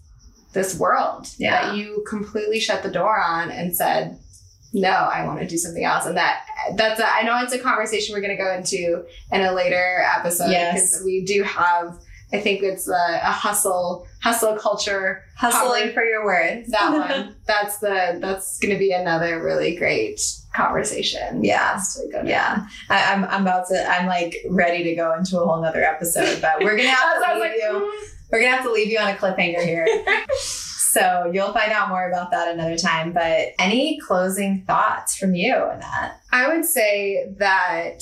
this 0.54 0.78
world 0.80 1.28
Yeah. 1.38 1.68
that 1.70 1.76
you 1.78 2.04
completely 2.08 2.62
shut 2.62 2.82
the 2.82 2.90
door 2.92 3.22
on 3.22 3.52
and 3.52 3.76
said 3.76 4.18
no 4.76 4.90
i 4.90 5.26
want 5.26 5.40
to 5.40 5.48
do 5.48 5.58
something 5.58 5.84
else 5.84 6.06
and 6.06 6.16
that 6.18 6.46
that's 6.76 7.00
a, 7.00 7.08
i 7.08 7.22
know 7.24 7.40
it's 7.42 7.54
a 7.54 7.60
conversation 7.60 8.14
we're 8.14 8.22
going 8.22 8.36
to 8.36 8.42
go 8.42 8.52
into 8.54 9.04
in 9.32 9.42
a 9.42 9.52
later 9.54 10.04
episode 10.18 10.50
Yes. 10.52 10.74
because 10.74 11.06
we 11.06 11.24
do 11.26 11.44
have 11.44 11.98
i 12.34 12.40
think 12.40 12.62
it's 12.62 12.88
a, 12.88 13.20
a 13.24 13.32
hustle 13.32 14.06
hustle 14.22 14.56
culture 14.58 15.24
Hustling 15.38 15.92
for 15.94 16.02
your 16.04 16.24
words. 16.26 16.70
that 16.72 16.92
one 17.10 17.36
that's 17.46 17.78
the 17.80 18.18
that's 18.22 18.58
going 18.60 18.74
to 18.74 18.80
be 18.80 18.92
another 18.94 19.44
really 19.44 19.76
great 19.76 20.22
conversation 20.56 21.44
Yeah. 21.44 21.78
to. 21.96 22.22
Yeah. 22.26 22.66
I, 22.90 23.12
I'm, 23.14 23.26
I'm 23.26 23.42
about 23.42 23.68
to, 23.68 23.86
I'm 23.90 24.08
like 24.08 24.38
ready 24.50 24.82
to 24.86 24.96
go 24.96 25.14
into 25.14 25.38
a 25.42 25.46
whole 25.46 25.62
nother 25.62 25.84
episode, 25.84 26.42
but 26.42 26.60
we're 26.64 26.78
going 26.78 26.84
to 26.90 26.96
have 26.96 27.16
to 27.16 27.20
why 27.20 27.26
I 27.28 27.34
was 27.34 27.42
leave 27.42 27.52
like, 27.52 27.58
you. 27.62 27.92
Mm. 27.92 28.10
We're 28.32 28.42
gonna 28.42 28.56
have 28.56 28.66
to 28.66 28.72
leave 28.72 28.88
you 28.90 28.98
on 29.00 29.10
a 29.10 29.14
cliffhanger 29.18 29.62
here. 29.66 29.86
so 30.96 31.30
you'll 31.34 31.52
find 31.52 31.74
out 31.74 31.90
more 31.90 32.08
about 32.08 32.32
that 32.32 32.54
another 32.54 32.78
time. 32.78 33.12
But 33.12 33.50
any 33.60 34.00
closing 34.00 34.64
thoughts 34.66 35.18
from 35.18 35.36
you, 35.36 35.54
Annette? 35.54 36.22
I 36.32 36.48
would 36.48 36.64
say 36.64 37.34
that 37.38 38.02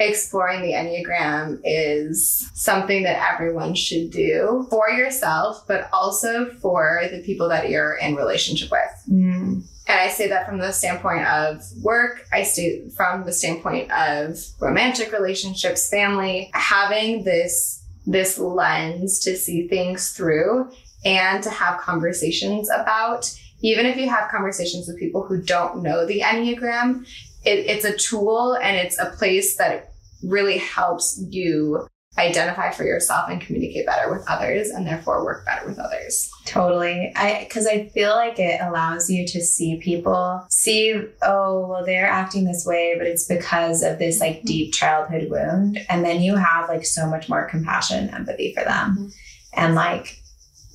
exploring 0.00 0.62
the 0.62 0.72
Enneagram 0.72 1.60
is 1.62 2.50
something 2.52 3.04
that 3.04 3.32
everyone 3.32 3.76
should 3.76 4.10
do 4.10 4.66
for 4.70 4.90
yourself, 4.90 5.64
but 5.68 5.88
also 5.92 6.50
for 6.60 7.02
the 7.12 7.22
people 7.22 7.48
that 7.48 7.70
you're 7.70 7.94
in 7.94 8.16
relationship 8.16 8.72
with. 8.72 8.90
Mm, 9.08 9.62
And 9.86 10.00
I 10.00 10.08
say 10.08 10.28
that 10.28 10.48
from 10.48 10.58
the 10.58 10.72
standpoint 10.72 11.26
of 11.28 11.62
work. 11.80 12.26
I 12.32 12.42
say 12.42 12.88
from 12.96 13.24
the 13.24 13.32
standpoint 13.32 13.92
of 13.92 14.36
romantic 14.58 15.12
relationships, 15.12 15.88
family, 15.88 16.50
having 16.54 17.22
this 17.22 17.84
this 18.08 18.38
lens 18.38 19.18
to 19.18 19.36
see 19.36 19.66
things 19.66 20.12
through 20.12 20.70
and 21.06 21.42
to 21.42 21.50
have 21.50 21.80
conversations 21.80 22.68
about. 22.70 23.32
Even 23.62 23.86
if 23.86 23.96
you 23.96 24.08
have 24.08 24.30
conversations 24.30 24.86
with 24.86 24.98
people 24.98 25.22
who 25.26 25.40
don't 25.40 25.82
know 25.82 26.04
the 26.04 26.20
Enneagram, 26.20 27.06
it, 27.44 27.58
it's 27.66 27.84
a 27.86 27.96
tool 27.96 28.54
and 28.60 28.76
it's 28.76 28.98
a 28.98 29.06
place 29.06 29.56
that 29.56 29.92
really 30.22 30.58
helps 30.58 31.18
you 31.30 31.86
identify 32.18 32.70
for 32.70 32.84
yourself 32.84 33.28
and 33.28 33.40
communicate 33.40 33.84
better 33.86 34.10
with 34.10 34.24
others 34.28 34.70
and 34.70 34.86
therefore 34.86 35.22
work 35.24 35.44
better 35.44 35.66
with 35.66 35.78
others. 35.78 36.30
totally. 36.46 37.12
I 37.14 37.44
because 37.44 37.66
I 37.66 37.88
feel 37.88 38.10
like 38.10 38.38
it 38.38 38.60
allows 38.60 39.10
you 39.10 39.26
to 39.26 39.40
see 39.40 39.78
people, 39.78 40.46
see, 40.50 41.02
oh, 41.22 41.66
well, 41.68 41.84
they're 41.84 42.06
acting 42.06 42.44
this 42.44 42.64
way, 42.66 42.94
but 42.96 43.06
it's 43.06 43.26
because 43.26 43.82
of 43.82 43.98
this 43.98 44.20
like 44.20 44.42
deep 44.44 44.72
childhood 44.72 45.28
wound. 45.30 45.78
And 45.88 46.04
then 46.04 46.22
you 46.22 46.36
have 46.36 46.68
like 46.68 46.86
so 46.86 47.06
much 47.06 47.28
more 47.28 47.48
compassion 47.48 48.04
and 48.04 48.14
empathy 48.14 48.54
for 48.54 48.64
them. 48.64 48.96
Mhm. 48.98 49.12
And 49.52 49.74
like 49.74 50.18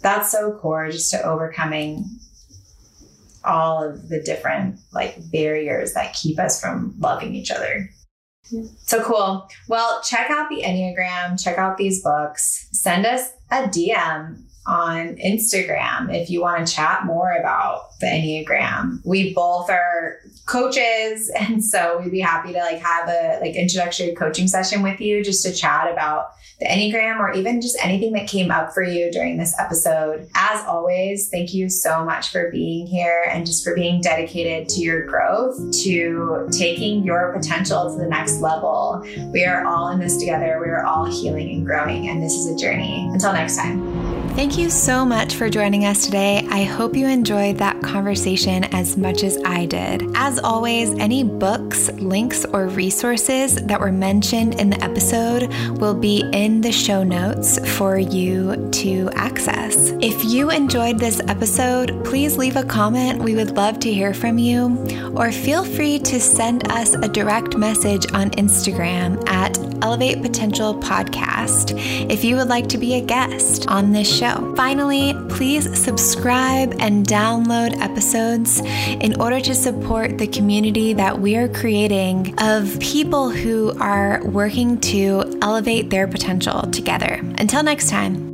that's 0.02 0.32
so 0.32 0.54
core 0.54 0.90
just 0.90 1.12
to 1.12 1.22
overcoming 1.24 2.06
all 3.44 3.84
of 3.84 4.10
the 4.10 4.22
different 4.22 4.80
like 4.94 5.18
barriers 5.32 5.94
that 5.94 6.14
keep 6.14 6.40
us 6.40 6.62
from 6.62 6.94
loving 7.00 7.34
each 7.34 7.52
other. 7.52 7.90
Yeah. 8.52 8.64
So 8.80 9.04
cool. 9.04 9.48
Well, 9.68 10.02
check 10.04 10.30
out 10.30 10.50
the 10.50 10.62
Enneagram, 10.62 11.42
check 11.42 11.58
out 11.58 11.78
these 11.78 12.04
books, 12.04 12.68
send 12.72 13.06
us 13.06 13.32
a 13.50 13.64
DM 13.64 14.44
on 14.68 15.16
Instagram 15.16 16.14
if 16.14 16.30
you 16.30 16.42
want 16.42 16.68
to 16.68 16.74
chat 16.74 17.06
more 17.06 17.32
about 17.32 17.84
the 18.00 18.08
Enneagram. 18.08 19.00
We 19.06 19.34
both 19.34 19.70
are 19.70 20.18
coaches 20.52 21.30
and 21.40 21.64
so 21.64 22.00
we'd 22.00 22.12
be 22.12 22.20
happy 22.20 22.52
to 22.52 22.60
like 22.60 22.80
have 22.80 23.08
a 23.08 23.40
like 23.42 23.56
introductory 23.56 24.14
coaching 24.14 24.48
session 24.48 24.84
with 24.84 25.00
you 25.00 25.24
just 25.24 25.46
to 25.46 25.54
chat 25.54 25.92
about 25.92 26.32
the 26.62 26.68
Enneagram 26.68 27.20
or 27.20 27.32
even 27.34 27.60
just 27.60 27.76
anything 27.84 28.14
that 28.14 28.28
came 28.28 28.52
up 28.52 28.72
for 28.72 28.84
you 28.84 29.12
during 29.12 29.38
this 29.38 29.58
episode. 29.60 30.30
As 30.36 30.64
always, 30.68 31.28
thank 31.30 31.56
you 31.56 31.70
so 31.70 32.06
much 32.06 32.32
for 32.32 32.52
being 32.52 32.86
here 32.86 33.26
and 33.32 33.48
just 33.48 33.64
for 33.64 33.74
being 33.74 34.00
dedicated 34.00 34.70
to 34.70 34.82
your 34.82 35.08
growth, 35.08 35.58
to 35.82 36.48
taking 36.52 37.04
your 37.04 37.34
potential 37.34 37.92
to 37.92 37.98
the 37.98 38.08
next 38.08 38.42
level. 38.42 39.04
We 39.34 39.44
are 39.44 39.66
all 39.66 39.90
in 39.90 40.00
this 40.00 40.18
together. 40.18 40.60
We 40.64 40.70
are 40.70 40.86
all 40.86 41.06
healing 41.06 41.50
and 41.50 41.66
growing, 41.66 42.10
and 42.10 42.22
this 42.22 42.34
is 42.34 42.46
a 42.46 42.56
journey. 42.56 43.10
Until 43.12 43.34
next 43.34 43.58
time. 43.58 43.91
Thank 44.34 44.58
you 44.58 44.70
so 44.70 45.06
much 45.06 45.36
for 45.36 45.50
joining 45.50 45.86
us 45.86 46.06
today. 46.06 46.48
I 46.50 46.64
hope 46.64 46.96
you 46.96 47.06
enjoyed 47.06 47.58
that 47.58 47.82
conversation 47.82 48.64
as 48.74 48.96
much 48.98 49.24
as 49.24 49.38
I 49.44 49.66
did. 49.66 50.04
As 50.16 50.40
always, 50.40 50.92
any 50.94 51.24
books, 51.24 51.92
links, 51.94 52.46
or 52.46 52.68
resources 52.68 53.56
that 53.56 53.80
were 53.80 53.92
mentioned 53.92 54.60
in 54.60 54.70
the 54.70 54.82
episode 54.82 55.54
will 55.80 55.94
be 55.94 56.28
in 56.32 56.62
the 56.62 56.72
show 56.72 57.04
notes 57.04 57.60
for 57.78 58.00
you 58.00 58.70
to 58.72 59.10
access. 59.16 59.92
If 60.02 60.24
you 60.24 60.50
enjoyed 60.50 60.98
this 60.98 61.20
episode, 61.28 62.04
please 62.06 62.38
leave 62.38 62.56
a 62.56 62.64
comment. 62.64 63.22
We 63.22 63.36
would 63.36 63.58
love 63.58 63.80
to 63.82 63.94
hear 63.94 64.14
from 64.14 64.38
you. 64.38 64.78
Or 65.14 65.34
feel 65.34 65.66
free 65.66 66.00
to 66.00 66.22
send 66.22 66.72
us 66.72 66.94
a 66.94 67.08
direct 67.10 67.58
message 67.58 68.06
on 68.14 68.32
Instagram 68.32 69.28
at 69.28 69.58
Elevate 69.84 70.22
Potential 70.22 70.74
Podcast 70.80 71.78
if 72.10 72.24
you 72.24 72.38
would 72.38 72.48
like 72.48 72.70
to 72.70 72.78
be 72.78 72.94
a 72.96 73.02
guest 73.02 73.68
on 73.68 73.92
this 73.92 74.21
show. 74.22 74.54
Finally, 74.56 75.16
please 75.30 75.66
subscribe 75.78 76.76
and 76.80 77.08
download 77.08 77.76
episodes 77.82 78.60
in 78.60 79.20
order 79.20 79.42
to 79.42 79.56
support 79.56 80.20
the 80.20 80.28
community 80.28 80.94
that 80.94 81.20
we 81.20 81.36
are 81.36 81.48
creating 81.48 82.36
of 82.40 82.80
people 82.80 83.32
who 83.32 83.76
are 83.80 84.22
working 84.26 84.80
to 84.80 85.40
elevate 85.42 85.90
their 85.90 86.08
potential 86.08 86.62
together. 86.70 87.20
Until 87.40 87.64
next 87.64 87.90
time. 87.90 88.31